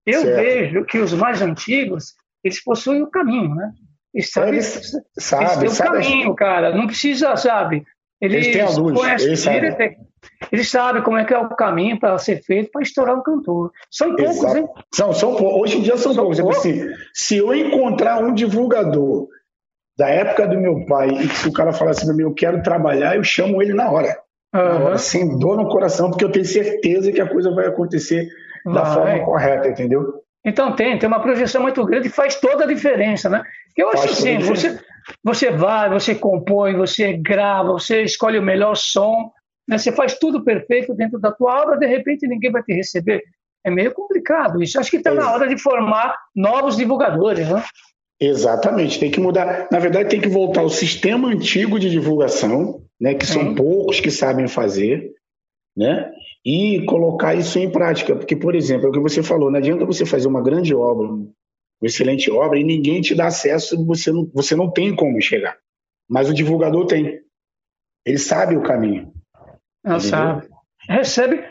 Eu 0.07 0.23
certo. 0.23 0.37
vejo 0.37 0.85
que 0.85 0.99
os 0.99 1.13
mais 1.13 1.43
antigos, 1.43 2.15
eles 2.43 2.63
possuem 2.63 3.03
o 3.03 3.11
caminho, 3.11 3.55
né? 3.55 3.73
Eles 4.15 4.31
sabem, 4.31 4.55
eles, 4.55 4.93
sabe, 5.19 5.45
eles 5.45 5.59
têm 5.59 5.69
o 5.69 5.73
sabe, 5.73 5.91
caminho, 5.91 6.35
cara. 6.35 6.75
Não 6.75 6.87
precisa, 6.87 7.37
sabe? 7.37 7.85
Eles, 8.21 8.47
eles 8.47 8.53
têm 8.53 8.63
a 8.63 8.71
luz, 8.71 9.23
eles 9.23 9.41
sabem. 9.41 9.77
Eles 10.51 10.71
sabem 10.71 11.03
como 11.03 11.17
é 11.17 11.25
que 11.25 11.33
é 11.33 11.39
o 11.39 11.49
caminho 11.51 11.99
para 11.99 12.19
ser 12.19 12.43
feito 12.43 12.71
para 12.71 12.83
estourar 12.83 13.17
um 13.17 13.23
cantor. 13.23 13.73
São 13.91 14.15
poucos, 14.15 14.37
Exato. 14.37 14.59
hein? 14.59 14.69
São, 14.93 15.13
são 15.13 15.37
poucos. 15.37 15.61
Hoje 15.63 15.79
em 15.79 15.83
dia 15.83 15.97
são, 15.97 16.13
são 16.13 16.25
poucos. 16.25 16.41
poucos. 16.41 16.59
Assim, 16.59 16.89
se 17.15 17.37
eu 17.37 17.55
encontrar 17.55 18.23
um 18.23 18.35
divulgador 18.35 19.29
da 19.97 20.09
época 20.09 20.47
do 20.47 20.59
meu 20.59 20.87
pai 20.87 21.09
e 21.11 21.29
se 21.29 21.49
o 21.49 21.53
cara 21.53 21.73
falar 21.73 21.91
assim 21.91 22.07
para 22.07 22.15
mim, 22.15 22.23
eu 22.23 22.35
quero 22.35 22.63
trabalhar, 22.63 23.17
eu 23.17 23.25
chamo 23.25 23.63
ele 23.63 23.75
na 23.75 23.91
hora. 23.91 24.19
Uhum. 24.55 24.99
Sem 24.99 25.39
dor 25.39 25.57
no 25.57 25.69
coração, 25.69 26.11
porque 26.11 26.25
eu 26.25 26.33
tenho 26.33 26.45
certeza 26.45 27.13
que 27.13 27.21
a 27.21 27.29
coisa 27.29 27.55
vai 27.55 27.67
acontecer 27.67 28.27
vai. 28.65 28.75
da 28.75 28.85
forma 28.87 29.25
correta, 29.25 29.69
entendeu? 29.69 30.23
Então 30.45 30.75
tem, 30.75 30.99
tem 30.99 31.07
uma 31.07 31.21
projeção 31.21 31.63
muito 31.63 31.85
grande 31.85 32.09
e 32.09 32.11
faz 32.11 32.35
toda 32.37 32.65
a 32.65 32.67
diferença, 32.67 33.29
né? 33.29 33.43
Eu 33.77 33.91
acho 33.91 34.07
assim, 34.07 34.39
você, 34.39 34.81
você 35.23 35.51
vai, 35.51 35.91
você 35.91 36.15
compõe, 36.15 36.75
você 36.75 37.13
grava, 37.13 37.73
você 37.73 38.03
escolhe 38.03 38.39
o 38.39 38.43
melhor 38.43 38.75
som, 38.75 39.31
né? 39.71 39.79
você 39.79 39.93
faz 39.93 40.19
tudo 40.19 40.45
perfeito 40.45 40.95
dentro 40.95 41.19
da 41.19 41.31
tua 41.31 41.63
obra, 41.63 41.79
de 41.79 41.87
repente 41.87 42.27
ninguém 42.27 42.51
vai 42.51 42.63
te 42.63 42.73
receber. 42.73 43.23
É 43.65 43.71
meio 43.71 43.93
complicado 43.93 44.63
isso. 44.63 44.79
Acho 44.81 44.91
que 44.91 44.97
está 44.97 45.15
na 45.15 45.31
hora 45.33 45.49
de 45.49 45.57
formar 45.57 46.17
novos 46.35 46.77
divulgadores, 46.77 47.49
né? 47.49 47.63
Exatamente, 48.21 48.99
tem 48.99 49.11
que 49.11 49.21
mudar. 49.21 49.69
Na 49.71 49.79
verdade, 49.79 50.11
tem 50.11 50.21
que 50.21 50.29
voltar 50.29 50.61
ao 50.61 50.69
sistema 50.69 51.29
antigo 51.29 51.79
de 51.79 51.89
divulgação, 51.89 52.83
né, 53.01 53.15
que 53.15 53.27
são 53.27 53.55
poucos 53.55 53.99
que 53.99 54.11
sabem 54.11 54.47
fazer, 54.47 55.11
né, 55.75 56.13
e 56.45 56.85
colocar 56.85 57.35
isso 57.35 57.59
em 57.59 57.71
prática. 57.71 58.15
Porque, 58.15 58.37
por 58.37 58.55
exemplo, 58.55 58.87
é 58.87 58.91
o 58.91 58.93
que 58.93 59.01
você 59.01 59.23
falou, 59.23 59.51
não 59.51 59.59
adianta 59.59 59.87
você 59.87 60.05
fazer 60.05 60.29
uma 60.29 60.43
grande 60.43 60.75
obra, 60.75 61.07
uma 61.09 61.33
excelente 61.83 62.31
obra, 62.31 62.59
e 62.59 62.65
ninguém 62.65 63.01
te 63.01 63.15
dá 63.15 63.29
acesso, 63.29 63.83
você 63.87 64.13
não, 64.13 64.31
você 64.35 64.55
não 64.55 64.71
tem 64.71 64.95
como 64.95 65.21
chegar. 65.23 65.57
Mas 66.07 66.29
o 66.29 66.35
divulgador 66.35 66.87
tem. 66.87 67.21
Ele 68.05 68.19
sabe 68.19 68.55
o 68.55 68.63
caminho. 68.63 69.13
Não 69.85 70.01
sabe. 70.01 70.49
Recebe, 70.89 71.45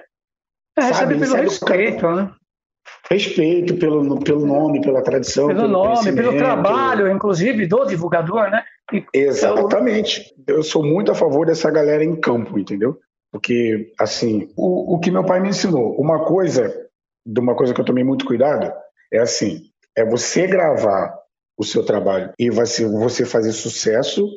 recebe 0.77 0.95
sabe, 0.95 1.19
pelo 1.19 1.35
respeito, 1.35 2.11
né? 2.11 2.31
Respeito 3.09 3.75
pelo, 3.77 4.19
pelo 4.19 4.45
nome, 4.45 4.81
pela 4.81 5.03
tradição. 5.03 5.47
Pelo, 5.47 5.61
pelo 5.61 5.71
nome, 5.71 6.13
pelo 6.13 6.37
trabalho, 6.37 7.09
inclusive, 7.11 7.65
do 7.67 7.85
divulgador, 7.85 8.49
né? 8.49 8.63
E, 8.91 9.05
Exatamente. 9.13 10.33
Eu... 10.47 10.57
eu 10.57 10.63
sou 10.63 10.83
muito 10.83 11.11
a 11.11 11.15
favor 11.15 11.45
dessa 11.45 11.69
galera 11.71 12.03
em 12.03 12.19
campo, 12.19 12.57
entendeu? 12.57 12.99
Porque, 13.31 13.93
assim, 13.99 14.51
o, 14.55 14.95
o 14.95 14.99
que 14.99 15.11
meu 15.11 15.23
pai 15.23 15.39
me 15.39 15.49
ensinou, 15.49 15.95
uma 15.99 16.25
coisa, 16.25 16.73
de 17.25 17.39
uma 17.39 17.55
coisa 17.55 17.73
que 17.73 17.81
eu 17.81 17.85
tomei 17.85 18.03
muito 18.03 18.25
cuidado, 18.25 18.71
é 19.11 19.19
assim, 19.19 19.69
é 19.95 20.03
você 20.03 20.47
gravar 20.47 21.15
o 21.57 21.63
seu 21.63 21.85
trabalho. 21.85 22.33
E 22.39 22.49
você 22.49 23.25
fazer 23.25 23.51
sucesso 23.51 24.27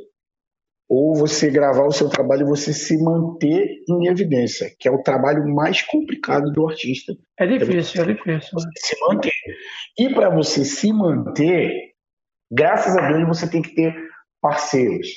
ou 0.88 1.14
você 1.14 1.50
gravar 1.50 1.86
o 1.86 1.92
seu 1.92 2.08
trabalho 2.08 2.42
e 2.42 2.50
você 2.50 2.72
se 2.72 3.02
manter 3.02 3.82
em 3.88 4.08
evidência, 4.08 4.70
que 4.78 4.88
é 4.88 4.90
o 4.90 5.02
trabalho 5.02 5.46
mais 5.48 5.82
complicado 5.82 6.50
do 6.52 6.68
artista. 6.68 7.14
É 7.38 7.46
difícil, 7.46 8.02
é 8.02 8.06
difícil. 8.06 8.58
Se 8.76 9.00
manter. 9.00 9.32
E 9.98 10.12
para 10.12 10.28
você 10.28 10.64
se 10.64 10.92
manter, 10.92 11.72
graças 12.50 12.96
a 12.96 13.10
Deus 13.10 13.26
você 13.26 13.50
tem 13.50 13.62
que 13.62 13.74
ter 13.74 13.94
parceiros, 14.40 15.08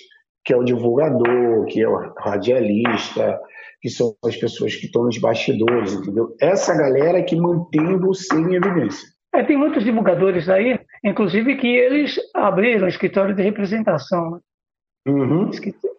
que 0.45 0.53
é 0.53 0.57
o 0.57 0.63
divulgador, 0.63 1.65
que 1.65 1.81
é 1.81 1.87
o 1.87 2.13
radialista, 2.19 3.39
que 3.81 3.89
são 3.89 4.15
as 4.23 4.35
pessoas 4.37 4.75
que 4.75 4.85
estão 4.85 5.03
nos 5.03 5.17
bastidores, 5.17 5.93
entendeu? 5.93 6.35
Essa 6.39 6.75
galera 6.75 7.21
que 7.23 7.35
mantém 7.35 7.99
você 7.99 8.35
em 8.35 8.55
evidência. 8.55 9.07
É, 9.33 9.43
tem 9.43 9.57
muitos 9.57 9.83
divulgadores 9.83 10.47
aí, 10.47 10.79
inclusive 11.03 11.57
que 11.57 11.67
eles 11.67 12.15
abriram 12.33 12.87
escritório 12.87 13.35
de 13.35 13.43
representação. 13.43 14.39
Uhum. 15.07 15.51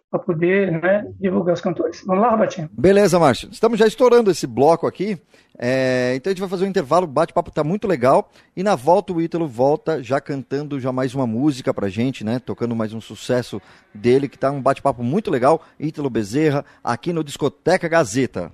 Para 0.09 0.19
poder 0.19 0.71
né, 0.71 1.05
divulgar 1.19 1.53
os 1.53 1.61
cantores. 1.61 2.01
Vamos 2.05 2.21
lá, 2.21 2.31
Robertinho? 2.31 2.69
Beleza, 2.71 3.19
Márcio. 3.19 3.49
Estamos 3.51 3.77
já 3.77 3.85
estourando 3.85 4.31
esse 4.31 4.47
bloco 4.47 4.87
aqui. 4.87 5.17
É, 5.59 6.13
então 6.15 6.29
a 6.29 6.33
gente 6.33 6.39
vai 6.39 6.49
fazer 6.49 6.65
um 6.65 6.69
intervalo, 6.69 7.05
o 7.05 7.09
bate-papo 7.09 7.51
tá 7.51 7.63
muito 7.63 7.87
legal. 7.87 8.29
E 8.55 8.63
na 8.63 8.75
volta 8.75 9.11
o 9.11 9.21
Ítalo 9.21 9.47
volta 9.47 10.01
já 10.03 10.21
cantando 10.21 10.79
já 10.79 10.91
mais 10.91 11.13
uma 11.15 11.27
música 11.27 11.73
pra 11.73 11.89
gente, 11.89 12.23
né? 12.23 12.39
Tocando 12.39 12.75
mais 12.75 12.93
um 12.93 13.01
sucesso 13.01 13.61
dele, 13.93 14.29
que 14.29 14.37
tá 14.37 14.51
um 14.51 14.61
bate-papo 14.61 15.03
muito 15.03 15.31
legal. 15.31 15.61
Ítalo 15.79 16.09
Bezerra, 16.09 16.63
aqui 16.83 17.11
no 17.11 17.23
Discoteca 17.23 17.87
Gazeta. 17.87 18.51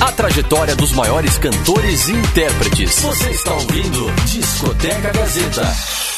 A 0.00 0.12
trajetória 0.12 0.76
dos 0.76 0.92
maiores 0.92 1.38
cantores 1.38 2.08
e 2.08 2.12
intérpretes. 2.12 3.00
Você 3.00 3.30
está 3.30 3.52
ouvindo 3.52 4.12
Discoteca 4.26 5.12
Gazeta. 5.12 6.17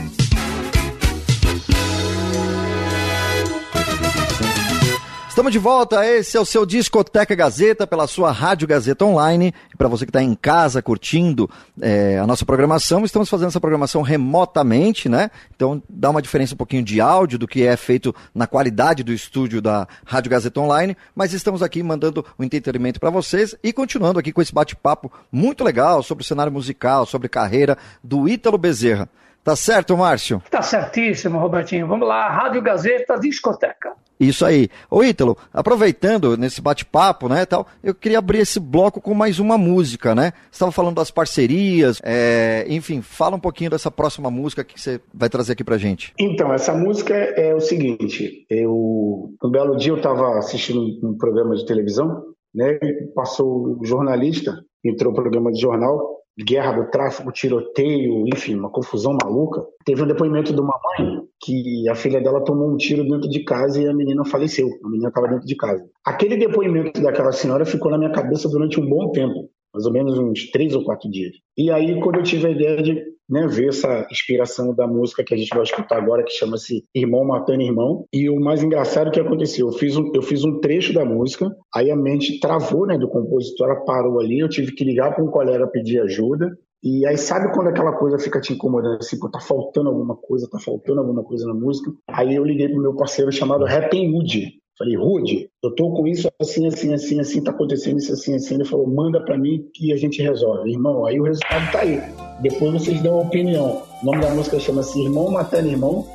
Estamos 5.41 5.53
de 5.53 5.57
volta, 5.57 6.05
esse 6.05 6.37
é 6.37 6.39
o 6.39 6.45
seu 6.45 6.67
Discoteca 6.67 7.33
Gazeta 7.33 7.87
pela 7.87 8.05
sua 8.05 8.31
Rádio 8.31 8.67
Gazeta 8.67 9.03
Online. 9.05 9.51
E 9.73 9.75
para 9.75 9.87
você 9.87 10.05
que 10.05 10.11
está 10.11 10.21
em 10.21 10.35
casa 10.35 10.83
curtindo 10.83 11.49
é, 11.81 12.19
a 12.19 12.27
nossa 12.27 12.45
programação, 12.45 13.03
estamos 13.03 13.27
fazendo 13.27 13.47
essa 13.47 13.59
programação 13.59 14.03
remotamente, 14.03 15.09
né? 15.09 15.31
Então 15.55 15.81
dá 15.89 16.11
uma 16.11 16.21
diferença 16.21 16.53
um 16.53 16.57
pouquinho 16.57 16.83
de 16.83 17.01
áudio 17.01 17.39
do 17.39 17.47
que 17.47 17.65
é 17.65 17.75
feito 17.75 18.13
na 18.35 18.45
qualidade 18.45 19.01
do 19.03 19.11
estúdio 19.11 19.63
da 19.63 19.87
Rádio 20.05 20.29
Gazeta 20.29 20.59
Online, 20.59 20.95
mas 21.15 21.33
estamos 21.33 21.63
aqui 21.63 21.81
mandando 21.81 22.23
o 22.37 22.43
um 22.43 22.45
entretenimento 22.45 22.99
para 22.99 23.09
vocês 23.09 23.55
e 23.63 23.73
continuando 23.73 24.19
aqui 24.19 24.31
com 24.31 24.43
esse 24.43 24.53
bate-papo 24.53 25.11
muito 25.31 25.63
legal 25.63 26.03
sobre 26.03 26.23
o 26.23 26.27
cenário 26.27 26.53
musical, 26.53 27.03
sobre 27.07 27.27
carreira 27.27 27.79
do 28.03 28.29
Ítalo 28.29 28.59
Bezerra. 28.59 29.09
Tá 29.43 29.55
certo, 29.55 29.97
Márcio? 29.97 30.39
Tá 30.51 30.61
certíssimo, 30.61 31.39
Robertinho. 31.39 31.87
Vamos 31.87 32.07
lá, 32.07 32.29
Rádio 32.29 32.61
Gazeta 32.61 33.19
Discoteca. 33.19 33.93
Isso 34.21 34.45
aí. 34.45 34.69
Ô 34.89 35.03
Ítalo, 35.03 35.35
aproveitando 35.51 36.37
nesse 36.37 36.61
bate-papo, 36.61 37.27
né, 37.27 37.43
tal, 37.43 37.65
eu 37.83 37.95
queria 37.95 38.19
abrir 38.19 38.37
esse 38.37 38.59
bloco 38.59 39.01
com 39.01 39.15
mais 39.15 39.39
uma 39.39 39.57
música, 39.57 40.13
né? 40.13 40.31
Você 40.43 40.57
estava 40.57 40.71
falando 40.71 40.97
das 40.97 41.09
parcerias, 41.09 41.99
é, 42.03 42.65
enfim, 42.69 43.01
fala 43.01 43.35
um 43.35 43.39
pouquinho 43.39 43.71
dessa 43.71 43.89
próxima 43.89 44.29
música 44.29 44.63
que 44.63 44.79
você 44.79 45.01
vai 45.11 45.27
trazer 45.27 45.53
aqui 45.53 45.63
pra 45.63 45.79
gente. 45.79 46.13
Então, 46.19 46.53
essa 46.53 46.71
música 46.71 47.15
é 47.15 47.55
o 47.55 47.59
seguinte, 47.59 48.45
eu, 48.47 49.33
um 49.43 49.49
belo 49.49 49.75
dia 49.75 49.91
eu 49.91 49.97
estava 49.97 50.37
assistindo 50.37 50.81
um 51.03 51.17
programa 51.17 51.55
de 51.55 51.65
televisão, 51.65 52.23
né, 52.53 52.77
passou 53.15 53.79
o 53.79 53.85
jornalista, 53.85 54.55
entrou 54.85 55.13
o 55.13 55.15
programa 55.15 55.51
de 55.51 55.59
jornal, 55.59 56.20
guerra 56.37 56.73
do 56.73 56.89
tráfico, 56.89 57.31
tiroteio, 57.31 58.25
enfim, 58.33 58.55
uma 58.55 58.69
confusão 58.69 59.17
maluca. 59.23 59.61
Teve 59.85 60.03
um 60.03 60.07
depoimento 60.07 60.53
de 60.53 60.59
uma 60.59 60.79
mãe 60.83 61.21
que 61.41 61.87
a 61.89 61.95
filha 61.95 62.21
dela 62.21 62.43
tomou 62.43 62.71
um 62.71 62.77
tiro 62.77 63.03
dentro 63.03 63.29
de 63.29 63.43
casa 63.43 63.81
e 63.81 63.87
a 63.87 63.93
menina 63.93 64.23
faleceu. 64.25 64.67
A 64.83 64.89
menina 64.89 65.09
estava 65.09 65.27
dentro 65.27 65.45
de 65.45 65.55
casa. 65.55 65.83
Aquele 66.05 66.37
depoimento 66.37 67.01
daquela 67.01 67.31
senhora 67.31 67.65
ficou 67.65 67.91
na 67.91 67.97
minha 67.97 68.11
cabeça 68.11 68.47
durante 68.49 68.79
um 68.79 68.87
bom 68.87 69.11
tempo, 69.11 69.49
mais 69.73 69.85
ou 69.85 69.91
menos 69.91 70.17
uns 70.17 70.49
três 70.51 70.75
ou 70.75 70.83
quatro 70.83 71.09
dias. 71.09 71.33
E 71.57 71.71
aí, 71.71 71.99
quando 71.99 72.17
eu 72.17 72.23
tive 72.23 72.47
a 72.47 72.51
ideia 72.51 72.81
de 72.81 73.03
né, 73.31 73.47
ver 73.47 73.69
essa 73.69 74.05
inspiração 74.11 74.75
da 74.75 74.85
música 74.85 75.23
que 75.23 75.33
a 75.33 75.37
gente 75.37 75.49
vai 75.49 75.63
escutar 75.63 75.97
agora, 75.97 76.23
que 76.23 76.33
chama-se 76.33 76.83
Irmão 76.93 77.23
Matando 77.23 77.61
Irmão. 77.61 78.05
E 78.13 78.29
o 78.29 78.39
mais 78.39 78.61
engraçado 78.61 79.09
que 79.09 79.19
aconteceu, 79.19 79.67
eu 79.67 79.73
fiz 79.73 79.95
um, 79.95 80.11
eu 80.13 80.21
fiz 80.21 80.43
um 80.43 80.59
trecho 80.59 80.93
da 80.93 81.05
música, 81.05 81.49
aí 81.73 81.89
a 81.89 81.95
mente 81.95 82.39
travou, 82.41 82.85
né, 82.85 82.97
do 82.97 83.07
compositor, 83.07 83.69
ela 83.69 83.85
parou 83.85 84.19
ali, 84.19 84.39
eu 84.39 84.49
tive 84.49 84.73
que 84.73 84.83
ligar 84.83 85.15
para 85.15 85.23
um 85.23 85.31
colega 85.31 85.65
pedir 85.67 86.01
ajuda. 86.01 86.51
E 86.83 87.05
aí 87.05 87.15
sabe 87.15 87.53
quando 87.53 87.67
aquela 87.67 87.93
coisa 87.93 88.17
fica 88.17 88.41
te 88.41 88.53
incomodando 88.53 88.97
assim, 88.97 89.19
pô, 89.19 89.29
tá 89.29 89.39
faltando 89.39 89.89
alguma 89.89 90.15
coisa, 90.15 90.49
tá 90.49 90.57
faltando 90.59 90.99
alguma 90.99 91.23
coisa 91.23 91.45
na 91.45 91.53
música? 91.53 91.91
Aí 92.09 92.35
eu 92.35 92.43
liguei 92.43 92.67
pro 92.67 92.81
meu 92.81 92.95
parceiro 92.95 93.31
chamado 93.31 93.67
Happy 93.67 94.09
Wood, 94.09 94.60
Falei, 94.81 94.95
Rude, 94.95 95.47
eu 95.63 95.75
tô 95.75 95.91
com 95.91 96.07
isso 96.07 96.27
assim, 96.41 96.65
assim, 96.65 96.91
assim, 96.91 97.19
assim, 97.19 97.43
tá 97.43 97.51
acontecendo 97.51 97.99
isso 97.99 98.13
assim, 98.13 98.33
assim. 98.33 98.55
Ele 98.55 98.65
falou, 98.65 98.87
manda 98.87 99.23
para 99.23 99.37
mim 99.37 99.63
que 99.75 99.93
a 99.93 99.95
gente 99.95 100.23
resolve. 100.23 100.71
Irmão, 100.71 101.05
aí 101.05 101.19
o 101.19 101.23
resultado 101.23 101.71
tá 101.71 101.81
aí. 101.81 102.01
Depois 102.41 102.73
vocês 102.73 102.99
dão 102.99 103.19
a 103.19 103.21
opinião. 103.21 103.83
O 104.01 104.05
nome 104.07 104.21
da 104.21 104.31
música 104.31 104.59
chama-se 104.59 104.99
Irmão 104.99 105.29
Matando 105.29 105.67
Irmão, 105.67 106.07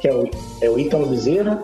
que 0.00 0.08
é 0.08 0.14
o, 0.14 0.30
é 0.62 0.70
o 0.70 0.78
Ítalo 0.78 1.06
Bezerra, 1.06 1.62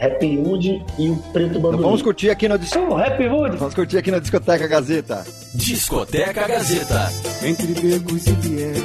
Happy 0.00 0.36
Wood 0.36 0.84
e 0.98 1.10
o 1.10 1.16
Preto 1.32 1.60
Bandolim. 1.60 1.84
Vamos 1.84 2.02
curtir 2.02 2.30
aqui 2.30 2.48
na 2.48 2.56
oh, 2.56 2.96
Happy 2.96 3.28
Wood. 3.28 3.56
Vamos 3.56 3.74
curtir 3.74 3.98
aqui 3.98 4.10
na 4.10 4.18
Discoteca 4.18 4.66
Gazeta. 4.66 5.24
Discoteca 5.54 6.48
Gazeta. 6.48 7.08
Entre 7.46 7.68
becos 7.68 8.26
e 8.26 8.32
viés, 8.32 8.82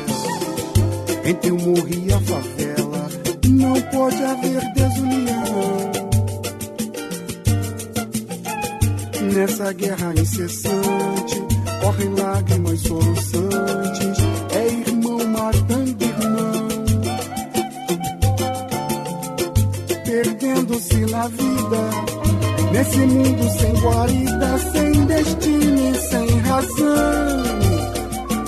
entre 1.26 1.52
o 1.52 1.56
morro 1.56 1.90
e 1.90 2.14
a 2.14 2.20
favela, 2.20 3.10
não 3.50 3.82
pode 3.82 4.24
haver 4.24 4.62
desunião. 4.74 6.15
Nessa 9.34 9.74
guerra 9.74 10.14
incessante, 10.18 11.44
correm 11.82 12.14
lágrimas 12.16 12.80
soluçantes. 12.82 14.18
É 14.52 14.68
irmão 14.68 15.26
matando 15.28 16.04
irmão, 16.04 16.68
perdendo-se 20.06 20.98
na 21.12 21.28
vida. 21.28 22.16
Nesse 22.72 22.98
mundo 22.98 23.60
sem 23.60 23.74
guarida, 23.82 24.58
sem 24.72 25.06
destino 25.06 25.92
e 25.92 25.96
sem 25.96 26.40
razão. 26.40 27.44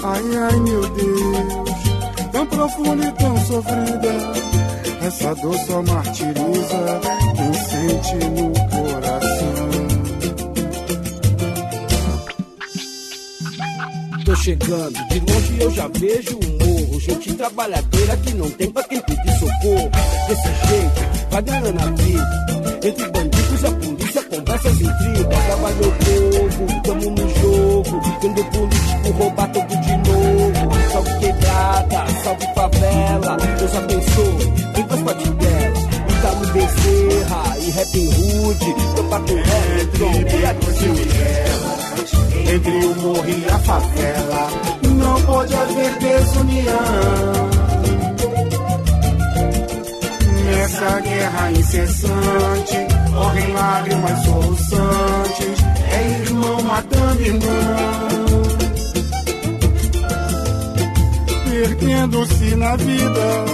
Ai, 0.03 0.37
ai, 0.37 0.59
meu 0.59 0.81
Deus, 0.81 2.31
tão 2.31 2.45
profunda 2.45 3.05
e 3.05 3.11
tão 3.13 3.37
sofrida. 3.45 4.57
Essa 5.01 5.33
dor 5.35 5.57
só 5.59 5.81
martiriza 5.83 6.99
quem 7.35 7.53
sente 7.53 8.15
no 8.29 8.51
coração. 8.69 9.26
Tô 14.27 14.35
chegando. 14.35 14.93
De 15.07 15.19
longe 15.19 15.57
eu 15.61 15.71
já 15.71 15.87
vejo 15.87 16.37
um 16.37 16.65
morro. 16.65 16.99
Gente 16.99 17.33
trabalhadeira 17.33 18.17
que 18.17 18.33
não 18.33 18.49
tem 18.51 18.69
pra 18.69 18.83
quem 18.83 18.99
pedir 18.99 19.31
socorro. 19.39 19.89
Desse 20.27 20.67
jeito, 20.67 21.31
vai 21.31 21.41
ganhando 21.41 21.79
a 21.79 21.85
vida. 21.91 22.47
Entre 22.83 23.09
bandidos 23.09 23.61
e 23.61 23.65
a 23.65 23.71
polícia, 23.71 24.23
conversas 24.23 24.81
intrigas. 24.81 25.45
Trabalhou 25.45 25.93
povo, 26.03 26.81
tamo 26.83 27.09
no 27.11 27.29
jogo. 27.39 28.01
Vendo 28.21 28.43
político 28.45 29.11
roubar 29.17 29.51
tudo 29.53 29.81
de 29.81 29.97
novo. 30.09 30.91
Salve 30.91 31.19
quebrada, 31.19 32.05
salve 32.23 32.45
favela. 32.53 33.37
Deus 33.57 33.75
abençoe, 33.75 34.53
vem 34.75 34.87
com 34.87 34.93
as 34.93 35.03
dela. 35.35 35.77
Italo 36.09 36.47
Bezerra 36.51 37.57
e 37.59 37.69
Rap 37.71 37.97
Hood. 37.97 38.75
Tampa 38.95 39.19
com 39.21 39.35
rap, 39.35 39.87
trom 39.93 40.11
e 40.13 41.76
entre 42.53 42.85
o 42.85 42.95
morro 42.95 43.25
e 43.27 43.45
a 43.49 43.59
favela, 43.59 44.49
não 44.83 45.21
pode 45.21 45.53
haver 45.53 45.97
desunião. 45.99 47.47
Nessa 50.45 50.99
guerra 51.01 51.51
incessante, 51.51 52.77
correm 53.13 53.53
lágrimas 53.53 54.23
soluçantes, 54.23 55.63
é 55.91 56.21
irmão 56.21 56.61
matando 56.63 57.21
irmão. 57.21 58.17
Perdendo-se 61.49 62.55
na 62.55 62.75
vida, 62.75 63.45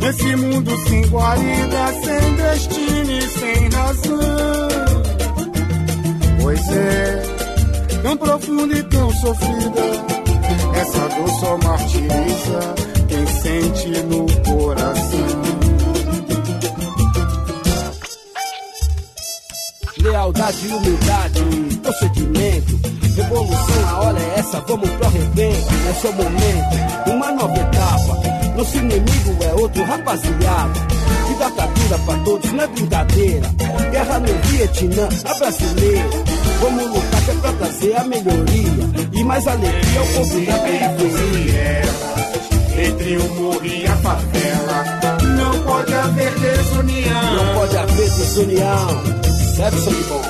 nesse 0.00 0.36
mundo 0.36 0.76
sem 0.88 1.06
guarida, 1.06 1.92
sem 2.02 2.34
destino 2.34 3.12
e 3.12 3.22
sem 3.28 3.68
razão. 3.68 4.68
Pois 6.40 6.68
é 6.68 7.33
tão 8.04 8.16
profunda 8.18 8.78
e 8.78 8.82
tão 8.82 9.10
sofrida. 9.14 9.80
Essa 10.76 11.08
dor 11.08 11.28
só 11.40 11.56
martiriza 11.56 12.74
quem 13.08 13.26
sente 13.26 13.88
no 14.02 14.26
coração. 14.42 15.54
Lealdade 20.02 20.66
e 20.66 20.74
humildade, 20.74 21.40
procedimento. 21.82 22.80
Revolução, 23.16 23.88
a 23.88 24.00
hora 24.00 24.18
é 24.20 24.38
essa, 24.38 24.60
vamos 24.60 24.90
pro 24.90 25.06
arrebento. 25.06 25.68
É 25.88 25.94
seu 25.94 26.12
momento, 26.12 27.10
uma 27.10 27.32
nova 27.32 27.56
etapa. 27.56 28.54
Nosso 28.54 28.76
inimigo 28.76 29.44
é 29.44 29.54
outro 29.54 29.82
rapaziada. 29.82 30.80
Vida 31.28 31.50
tá 31.56 31.66
dura 31.66 31.98
pra 32.04 32.18
todos, 32.18 32.52
não 32.52 32.64
é 32.64 32.66
brincadeira. 32.66 33.50
Guerra 33.90 34.18
no 34.18 34.34
Vietnã, 34.42 35.08
a 35.24 35.34
brasileira. 35.38 36.43
Vamos 36.60 36.88
lutar 36.88 37.22
que 37.24 37.30
é 37.30 37.34
pra 37.34 37.52
trazer 37.52 37.96
a 37.96 38.04
melhoria. 38.04 38.84
E 39.12 39.24
mais 39.24 39.46
alegria 39.46 40.00
ao 40.00 40.06
povo 40.06 40.46
da 40.46 40.58
periferia. 40.58 41.82
Entre 42.76 43.16
o 43.18 43.34
morro 43.34 43.64
e 43.64 43.86
a 43.86 43.96
favela, 43.98 44.84
não 45.36 45.60
pode 45.62 45.94
haver 45.94 46.34
desunião. 46.40 47.34
Não 47.36 47.54
pode 47.54 47.76
haver 47.76 48.10
desunião. 48.10 48.88
Certo, 49.54 49.78
sangue 49.78 50.04
bom? 50.08 50.22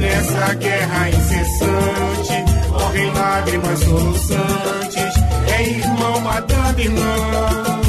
Nessa 0.00 0.54
guerra 0.54 1.08
incessante, 1.10 2.44
correm 2.68 3.10
lágrimas 3.12 3.78
soluçantes. 3.78 5.14
É 5.56 5.62
irmão 5.62 6.20
matando 6.20 6.80
irmão. 6.80 7.80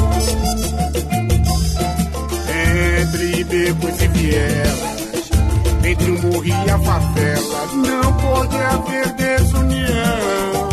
Entre 3.02 3.44
becos 3.44 4.00
e 4.00 4.08
vielas, 4.08 4.85
entre 5.86 6.10
o 6.10 6.22
morro 6.22 6.44
e 6.44 6.70
a 6.70 6.78
favela, 6.80 7.66
não 7.74 8.12
pode 8.14 8.56
haver 8.56 9.12
desunião. 9.12 10.68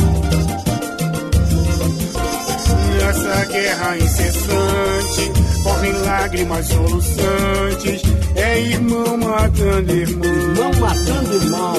Nessa 2.97 3.45
guerra 3.45 3.97
incessante, 3.97 5.31
correm 5.63 5.93
lágrimas 6.01 6.67
soluçantes. 6.67 8.01
É 8.35 8.59
irmão 8.59 9.17
matando 9.17 9.91
irmão. 9.91 10.31
Irmão 10.31 10.71
matando 10.79 11.35
irmão. 11.35 11.75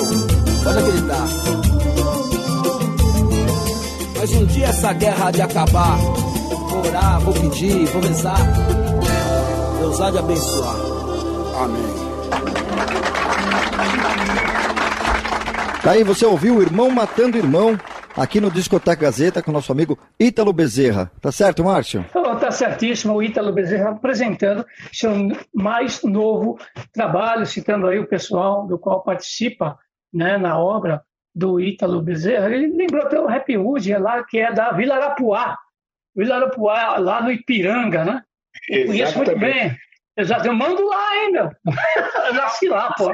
Pode 0.63 0.79
acreditar. 0.79 1.27
Mas 4.17 4.31
um 4.31 4.47
dia 4.47 4.67
essa 4.67 4.93
guerra 4.93 5.27
há 5.27 5.31
de 5.33 5.43
acabar. 5.43 5.99
Vou 5.99 6.87
orar, 6.87 7.21
vou 7.21 7.35
pedir, 7.35 7.87
vou 7.87 8.03
rezar. 8.03 8.39
Deus 9.81 10.01
há 10.01 10.11
de 10.11 10.19
abençoar. 10.19 10.84
Tá 15.83 15.91
aí, 15.93 16.03
você 16.03 16.25
ouviu 16.25 16.57
o 16.57 16.63
Irmão 16.63 16.91
Matando 16.91 17.37
Irmão 17.37 17.79
aqui 18.17 18.41
no 18.41 18.51
Discoteca 18.51 19.03
Gazeta 19.03 19.43
com 19.43 19.53
nosso 19.53 19.71
amigo 19.71 19.99
Ítalo 20.19 20.53
Bezerra. 20.53 21.11
Tá 21.21 21.31
certo, 21.31 21.63
Márcio? 21.65 22.05
Oh, 22.15 22.37
tá 22.37 22.51
certíssimo, 22.51 23.15
o 23.15 23.23
Ítalo 23.23 23.53
Bezerra 23.53 23.91
apresentando 23.91 24.65
seu 24.93 25.13
mais 25.53 26.03
novo 26.03 26.59
trabalho, 26.93 27.45
citando 27.45 27.87
aí 27.87 27.99
o 27.99 28.07
pessoal 28.07 28.67
do 28.67 28.79
qual 28.79 29.03
participa 29.03 29.79
né, 30.13 30.39
na 30.39 30.59
obra 30.59 31.03
do 31.35 31.61
Ítalo 31.61 32.01
Bezerra. 32.01 32.49
Ele 32.49 32.75
lembrou 32.75 33.03
até 33.03 33.21
o 33.21 33.29
Happy 33.29 33.59
Wood, 33.59 33.93
é 33.93 33.99
lá, 33.99 34.25
que 34.25 34.39
é 34.39 34.53
da 34.53 34.73
Vila 34.73 34.95
Arapuá. 34.95 35.59
Vila 36.17 36.37
Arapuá, 36.37 36.97
lá 36.99 37.23
no 37.23 37.31
Ipiranga, 37.33 38.05
né? 38.05 38.23
Eu 38.71 38.87
conheço 38.87 39.17
muito 39.19 39.39
bem. 39.39 39.77
Exato, 40.17 40.47
eu 40.47 40.55
mando 40.55 40.85
lá, 40.87 41.17
hein, 41.17 41.33
meu? 41.33 41.51
Eu 42.29 42.35
nasci 42.35 42.69
lá, 42.69 42.93
pô. 42.97 43.13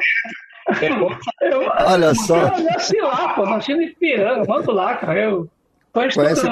Eu, 1.40 1.60
Olha 1.86 2.14
só. 2.14 2.36
Eu 2.36 2.64
nasci 2.64 3.00
lá, 3.00 3.34
pô, 3.34 3.44
nasci 3.46 3.74
no 3.74 3.82
Ipiranga, 3.82 4.44
mando 4.46 4.70
lá, 4.72 4.96
cara. 4.96 5.18
Eu 5.18 5.48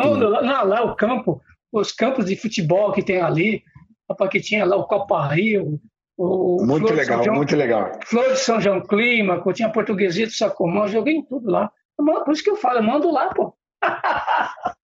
tudo. 0.00 0.08
mundo. 0.14 0.28
Lá, 0.28 0.42
não, 0.42 0.64
lá 0.64 0.82
o 0.82 0.96
campo, 0.96 1.40
os 1.72 1.92
campos 1.92 2.24
de 2.26 2.34
futebol 2.36 2.92
que 2.92 3.02
tem 3.02 3.20
ali, 3.20 3.62
rapaz, 4.08 4.30
que 4.30 4.40
tinha 4.40 4.64
lá 4.64 4.76
o 4.76 4.84
Copa 4.84 5.26
Rio, 5.28 5.78
o 6.16 6.64
Muito 6.64 6.86
Flor 6.88 6.96
legal, 6.98 7.22
João- 7.24 7.36
muito 7.36 7.54
legal. 7.54 7.92
Flor 8.06 8.28
de 8.30 8.38
São 8.38 8.60
João 8.60 8.80
Clímaco, 8.80 9.52
tinha 9.52 9.68
Portuguesito, 9.70 10.32
Sacomã, 10.32 10.88
joguei 10.88 11.14
em 11.14 11.24
tudo 11.24 11.50
lá. 11.50 11.70
Por 11.96 12.32
isso 12.32 12.42
que 12.42 12.50
eu 12.50 12.56
falo, 12.56 12.78
eu 12.78 12.82
mando 12.82 13.10
lá, 13.12 13.28
pô. 13.34 13.54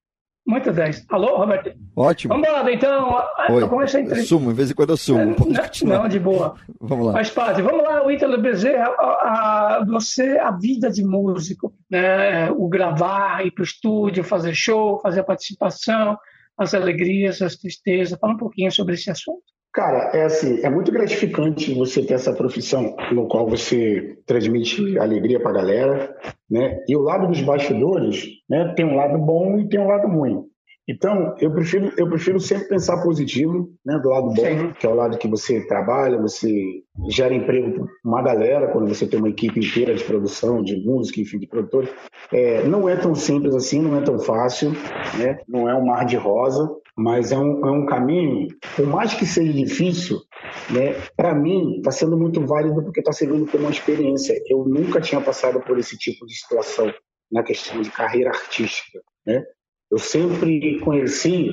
Muito 0.47 0.70
10. 0.72 1.07
Alô, 1.09 1.38
Roberto? 1.38 1.72
Ótimo. 1.97 2.34
Vamos 2.34 2.49
lá, 2.51 2.70
então. 2.70 3.16
Oi. 3.49 3.62
Eu 3.62 3.68
comecei 3.68 4.01
a 4.01 4.03
entrevista. 4.05 4.28
sumo, 4.28 4.51
de 4.51 4.57
vez 4.57 4.70
em 4.70 4.74
quando 4.74 4.90
eu 4.90 4.97
sumo. 4.97 5.34
Pode 5.34 5.59
continuar. 5.59 5.99
Não, 6.03 6.09
de 6.09 6.18
boa. 6.20 6.55
Vamos 6.80 7.07
lá. 7.07 7.12
Mas, 7.14 7.30
padre, 7.30 7.62
vamos 7.62 7.82
lá, 7.82 8.05
o 8.07 8.11
Ítalo 8.11 8.36
Bezerra, 8.40 8.88
a, 8.99 9.78
a- 9.78 9.84
você, 9.86 10.36
a 10.38 10.51
vida 10.51 10.90
de 10.90 11.03
músico, 11.03 11.72
né? 11.90 12.51
o 12.51 12.68
gravar, 12.68 13.47
ir 13.47 13.53
para 13.53 13.62
o 13.62 13.64
estúdio, 13.64 14.22
fazer 14.22 14.55
show, 14.55 15.01
fazer 15.01 15.20
a 15.20 15.24
participação, 15.24 16.18
as 16.59 16.74
alegrias, 16.74 17.40
as 17.40 17.57
tristezas. 17.57 18.18
Fala 18.18 18.34
um 18.34 18.38
pouquinho 18.38 18.70
sobre 18.70 18.95
esse 18.95 19.11
assunto. 19.11 19.42
Cara, 19.74 20.16
é 20.16 20.22
assim, 20.22 20.60
é 20.62 20.70
muito 20.70 20.92
gratificante 20.92 21.74
você 21.74 22.00
ter 22.06 22.14
essa 22.14 22.32
profissão 22.32 22.94
no 23.10 23.26
qual 23.26 23.48
você 23.48 24.16
transmite 24.24 24.96
alegria 25.00 25.40
pra 25.40 25.50
galera, 25.50 26.16
né? 26.48 26.78
E 26.86 26.94
o 26.96 27.00
lado 27.00 27.26
dos 27.26 27.40
bastidores, 27.42 28.24
né, 28.48 28.72
tem 28.76 28.86
um 28.86 28.94
lado 28.94 29.18
bom 29.18 29.58
e 29.58 29.68
tem 29.68 29.80
um 29.80 29.88
lado 29.88 30.06
ruim. 30.06 30.44
Então, 30.87 31.35
eu 31.41 31.51
prefiro, 31.51 31.93
eu 31.97 32.07
prefiro 32.09 32.39
sempre 32.39 32.68
pensar 32.68 33.03
positivo, 33.03 33.72
né, 33.85 33.99
do 33.99 34.11
lado 34.11 34.28
bom, 34.28 34.45
Sim. 34.45 34.72
que 34.78 34.87
é 34.87 34.91
o 34.91 34.95
lado 34.95 35.16
que 35.16 35.26
você 35.26 35.66
trabalha, 35.66 36.20
você 36.20 36.82
gera 37.09 37.35
emprego 37.35 37.72
para 37.72 37.87
uma 38.05 38.22
galera, 38.22 38.68
quando 38.68 38.89
você 38.89 39.07
tem 39.07 39.18
uma 39.18 39.30
equipe 39.30 39.59
inteira 39.59 39.95
de 39.95 40.05
produção, 40.05 40.62
de 40.62 40.76
música, 40.76 41.20
enfim, 41.20 41.39
de 41.39 41.47
produtores. 41.47 41.89
É, 42.30 42.64
não 42.64 42.87
é 42.87 42.97
tão 42.97 43.14
simples 43.14 43.55
assim, 43.55 43.80
não 43.80 43.97
é 43.97 44.03
tão 44.03 44.18
fácil, 44.18 44.72
né? 45.18 45.39
não 45.49 45.68
é 45.68 45.74
um 45.74 45.87
mar 45.87 46.05
de 46.05 46.16
rosa, 46.16 46.70
mas 46.97 47.32
é 47.32 47.39
um, 47.39 47.66
é 47.66 47.70
um 47.70 47.87
caminho, 47.87 48.49
por 48.76 48.87
mais 48.87 49.14
que 49.14 49.24
seja 49.24 49.53
difícil, 49.53 50.18
né? 50.70 50.95
para 51.16 51.35
mim 51.35 51.78
está 51.78 51.91
sendo 51.91 52.16
muito 52.16 52.45
válido 52.47 52.82
porque 52.82 53.01
está 53.01 53.12
servindo 53.12 53.51
como 53.51 53.64
uma 53.64 53.72
experiência. 53.72 54.39
Eu 54.49 54.64
nunca 54.66 55.01
tinha 55.01 55.20
passado 55.20 55.61
por 55.61 55.78
esse 55.78 55.97
tipo 55.97 56.26
de 56.26 56.35
situação 56.35 56.93
na 57.32 57.43
questão 57.43 57.80
de 57.80 57.91
carreira 57.91 58.30
artística. 58.30 59.01
Né? 59.26 59.43
Eu 59.95 59.99
sempre 59.99 60.80
conheci 60.80 61.53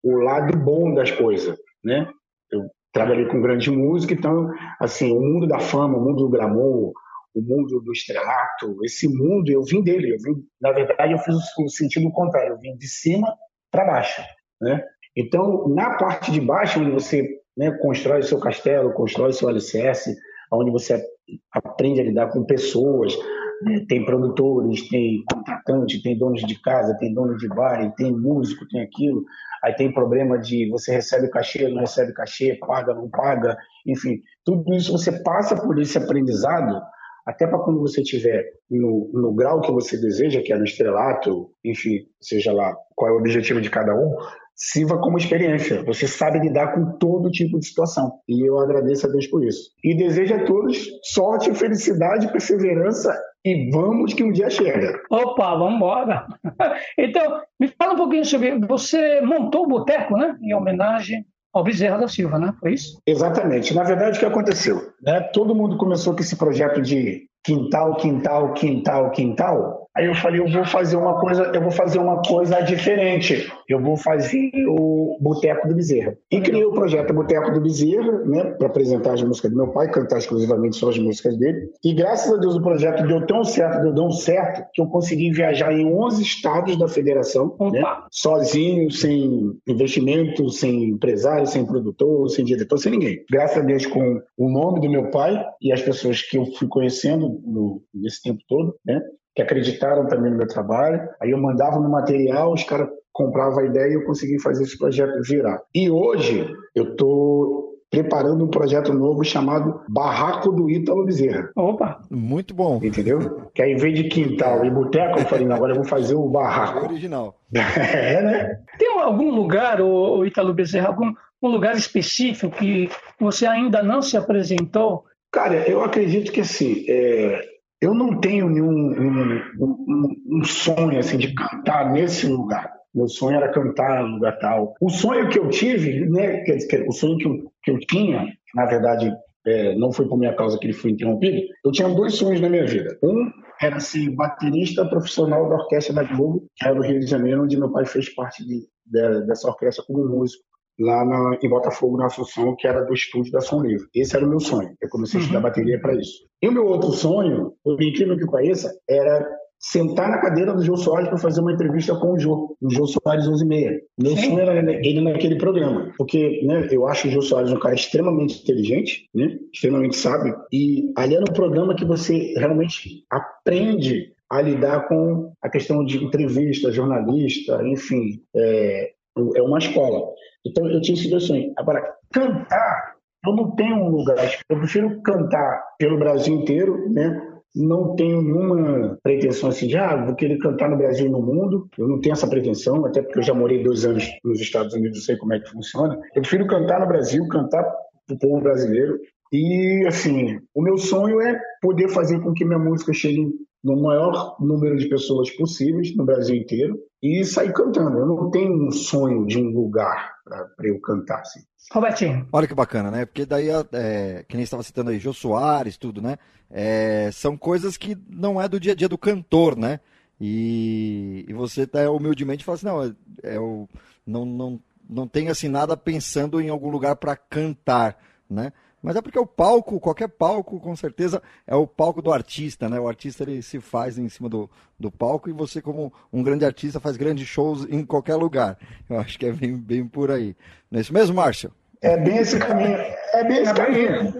o 0.00 0.12
lado 0.18 0.56
bom 0.56 0.94
das 0.94 1.10
coisas. 1.10 1.58
Né? 1.82 2.08
Eu 2.52 2.70
trabalhei 2.92 3.26
com 3.26 3.42
grande 3.42 3.68
música, 3.68 4.14
então, 4.14 4.48
assim, 4.80 5.10
o 5.10 5.20
mundo 5.20 5.48
da 5.48 5.58
fama, 5.58 5.98
o 5.98 6.00
mundo 6.00 6.18
do 6.18 6.30
glamour, 6.30 6.92
o 7.34 7.42
mundo 7.42 7.80
do 7.80 7.90
estrelato, 7.90 8.76
esse 8.84 9.08
mundo, 9.08 9.50
eu 9.50 9.64
vim 9.64 9.82
dele. 9.82 10.12
Eu 10.12 10.18
vim, 10.22 10.40
na 10.60 10.70
verdade, 10.70 11.12
eu 11.12 11.18
fiz 11.18 11.34
o 11.58 11.68
sentido 11.68 12.08
contrário. 12.12 12.52
Eu 12.52 12.58
vim 12.60 12.76
de 12.76 12.86
cima 12.86 13.26
para 13.72 13.84
baixo, 13.84 14.22
né? 14.60 14.84
Então, 15.16 15.66
na 15.68 15.96
parte 15.96 16.30
de 16.30 16.40
baixo, 16.40 16.78
onde 16.78 16.92
você 16.92 17.28
né, 17.56 17.72
constrói 17.82 18.20
o 18.20 18.24
seu 18.24 18.38
castelo, 18.38 18.92
constrói 18.92 19.30
o 19.30 19.32
seu 19.32 19.48
alicerce, 19.48 20.16
onde 20.52 20.70
você 20.70 21.04
aprende 21.52 22.00
a 22.00 22.04
lidar 22.04 22.28
com 22.28 22.44
pessoas, 22.44 23.16
né? 23.62 23.84
tem 23.88 24.04
produtores, 24.04 24.88
tem 24.88 25.22
contratante, 25.30 26.02
tem 26.02 26.16
donos 26.16 26.42
de 26.42 26.60
casa, 26.60 26.96
tem 26.98 27.12
dono 27.12 27.36
de 27.36 27.48
bar, 27.48 27.92
tem 27.96 28.12
músico, 28.12 28.66
tem 28.68 28.80
aquilo. 28.80 29.24
Aí 29.62 29.74
tem 29.74 29.92
problema 29.92 30.38
de 30.38 30.68
você 30.70 30.92
recebe 30.92 31.28
cachê, 31.28 31.68
não 31.68 31.80
recebe 31.80 32.12
cachê, 32.12 32.58
paga, 32.66 32.94
não 32.94 33.08
paga, 33.08 33.56
enfim, 33.86 34.20
tudo 34.44 34.74
isso 34.74 34.92
você 34.92 35.22
passa 35.22 35.54
por 35.56 35.78
esse 35.78 35.98
aprendizado 35.98 36.80
até 37.26 37.46
para 37.46 37.58
quando 37.58 37.80
você 37.80 38.00
estiver 38.00 38.44
no, 38.70 39.10
no 39.12 39.34
grau 39.34 39.60
que 39.60 39.70
você 39.70 39.96
deseja, 40.00 40.42
que 40.42 40.52
é 40.52 40.58
no 40.58 40.64
estrelato, 40.64 41.50
enfim, 41.64 42.06
seja 42.20 42.52
lá 42.52 42.74
qual 42.96 43.10
é 43.10 43.14
o 43.14 43.18
objetivo 43.18 43.60
de 43.60 43.70
cada 43.70 43.94
um, 43.94 44.16
sirva 44.54 44.98
como 44.98 45.18
experiência. 45.18 45.82
Você 45.84 46.06
sabe 46.06 46.38
lidar 46.38 46.74
com 46.74 46.98
todo 46.98 47.30
tipo 47.30 47.58
de 47.58 47.66
situação. 47.66 48.12
E 48.28 48.46
eu 48.46 48.58
agradeço 48.58 49.06
a 49.06 49.10
Deus 49.10 49.26
por 49.26 49.44
isso. 49.44 49.70
E 49.84 49.94
desejo 49.94 50.34
a 50.34 50.44
todos 50.44 50.90
sorte, 51.02 51.54
felicidade, 51.54 52.30
perseverança 52.32 53.16
e 53.44 53.70
vamos 53.70 54.12
que 54.12 54.22
um 54.22 54.32
dia 54.32 54.50
chega. 54.50 55.00
Opa, 55.10 55.54
vamos 55.56 55.76
embora. 55.76 56.26
Então, 56.98 57.40
me 57.58 57.68
fala 57.68 57.94
um 57.94 57.96
pouquinho 57.96 58.24
sobre. 58.24 58.58
Você 58.66 59.20
montou 59.22 59.64
o 59.64 59.68
boteco, 59.68 60.16
né? 60.16 60.36
Em 60.42 60.54
homenagem 60.54 61.24
ao 61.52 61.64
Bezerra 61.64 61.98
da 61.98 62.08
Silva, 62.08 62.38
né? 62.38 62.52
Foi 62.60 62.74
isso? 62.74 63.00
Exatamente. 63.06 63.74
Na 63.74 63.82
verdade, 63.82 64.16
o 64.16 64.20
que 64.20 64.26
aconteceu? 64.26 64.92
Né? 65.02 65.20
Todo 65.32 65.54
mundo 65.54 65.76
começou 65.76 66.14
com 66.14 66.20
esse 66.20 66.36
projeto 66.36 66.80
de 66.80 67.26
quintal, 67.44 67.96
quintal, 67.96 68.52
quintal, 68.54 69.10
quintal. 69.10 69.89
Aí 70.00 70.06
eu 70.06 70.14
falei, 70.14 70.40
eu 70.40 70.48
vou 70.48 70.64
fazer 70.64 70.96
uma 70.96 71.20
coisa, 71.20 71.52
eu 71.54 71.60
vou 71.60 71.70
fazer 71.70 71.98
uma 71.98 72.22
coisa 72.22 72.58
diferente. 72.62 73.52
Eu 73.68 73.82
vou 73.82 73.98
fazer 73.98 74.50
o 74.66 75.18
Boteco 75.20 75.68
do 75.68 75.74
Bezerra. 75.74 76.16
E 76.30 76.40
criei 76.40 76.64
o 76.64 76.72
projeto 76.72 77.12
Boteco 77.12 77.52
do 77.52 77.60
Bezerra, 77.60 78.24
né, 78.24 78.44
para 78.44 78.68
apresentar 78.68 79.12
as 79.12 79.22
músicas 79.22 79.50
do 79.50 79.58
meu 79.58 79.68
pai, 79.68 79.90
cantar 79.90 80.16
exclusivamente 80.16 80.76
só 80.76 80.88
as 80.88 80.96
músicas 80.96 81.36
dele. 81.36 81.68
E 81.84 81.92
graças 81.92 82.32
a 82.32 82.38
Deus 82.38 82.56
o 82.56 82.62
projeto 82.62 83.06
deu 83.06 83.26
tão 83.26 83.44
certo, 83.44 83.82
deu 83.82 83.94
tão 83.94 84.10
certo, 84.10 84.64
que 84.72 84.80
eu 84.80 84.86
consegui 84.86 85.32
viajar 85.32 85.70
em 85.70 85.84
11 85.84 86.22
estados 86.22 86.78
da 86.78 86.88
federação, 86.88 87.54
né, 87.70 87.82
sozinho, 88.10 88.90
sem 88.90 89.52
investimento, 89.68 90.48
sem 90.48 90.84
empresário, 90.84 91.46
sem 91.46 91.66
produtor, 91.66 92.30
sem 92.30 92.42
diretor, 92.42 92.78
sem 92.78 92.92
ninguém. 92.92 93.22
Graças 93.30 93.58
a 93.58 93.66
Deus 93.66 93.84
com 93.84 94.22
o 94.38 94.48
nome 94.48 94.80
do 94.80 94.88
meu 94.88 95.10
pai 95.10 95.44
e 95.60 95.70
as 95.70 95.82
pessoas 95.82 96.22
que 96.22 96.38
eu 96.38 96.46
fui 96.46 96.68
conhecendo 96.68 97.38
no, 97.44 97.82
nesse 97.92 98.22
tempo 98.22 98.40
todo, 98.48 98.74
né? 98.82 99.02
Que 99.34 99.42
acreditaram 99.42 100.06
também 100.06 100.30
no 100.30 100.38
meu 100.38 100.48
trabalho. 100.48 101.08
Aí 101.20 101.30
eu 101.30 101.38
mandava 101.38 101.78
no 101.78 101.88
material, 101.88 102.52
os 102.52 102.64
caras 102.64 102.88
compravam 103.12 103.60
a 103.60 103.66
ideia 103.66 103.90
e 103.90 103.94
eu 103.94 104.04
consegui 104.04 104.40
fazer 104.40 104.64
esse 104.64 104.78
projeto 104.78 105.20
virar. 105.22 105.60
E 105.74 105.90
hoje 105.90 106.48
eu 106.74 106.96
tô 106.96 107.70
preparando 107.90 108.44
um 108.44 108.48
projeto 108.48 108.94
novo 108.94 109.24
chamado 109.24 109.80
Barraco 109.88 110.52
do 110.52 110.70
Ítalo 110.70 111.04
Bezerra. 111.04 111.50
Opa! 111.56 112.00
Muito 112.08 112.54
bom. 112.54 112.80
Entendeu? 112.82 113.50
Que 113.52 113.62
aí, 113.62 113.72
em 113.72 113.76
vez 113.76 113.98
de 113.98 114.04
quintal 114.04 114.64
e 114.64 114.70
boteco, 114.70 115.18
eu 115.18 115.26
falei, 115.26 115.44
não, 115.44 115.56
agora 115.56 115.72
eu 115.72 115.76
vou 115.76 115.84
fazer 115.84 116.14
o 116.14 116.28
barraco. 116.28 116.86
Original. 116.86 117.36
É, 117.52 118.22
né? 118.22 118.60
Tem 118.78 118.88
algum 119.00 119.34
lugar, 119.34 119.80
o, 119.80 120.18
o 120.18 120.24
Ítalo 120.24 120.54
Bezerra, 120.54 120.88
algum 120.88 121.12
um 121.42 121.48
lugar 121.48 121.74
específico 121.74 122.54
que 122.54 122.88
você 123.18 123.46
ainda 123.46 123.82
não 123.82 124.02
se 124.02 124.16
apresentou? 124.16 125.04
Cara, 125.32 125.68
eu 125.68 125.82
acredito 125.82 126.32
que 126.32 126.40
assim, 126.40 126.84
é, 126.88 127.40
eu 127.80 127.94
não 127.94 128.20
tenho 128.20 128.48
nenhum 128.48 128.68
um, 128.68 129.42
um, 129.58 130.38
um, 130.38 130.44
sonho 130.44 130.98
assim 130.98 131.16
de 131.16 131.34
cantar 131.34 131.90
nesse 131.90 132.26
lugar. 132.26 132.70
Meu 132.94 133.08
sonho 133.08 133.36
era 133.36 133.52
cantar 133.52 134.02
no 134.02 134.14
lugar 134.16 134.38
tal. 134.38 134.74
O 134.80 134.90
sonho 134.90 135.28
que 135.28 135.38
eu 135.38 135.48
tive, 135.48 136.08
né, 136.10 136.40
quer 136.42 136.56
dizer, 136.56 136.86
o 136.88 136.92
sonho 136.92 137.16
que 137.16 137.26
eu, 137.26 137.52
que 137.62 137.70
eu 137.70 137.78
tinha, 137.80 138.26
na 138.54 138.66
verdade, 138.66 139.12
é, 139.46 139.74
não 139.76 139.92
foi 139.92 140.06
por 140.06 140.18
minha 140.18 140.34
causa 140.34 140.58
que 140.58 140.66
ele 140.66 140.72
foi 140.72 140.90
interrompido, 140.90 141.40
eu 141.64 141.72
tinha 141.72 141.88
dois 141.88 142.14
sonhos 142.14 142.40
na 142.40 142.48
minha 142.48 142.66
vida. 142.66 142.98
Um 143.02 143.30
era 143.62 143.78
ser 143.80 144.10
baterista 144.10 144.84
profissional 144.86 145.48
da 145.48 145.56
Orquestra 145.56 145.94
da 145.94 146.02
Globo, 146.02 146.46
que 146.56 146.66
era 146.66 146.74
do 146.74 146.82
Rio 146.82 147.00
de 147.00 147.06
Janeiro, 147.06 147.44
onde 147.44 147.58
meu 147.58 147.70
pai 147.70 147.86
fez 147.86 148.12
parte 148.14 148.44
de, 148.44 148.66
de, 148.86 149.26
dessa 149.26 149.48
orquestra 149.48 149.84
como 149.86 150.04
músico 150.06 150.42
lá 150.80 151.04
na, 151.04 151.38
em 151.42 151.48
Botafogo, 151.48 151.96
na 151.96 152.06
Assunção, 152.06 152.56
que 152.56 152.66
era 152.66 152.82
do 152.82 152.94
estúdio 152.94 153.30
da 153.30 153.40
Som 153.40 153.62
Livre. 153.62 153.86
Esse 153.94 154.16
era 154.16 154.24
o 154.24 154.28
meu 154.28 154.40
sonho. 154.40 154.74
Eu 154.80 154.88
comecei 154.88 155.20
a 155.20 155.22
estudar 155.22 155.38
uhum. 155.38 155.44
bateria 155.44 155.80
para 155.80 155.94
isso. 155.94 156.24
E 156.42 156.48
o 156.48 156.52
meu 156.52 156.66
outro 156.66 156.90
sonho, 156.92 157.52
por 157.62 157.80
incrível 157.82 158.16
que 158.16 158.30
pareça, 158.30 158.72
era 158.88 159.26
sentar 159.60 160.08
na 160.08 160.18
cadeira 160.18 160.54
do 160.54 160.64
Jô 160.64 160.74
Soares 160.74 161.08
para 161.10 161.18
fazer 161.18 161.42
uma 161.42 161.52
entrevista 161.52 161.94
com 161.94 162.14
o 162.14 162.18
Jô, 162.18 162.56
no 162.60 162.70
Jô 162.70 162.86
Soares 162.86 163.28
11 163.28 163.44
e 163.44 163.46
meia. 163.46 163.80
Meu 164.00 164.16
Sim. 164.16 164.30
sonho 164.30 164.40
era 164.40 164.58
ele 164.58 165.02
naquele 165.02 165.36
programa, 165.36 165.92
porque 165.98 166.40
né, 166.44 166.66
eu 166.70 166.88
acho 166.88 167.08
o 167.08 167.10
Jô 167.10 167.20
Soares 167.20 167.52
um 167.52 167.58
cara 167.58 167.74
extremamente 167.74 168.42
inteligente, 168.42 169.06
né, 169.14 169.38
extremamente 169.52 169.96
sábio, 169.96 170.34
e 170.50 170.90
ali 170.96 171.14
era 171.14 171.24
um 171.28 171.34
programa 171.34 171.76
que 171.76 171.84
você 171.84 172.32
realmente 172.38 173.04
aprende 173.10 174.14
a 174.30 174.40
lidar 174.40 174.88
com 174.88 175.32
a 175.42 175.50
questão 175.50 175.84
de 175.84 176.02
entrevista, 176.02 176.72
jornalista, 176.72 177.60
enfim, 177.66 178.22
é, 178.34 178.92
é 179.36 179.42
uma 179.42 179.58
escola. 179.58 180.12
Então 180.46 180.66
eu 180.68 180.80
tinha 180.80 180.94
esse 180.94 181.20
sonho. 181.20 181.52
Agora, 181.56 181.82
cantar, 182.12 182.94
eu 183.26 183.34
não 183.34 183.50
tenho 183.54 183.76
um 183.76 183.88
lugar, 183.88 184.16
eu 184.48 184.58
prefiro 184.58 185.00
cantar 185.02 185.62
pelo 185.78 185.98
Brasil 185.98 186.34
inteiro, 186.34 186.90
né? 186.90 187.26
Não 187.54 187.96
tenho 187.96 188.22
nenhuma 188.22 188.96
pretensão 189.02 189.48
assim 189.48 189.66
de, 189.66 189.76
ah, 189.76 190.04
vou 190.04 190.14
querer 190.14 190.38
cantar 190.38 190.70
no 190.70 190.76
Brasil 190.76 191.06
e 191.06 191.10
no 191.10 191.20
mundo. 191.20 191.68
Eu 191.76 191.88
não 191.88 192.00
tenho 192.00 192.12
essa 192.12 192.28
pretensão, 192.28 192.86
até 192.86 193.02
porque 193.02 193.18
eu 193.18 193.22
já 193.24 193.34
morei 193.34 193.62
dois 193.62 193.84
anos 193.84 194.08
nos 194.24 194.40
Estados 194.40 194.72
Unidos, 194.72 195.04
sei 195.04 195.16
como 195.16 195.34
é 195.34 195.40
que 195.40 195.50
funciona. 195.50 195.98
Eu 196.14 196.22
prefiro 196.22 196.46
cantar 196.46 196.78
no 196.78 196.86
Brasil, 196.86 197.26
cantar 197.26 197.64
para 198.06 198.14
o 198.14 198.18
povo 198.18 198.40
brasileiro. 198.40 199.00
E, 199.32 199.84
assim, 199.86 200.38
o 200.54 200.62
meu 200.62 200.76
sonho 200.76 201.20
é 201.20 201.40
poder 201.60 201.88
fazer 201.88 202.20
com 202.20 202.32
que 202.32 202.44
minha 202.44 202.58
música 202.58 202.92
chegue 202.92 203.32
no 203.62 203.80
maior 203.80 204.36
número 204.40 204.76
de 204.76 204.88
pessoas 204.88 205.30
possíveis 205.30 205.94
no 205.94 206.04
Brasil 206.04 206.36
inteiro 206.36 206.78
e 207.02 207.24
sair 207.24 207.52
cantando. 207.52 207.98
Eu 207.98 208.06
não 208.06 208.30
tenho 208.30 208.66
um 208.66 208.70
sonho 208.70 209.26
de 209.26 209.38
um 209.38 209.50
lugar 209.50 210.12
para 210.24 210.68
eu 210.68 210.80
cantar. 210.80 211.20
Assim. 211.20 211.40
Robertinho. 211.72 212.26
Olha 212.32 212.46
que 212.46 212.54
bacana, 212.54 212.90
né? 212.90 213.04
Porque 213.04 213.26
daí, 213.26 213.48
é, 213.72 214.24
que 214.28 214.36
nem 214.36 214.44
estava 214.44 214.62
citando 214.62 214.90
aí, 214.90 214.98
Jô 214.98 215.12
Soares, 215.12 215.76
tudo, 215.76 216.00
né? 216.00 216.16
É, 216.50 217.10
são 217.12 217.36
coisas 217.36 217.76
que 217.76 217.96
não 218.08 218.40
é 218.40 218.48
do 218.48 218.58
dia 218.58 218.72
a 218.72 218.74
dia 218.74 218.88
do 218.88 218.98
cantor, 218.98 219.56
né? 219.56 219.80
E, 220.20 221.24
e 221.28 221.32
você 221.32 221.66
tá 221.66 221.90
humildemente 221.90 222.44
fala 222.44 222.56
assim, 222.56 222.66
não, 222.66 222.84
é, 222.84 222.92
é 223.22 223.40
o, 223.40 223.66
não, 224.06 224.26
não, 224.26 224.60
não 224.88 225.08
tem 225.08 225.28
assim 225.28 225.48
nada 225.48 225.76
pensando 225.76 226.40
em 226.40 226.50
algum 226.50 226.70
lugar 226.70 226.96
para 226.96 227.16
cantar, 227.16 227.96
né? 228.28 228.52
Mas 228.82 228.96
é 228.96 229.02
porque 229.02 229.18
o 229.18 229.26
palco, 229.26 229.78
qualquer 229.78 230.08
palco, 230.08 230.58
com 230.58 230.74
certeza, 230.74 231.22
é 231.46 231.54
o 231.54 231.66
palco 231.66 232.00
do 232.00 232.12
artista, 232.12 232.68
né? 232.68 232.80
O 232.80 232.88
artista 232.88 233.24
ele 233.24 233.42
se 233.42 233.60
faz 233.60 233.98
em 233.98 234.08
cima 234.08 234.28
do, 234.28 234.48
do 234.78 234.90
palco 234.90 235.28
e 235.28 235.32
você, 235.32 235.60
como 235.60 235.92
um 236.12 236.22
grande 236.22 236.44
artista, 236.44 236.80
faz 236.80 236.96
grandes 236.96 237.26
shows 237.26 237.66
em 237.68 237.84
qualquer 237.84 238.16
lugar. 238.16 238.58
Eu 238.88 238.98
acho 238.98 239.18
que 239.18 239.26
é 239.26 239.32
bem, 239.32 239.56
bem 239.56 239.86
por 239.86 240.10
aí. 240.10 240.34
Não 240.70 240.78
é 240.78 240.80
isso 240.82 240.94
mesmo, 240.94 241.16
Márcio? 241.16 241.52
É 241.82 241.96
bem 241.96 242.18
esse 242.18 242.38
caminho. 242.38 242.76
É 243.12 243.24
bem 243.24 243.42
esse 243.42 243.54
caminho. 243.54 244.14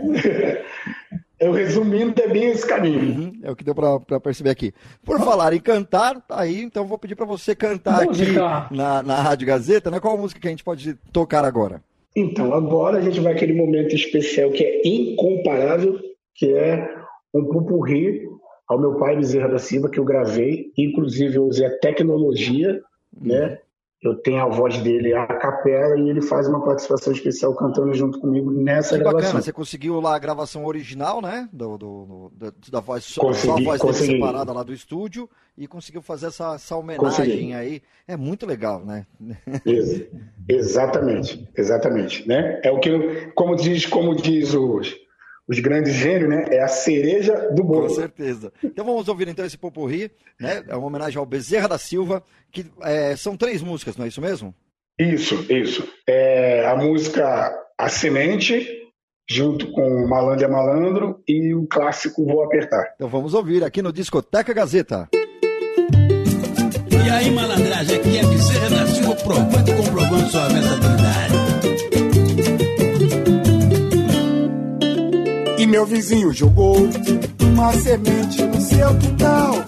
Eu 1.41 1.53
resumindo, 1.53 2.21
é 2.21 2.29
bem 2.29 2.51
esse 2.51 2.67
caminho. 2.67 3.01
Uhum, 3.01 3.41
é 3.43 3.51
o 3.51 3.57
que 3.57 3.65
deu 3.65 3.75
para 3.75 4.21
perceber 4.21 4.51
aqui. 4.51 4.75
Por 5.03 5.19
falar 5.21 5.55
em 5.55 5.61
cantar, 5.61 6.21
tá 6.21 6.39
aí, 6.39 6.61
então 6.61 6.87
vou 6.87 6.99
pedir 6.99 7.15
para 7.15 7.25
você 7.25 7.55
cantar 7.55 8.05
música. 8.05 8.47
aqui 8.47 8.77
na, 8.77 9.03
na 9.03 9.23
Rádio 9.23 9.47
Gazeta, 9.47 9.91
né? 9.91 9.99
Qual 9.99 10.15
a 10.15 10.21
música 10.21 10.39
que 10.39 10.47
a 10.47 10.51
gente 10.51 10.63
pode 10.63 10.93
tocar 11.11 11.43
agora? 11.47 11.83
Então, 12.15 12.53
agora 12.53 12.99
a 12.99 13.01
gente 13.01 13.21
vai 13.21 13.33
aquele 13.33 13.53
momento 13.53 13.95
especial 13.95 14.51
que 14.51 14.65
é 14.65 14.87
incomparável, 14.87 15.99
que 16.35 16.53
é 16.53 16.89
um 17.33 17.45
pupurri 17.45 18.29
ao 18.67 18.79
meu 18.79 18.97
pai 18.97 19.17
Bezerra 19.17 19.49
da 19.49 19.59
Silva, 19.59 19.89
que 19.89 19.99
eu 19.99 20.05
gravei, 20.05 20.73
inclusive 20.77 21.37
eu 21.37 21.45
usei 21.45 21.67
a 21.67 21.79
tecnologia, 21.79 22.81
né? 23.21 23.59
Eu 24.03 24.15
tenho 24.15 24.41
a 24.41 24.49
voz 24.49 24.79
dele 24.79 25.13
a 25.13 25.27
capela 25.27 25.99
e 25.99 26.09
ele 26.09 26.23
faz 26.23 26.49
uma 26.49 26.65
participação 26.65 27.13
especial 27.13 27.55
cantando 27.55 27.93
junto 27.93 28.19
comigo 28.19 28.51
nessa 28.51 28.97
que 28.97 29.03
gravação. 29.03 29.21
Bacana, 29.21 29.43
você 29.43 29.53
conseguiu 29.53 30.01
lá 30.01 30.17
a 30.17 30.19
gravação 30.19 30.65
original, 30.65 31.21
né? 31.21 31.47
Do, 31.53 31.77
do, 31.77 32.33
do 32.35 32.55
da 32.71 32.81
voz, 32.81 33.15
consegui, 33.15 33.47
só 33.65 33.73
a 33.73 33.77
voz 33.77 33.99
dele 33.99 34.13
separada 34.15 34.55
lá 34.55 34.63
do 34.63 34.73
estúdio 34.73 35.29
e 35.57 35.67
conseguiu 35.67 36.01
fazer 36.01 36.29
essa, 36.29 36.55
essa 36.55 36.77
homenagem 36.77 37.11
consegui. 37.11 37.53
aí. 37.53 37.83
É 38.09 38.17
muito 38.17 38.47
legal, 38.47 38.83
né? 38.83 39.07
Ex 39.67 40.07
exatamente, 40.49 41.47
exatamente. 41.55 42.27
Né? 42.27 42.59
É 42.65 42.71
o 42.71 42.81
que, 42.81 43.31
como 43.35 43.55
diz, 43.55 43.85
como 43.85 44.17
diz 44.17 44.55
os 44.55 44.97
os 45.51 45.59
grandes 45.59 45.95
gênios, 45.95 46.31
né? 46.31 46.45
É 46.51 46.63
a 46.63 46.69
cereja 46.69 47.51
do 47.51 47.65
bolo. 47.65 47.89
Com 47.89 47.95
certeza. 47.95 48.53
Então 48.63 48.85
vamos 48.85 49.09
ouvir 49.09 49.27
então 49.27 49.45
esse 49.45 49.59
Poporri, 49.59 50.09
né? 50.39 50.63
É 50.69 50.77
uma 50.77 50.87
homenagem 50.87 51.19
ao 51.19 51.27
Bezerra 51.27 51.67
da 51.67 51.77
Silva, 51.77 52.23
que 52.53 52.65
é, 52.83 53.17
são 53.17 53.37
três 53.37 53.61
músicas, 53.61 53.97
não 53.97 54.05
é 54.05 54.09
isso 54.09 54.21
mesmo? 54.21 54.55
Isso, 54.97 55.45
isso. 55.51 55.89
É 56.09 56.65
a 56.67 56.77
música 56.77 57.53
A 57.77 57.89
Semente, 57.89 58.65
junto 59.29 59.73
com 59.73 60.07
Malandro 60.07 60.45
é 60.45 60.49
Malandro 60.49 61.23
e 61.27 61.53
o 61.53 61.67
clássico 61.67 62.25
Vou 62.25 62.45
Apertar. 62.45 62.93
Então 62.95 63.09
vamos 63.09 63.35
ouvir 63.35 63.65
aqui 63.65 63.83
no 63.83 63.93
Discoteca 63.93 64.53
Gazeta. 64.53 65.09
E 66.93 67.11
aí, 67.11 67.29
malandragem, 67.29 67.99
aqui 67.99 68.19
é 68.19 68.23
Bezerra 68.25 68.71
da 68.71 68.87
Silva 68.87 69.17
provando 69.17 69.69
e 69.69 69.75
comprovando 69.75 70.31
sua 70.31 70.49
versatilidade. 70.49 71.60
Meu 75.71 75.87
vizinho 75.87 76.33
jogou 76.33 76.77
uma 77.41 77.73
semente 77.75 78.43
no 78.43 78.61
seu 78.61 78.93
quintal. 78.97 79.65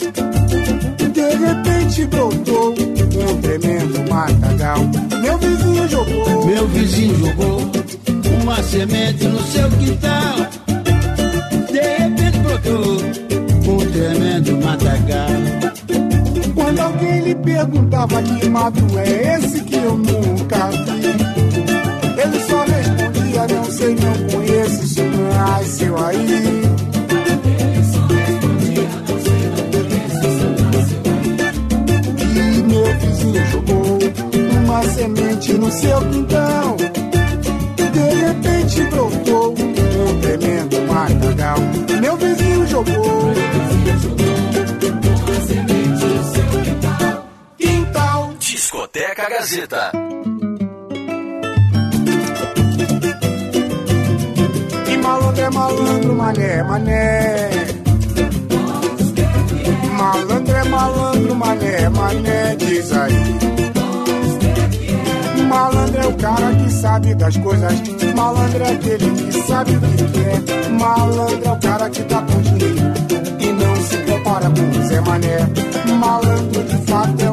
De 1.13 1.37
repente 1.37 2.07
brotou 2.07 2.71
um 2.73 3.41
tremendo 3.41 4.11
matagal. 4.11 4.79
Meu 5.21 5.39
vizinho 5.39 5.89
jogou. 5.89 6.47
Meu 6.47 6.67
vizinho 6.69 7.15
jogou 7.15 7.61
uma 8.43 8.61
semente 8.65 9.29
no 9.29 9.41
seu 9.45 9.71
quintal. 9.71 10.37
De 11.71 11.81
repente 11.81 12.39
brotou 12.41 12.97
um 13.73 13.93
tremendo 13.93 14.65
matagal. 14.65 15.31
Quando 16.53 16.81
alguém 16.81 17.21
lhe 17.21 17.35
perguntava 17.37 18.21
que 18.23 18.49
mato 18.49 18.99
é 18.99 19.37
esse 19.37 19.63
que 19.63 19.77
eu 19.77 19.97
nunca 19.97 20.69
vi, 20.69 22.21
ele 22.21 22.41
só 22.49 22.65
respondia: 23.33 23.47
Não 23.49 23.65
sei, 23.65 23.95
não 23.95 24.13
conheço, 24.29 24.85
isso 24.85 25.03
nasceu 25.03 25.97
aí. 26.05 26.63
E 32.19 32.63
meu 32.63 32.99
vizinho 32.99 33.47
jogou 33.47 33.99
uma 34.65 34.83
semente 34.85 35.53
no 35.55 35.71
seu 35.71 36.01
quintal. 36.11 36.77
De 37.93 38.15
repente 38.27 38.85
brotou 38.91 39.53
um 39.53 40.21
tremendo 40.21 40.83
matagal. 40.87 41.59
Meu 42.01 42.17
vizinho 42.17 42.67
jogou. 42.67 43.33
Seu. 46.33 46.53
Quintal. 47.59 48.35
Discoteca 48.39 49.29
Gazeta. 49.29 49.93
Malandro 55.33 55.41
é 55.41 55.51
malandro, 55.51 56.15
mané, 56.15 56.63
mané. 56.63 57.51
Malandro 59.97 60.57
é 60.57 60.65
malandro, 60.65 61.35
mané, 61.35 61.89
mané, 61.89 62.57
diz 62.57 62.93
aí. 62.93 63.15
Malandro 65.49 66.03
é 66.03 66.07
o 66.07 66.13
cara 66.15 66.55
que 66.55 66.71
sabe 66.71 67.15
das 67.15 67.37
coisas. 67.39 67.83
Malandro 68.15 68.63
é 68.63 68.73
aquele 68.73 69.11
que 69.11 69.33
sabe 69.43 69.77
o 69.77 69.81
que 69.81 70.05
quer. 70.05 70.71
Malandro 70.71 71.45
é 71.45 71.53
o 71.53 71.57
cara 71.59 71.91
que 71.91 72.03
tá 72.05 72.23
com 72.23 72.41
dinheiro 72.43 72.93
e 73.41 73.47
não 73.53 73.77
se 73.77 73.97
compara 73.99 74.51
com 74.51 74.79
o 74.79 74.87
Zé 74.87 75.01
Mané. 75.01 75.49
Malandro 75.99 76.63
de 76.63 76.77
fato 76.91 77.23
é 77.23 77.31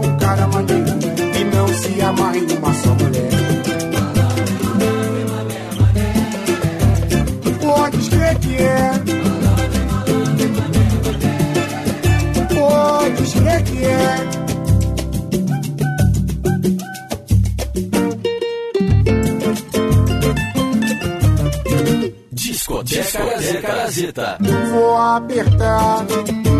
Vou 24.11 24.97
apertar, 24.97 26.03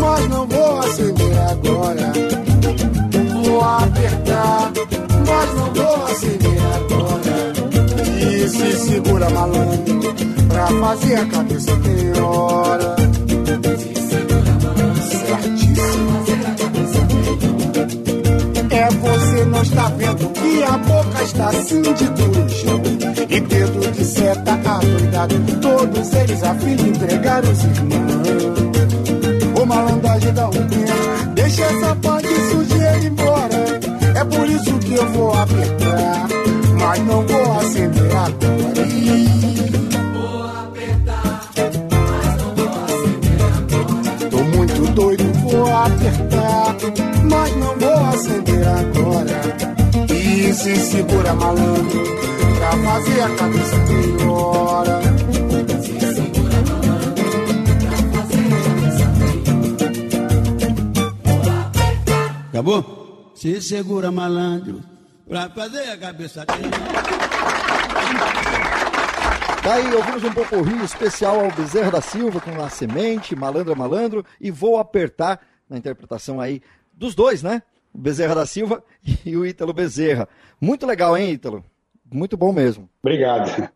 mas 0.00 0.28
não 0.28 0.46
vou 0.46 0.78
acender 0.78 1.38
agora. 1.50 2.12
Vou 3.44 3.60
apertar, 3.60 4.72
mas 5.26 5.54
não 5.56 5.74
vou 5.74 6.04
acender 6.06 6.60
agora. 6.76 7.52
E 8.20 8.48
se 8.48 8.72
segura 8.78 9.28
malandro, 9.30 10.14
pra 10.48 10.66
fazer 10.68 11.14
a 11.16 11.26
cabeça 11.26 11.76
tem 11.78 12.22
hora. 12.22 12.94
Certíssimo. 15.10 16.20
É 18.70 18.88
você 18.90 19.44
não 19.46 19.62
está 19.62 19.88
vendo 19.88 20.28
que 20.34 20.62
a 20.62 20.78
boca 20.78 21.22
está 21.24 21.48
assim 21.48 21.82
de 21.82 22.04
duro 22.10 22.48
todos 25.28 26.12
eles 26.14 26.42
a 26.42 26.54
fim 26.54 26.76
de 26.76 26.88
entregar 26.88 27.44
os 27.44 27.64
irmãos. 27.64 28.28
Ô 29.60 29.66
malandragem 29.66 30.32
dá 30.32 30.48
um 30.48 30.52
tempo, 30.52 31.34
deixa 31.34 31.62
essa 31.62 31.94
de 31.94 32.50
sujeira 32.50 33.04
embora. 33.04 33.80
É 34.14 34.24
por 34.24 34.48
isso 34.48 34.78
que 34.78 34.94
eu 34.94 35.06
vou 35.10 35.32
apertar, 35.34 36.28
mas 36.78 36.98
não 37.00 37.26
vou 37.26 37.58
acender 37.58 38.16
agora. 38.16 38.80
Vou 40.14 40.42
apertar, 40.44 41.50
mas 41.90 42.36
não 42.42 42.54
vou 42.54 42.70
acender 42.84 43.40
agora. 43.58 44.30
Tô 44.30 44.38
muito 44.56 44.94
doido, 44.94 45.24
vou 45.42 45.66
apertar, 45.66 46.76
mas 47.30 47.56
não 47.56 47.78
vou 47.78 48.06
acender 48.06 48.66
agora. 48.68 49.40
E 50.08 50.52
se 50.54 50.76
segura 50.76 51.34
malandro, 51.34 52.29
pra 52.60 52.72
fazer 52.72 53.20
a 53.22 53.36
cabeça 53.36 53.76
tem 53.86 54.28
hora. 54.28 55.00
Se 55.00 55.32
segura 55.32 56.12
malandro, 56.12 57.24
pra 57.66 57.88
fazer 57.88 58.20
a 58.20 58.36
cabeça 58.36 59.16
tem 59.16 59.46
hora. 62.20 62.48
Acabou? 62.48 63.32
Se 63.34 63.62
segura 63.62 64.12
malandro, 64.12 64.82
pra 65.26 65.48
fazer 65.48 65.90
a 65.90 65.96
cabeça 65.96 66.44
tem 66.44 66.70
Daí 69.62 69.94
ouvimos 69.94 70.24
um 70.24 70.32
pouco 70.32 70.60
rio 70.60 70.84
especial 70.84 71.40
ao 71.40 71.50
Bezerra 71.50 71.90
da 71.90 72.00
Silva 72.02 72.40
com 72.40 72.62
a 72.62 72.68
semente, 72.68 73.34
malandro 73.36 73.76
malandro, 73.76 74.24
e 74.38 74.50
vou 74.50 74.78
apertar 74.78 75.40
na 75.68 75.78
interpretação 75.78 76.40
aí 76.40 76.60
dos 76.92 77.14
dois, 77.14 77.42
né? 77.42 77.62
O 77.92 77.98
Bezerra 77.98 78.34
da 78.34 78.44
Silva 78.44 78.84
e 79.24 79.36
o 79.36 79.46
Ítalo 79.46 79.72
Bezerra. 79.72 80.28
Muito 80.60 80.86
legal, 80.86 81.16
hein, 81.16 81.32
Ítalo? 81.32 81.64
Muito 82.12 82.36
bom 82.36 82.52
mesmo. 82.52 82.88
Obrigado. 83.02 83.70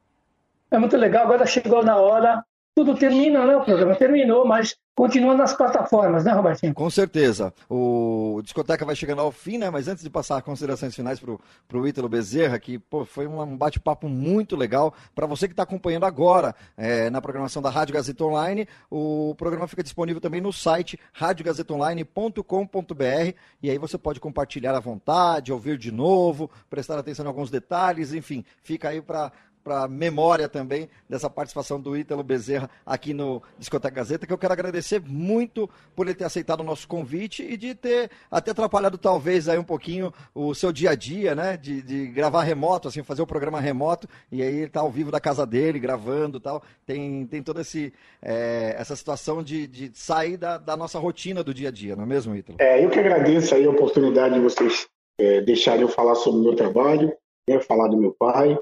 É 0.70 0.78
muito 0.78 0.96
legal. 0.96 1.24
Agora 1.24 1.46
chegou 1.46 1.84
na 1.84 1.96
hora. 1.96 2.44
Tudo 2.74 2.96
termina, 2.96 3.46
né? 3.46 3.56
O 3.56 3.64
programa 3.64 3.94
terminou, 3.94 4.44
mas 4.44 4.76
continua 4.94 5.34
nas 5.34 5.54
plataformas, 5.54 6.24
né, 6.24 6.32
Robertinho? 6.32 6.72
Com 6.72 6.88
certeza. 6.88 7.52
O 7.68 8.40
Discoteca 8.42 8.84
vai 8.84 8.94
chegando 8.94 9.20
ao 9.20 9.32
fim, 9.32 9.58
né? 9.58 9.68
Mas 9.70 9.88
antes 9.88 10.04
de 10.04 10.10
passar 10.10 10.40
considerações 10.42 10.94
finais 10.94 11.18
pro, 11.18 11.40
pro 11.66 11.86
Ítalo 11.86 12.08
Bezerra, 12.08 12.58
que 12.58 12.78
pô, 12.78 13.04
foi 13.04 13.26
um 13.26 13.56
bate-papo 13.56 14.08
muito 14.08 14.56
legal. 14.56 14.94
Para 15.14 15.26
você 15.26 15.48
que 15.48 15.52
está 15.52 15.64
acompanhando 15.64 16.04
agora 16.04 16.54
é, 16.76 17.10
na 17.10 17.20
programação 17.20 17.60
da 17.60 17.70
Rádio 17.70 17.94
Gazeta 17.94 18.24
Online, 18.24 18.68
o 18.90 19.34
programa 19.36 19.66
fica 19.66 19.82
disponível 19.82 20.20
também 20.20 20.40
no 20.40 20.52
site 20.52 20.98
radiogazetaonline.com.br 21.12 23.34
e 23.62 23.70
aí 23.70 23.78
você 23.78 23.98
pode 23.98 24.20
compartilhar 24.20 24.74
à 24.74 24.80
vontade, 24.80 25.52
ouvir 25.52 25.76
de 25.76 25.90
novo, 25.90 26.50
prestar 26.70 26.98
atenção 26.98 27.24
em 27.24 27.28
alguns 27.28 27.50
detalhes, 27.50 28.12
enfim, 28.12 28.44
fica 28.62 28.90
aí 28.90 29.00
para 29.00 29.32
para 29.64 29.88
memória 29.88 30.46
também 30.46 30.90
dessa 31.08 31.30
participação 31.30 31.80
do 31.80 31.96
Ítalo 31.96 32.22
Bezerra 32.22 32.68
aqui 32.84 33.14
no 33.14 33.42
Discoteca 33.58 33.94
Gazeta, 33.94 34.26
que 34.26 34.32
eu 34.32 34.36
quero 34.36 34.52
agradecer 34.52 35.00
muito 35.00 35.68
por 35.96 36.06
ele 36.06 36.14
ter 36.14 36.24
aceitado 36.24 36.60
o 36.60 36.64
nosso 36.64 36.86
convite 36.86 37.42
e 37.42 37.56
de 37.56 37.74
ter 37.74 38.10
até 38.30 38.50
atrapalhado 38.50 38.98
talvez 38.98 39.48
aí 39.48 39.58
um 39.58 39.64
pouquinho 39.64 40.12
o 40.34 40.54
seu 40.54 40.70
dia 40.70 40.90
a 40.90 40.94
dia, 40.94 41.34
né? 41.34 41.56
De, 41.56 41.80
de 41.80 42.06
gravar 42.08 42.42
remoto, 42.42 42.88
assim, 42.88 43.02
fazer 43.02 43.22
o 43.22 43.26
programa 43.26 43.58
remoto, 43.58 44.06
e 44.30 44.42
aí 44.42 44.54
ele 44.54 44.68
tá 44.68 44.80
ao 44.80 44.90
vivo 44.90 45.10
da 45.10 45.18
casa 45.18 45.46
dele, 45.46 45.78
gravando 45.78 46.38
tal. 46.38 46.62
Tem, 46.84 47.26
tem 47.26 47.42
toda 47.42 47.62
esse, 47.62 47.92
é, 48.20 48.76
essa 48.78 48.94
situação 48.94 49.42
de, 49.42 49.66
de 49.66 49.90
sair 49.94 50.36
da, 50.36 50.58
da, 50.58 50.76
nossa 50.76 50.98
rotina 50.98 51.42
do 51.42 51.54
dia 51.54 51.68
a 51.68 51.72
dia, 51.72 51.96
não 51.96 52.02
é 52.02 52.06
mesmo, 52.06 52.36
Ítalo? 52.36 52.58
É, 52.60 52.84
eu 52.84 52.90
que 52.90 52.98
agradeço 52.98 53.54
aí 53.54 53.64
a 53.64 53.70
oportunidade 53.70 54.34
de 54.34 54.40
vocês 54.40 54.86
é, 55.18 55.40
deixarem 55.40 55.82
eu 55.82 55.88
falar 55.88 56.16
sobre 56.16 56.40
o 56.40 56.42
meu 56.42 56.54
trabalho, 56.54 57.16
né, 57.48 57.58
falar 57.60 57.88
do 57.88 57.96
meu 57.96 58.12
pai, 58.12 58.58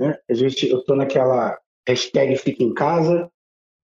né? 0.00 0.18
A 0.28 0.34
gente, 0.34 0.68
eu 0.68 0.78
estou 0.78 0.96
naquela 0.96 1.58
hashtag 1.86 2.36
Fica 2.36 2.64
em 2.64 2.72
Casa, 2.72 3.30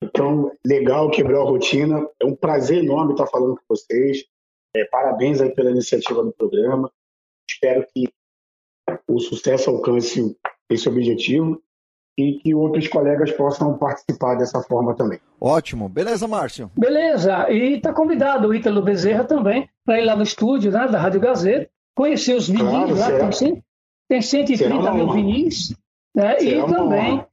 então 0.03 0.51
legal 0.67 1.11
quebrar 1.11 1.41
a 1.41 1.45
rotina. 1.45 2.09
É 2.21 2.25
um 2.25 2.35
prazer 2.35 2.83
enorme 2.83 3.13
estar 3.13 3.27
falando 3.27 3.57
com 3.57 3.63
vocês. 3.69 4.25
É, 4.75 4.85
parabéns 4.87 5.41
aí 5.41 5.55
pela 5.55 5.71
iniciativa 5.71 6.23
do 6.25 6.33
programa. 6.33 6.91
Espero 7.49 7.87
que 7.95 8.09
o 9.09 9.21
sucesso 9.21 9.71
alcance 9.71 10.37
esse 10.71 10.89
objetivo 10.89 11.63
e 12.19 12.39
que 12.39 12.55
outros 12.55 12.89
colegas 12.89 13.31
possam 13.33 13.77
participar 13.77 14.37
dessa 14.37 14.63
forma 14.63 14.95
também. 14.95 15.21
Ótimo. 15.41 15.89
Beleza, 15.89 16.27
Márcio? 16.27 16.71
Beleza. 16.77 17.51
E 17.51 17.75
está 17.75 17.93
convidado 17.93 18.49
o 18.49 18.55
Ítalo 18.55 18.83
Bezerra 18.83 19.25
também 19.25 19.69
para 19.85 20.01
ir 20.01 20.05
lá 20.07 20.17
no 20.17 20.23
estúdio 20.23 20.73
né, 20.73 20.89
da 20.89 20.99
Rádio 20.99 21.21
Gazeta, 21.21 21.71
conhecer 21.95 22.35
os 22.35 22.49
vinis 22.49 22.63
claro, 22.63 22.95
lá, 22.97 23.07
tem, 23.07 23.31
tem, 23.31 23.65
tem 24.09 24.23
130 24.23 24.95
mil 24.95 25.13
vinis, 25.13 25.75
né? 26.17 26.39
e 26.43 26.67
também 26.67 27.25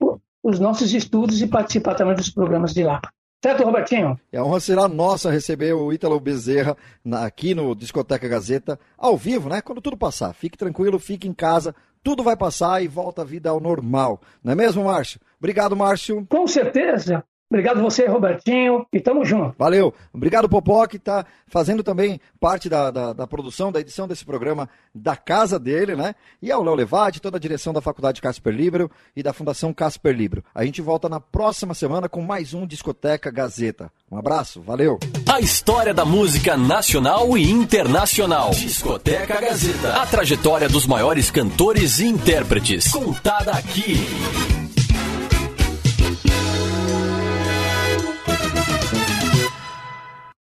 os 0.44 0.60
nossos 0.60 0.94
estudos 0.94 1.42
e 1.42 1.48
participar 1.48 1.96
também 1.96 2.16
dos 2.16 2.30
programas 2.30 2.74
de 2.74 2.84
lá. 2.84 3.02
Certo, 3.42 3.64
Robertinho? 3.64 4.18
É 4.32 4.42
honra 4.42 4.60
será 4.60 4.88
nossa 4.88 5.30
receber 5.30 5.74
o 5.74 5.92
Ítalo 5.92 6.20
Bezerra 6.20 6.78
na, 7.04 7.26
aqui 7.26 7.54
no 7.54 7.76
Discoteca 7.76 8.28
Gazeta, 8.28 8.80
ao 8.98 9.18
vivo, 9.18 9.50
né? 9.50 9.62
Quando 9.62 9.82
tudo 9.82 9.98
passar. 9.98 10.34
Fique 10.34 10.58
tranquilo, 10.58 10.98
fique 10.98 11.28
em 11.28 11.34
casa, 11.34 11.76
tudo 12.02 12.24
vai 12.24 12.38
passar 12.38 12.82
e 12.82 12.88
volta 12.88 13.22
a 13.22 13.26
vida 13.26 13.50
ao 13.50 13.60
normal. 13.60 14.22
Não 14.42 14.54
é 14.54 14.56
mesmo, 14.56 14.86
Márcio? 14.86 15.20
Obrigado, 15.40 15.76
Márcio. 15.76 16.26
Com 16.30 16.48
certeza. 16.48 17.24
Obrigado 17.54 17.84
você, 17.84 18.08
Robertinho, 18.08 18.84
e 18.92 19.00
tamo 19.00 19.24
junto. 19.24 19.54
Valeu. 19.60 19.94
Obrigado, 20.12 20.50
Popó, 20.50 20.88
que 20.88 20.98
está 20.98 21.24
fazendo 21.46 21.84
também 21.84 22.20
parte 22.40 22.68
da, 22.68 22.90
da, 22.90 23.14
da, 23.14 23.28
produção, 23.28 23.72
da 23.72 23.80
edição 23.80 24.08
desse 24.08 24.26
programa 24.26 24.68
da 24.94 25.16
casa 25.16 25.60
dele, 25.60 25.96
né? 25.96 26.16
E 26.42 26.52
ao 26.52 26.64
Léo 26.64 26.74
Levade, 26.74 27.22
toda 27.22 27.38
a 27.38 27.40
direção 27.40 27.72
da 27.72 27.80
Faculdade 27.80 28.24
Casper 28.24 28.52
Libro 28.52 28.90
e 29.16 29.22
da 29.22 29.34
Fundação 29.34 29.72
Casper 29.72 30.16
Libro. 30.16 30.44
A 30.56 30.66
gente 30.66 30.82
volta 30.82 31.08
na 31.08 31.20
próxima 31.20 31.76
semana 31.76 32.10
com 32.10 32.24
mais 32.24 32.56
um 32.56 32.66
Discoteca 32.66 33.30
Gazeta. 33.30 33.92
Um 34.12 34.18
abraço, 34.18 34.60
valeu. 34.60 34.98
A 35.32 35.40
história 35.40 35.94
da 35.94 36.04
música 36.04 36.58
nacional 36.58 37.38
e 37.38 37.52
internacional. 37.52 38.50
Discoteca 38.50 39.40
Gazeta. 39.40 40.02
A 40.02 40.08
trajetória 40.08 40.68
dos 40.68 40.88
maiores 40.88 41.30
cantores 41.30 42.00
e 42.00 42.08
intérpretes. 42.08 42.92
Contada 42.92 43.52
aqui. 43.52 44.63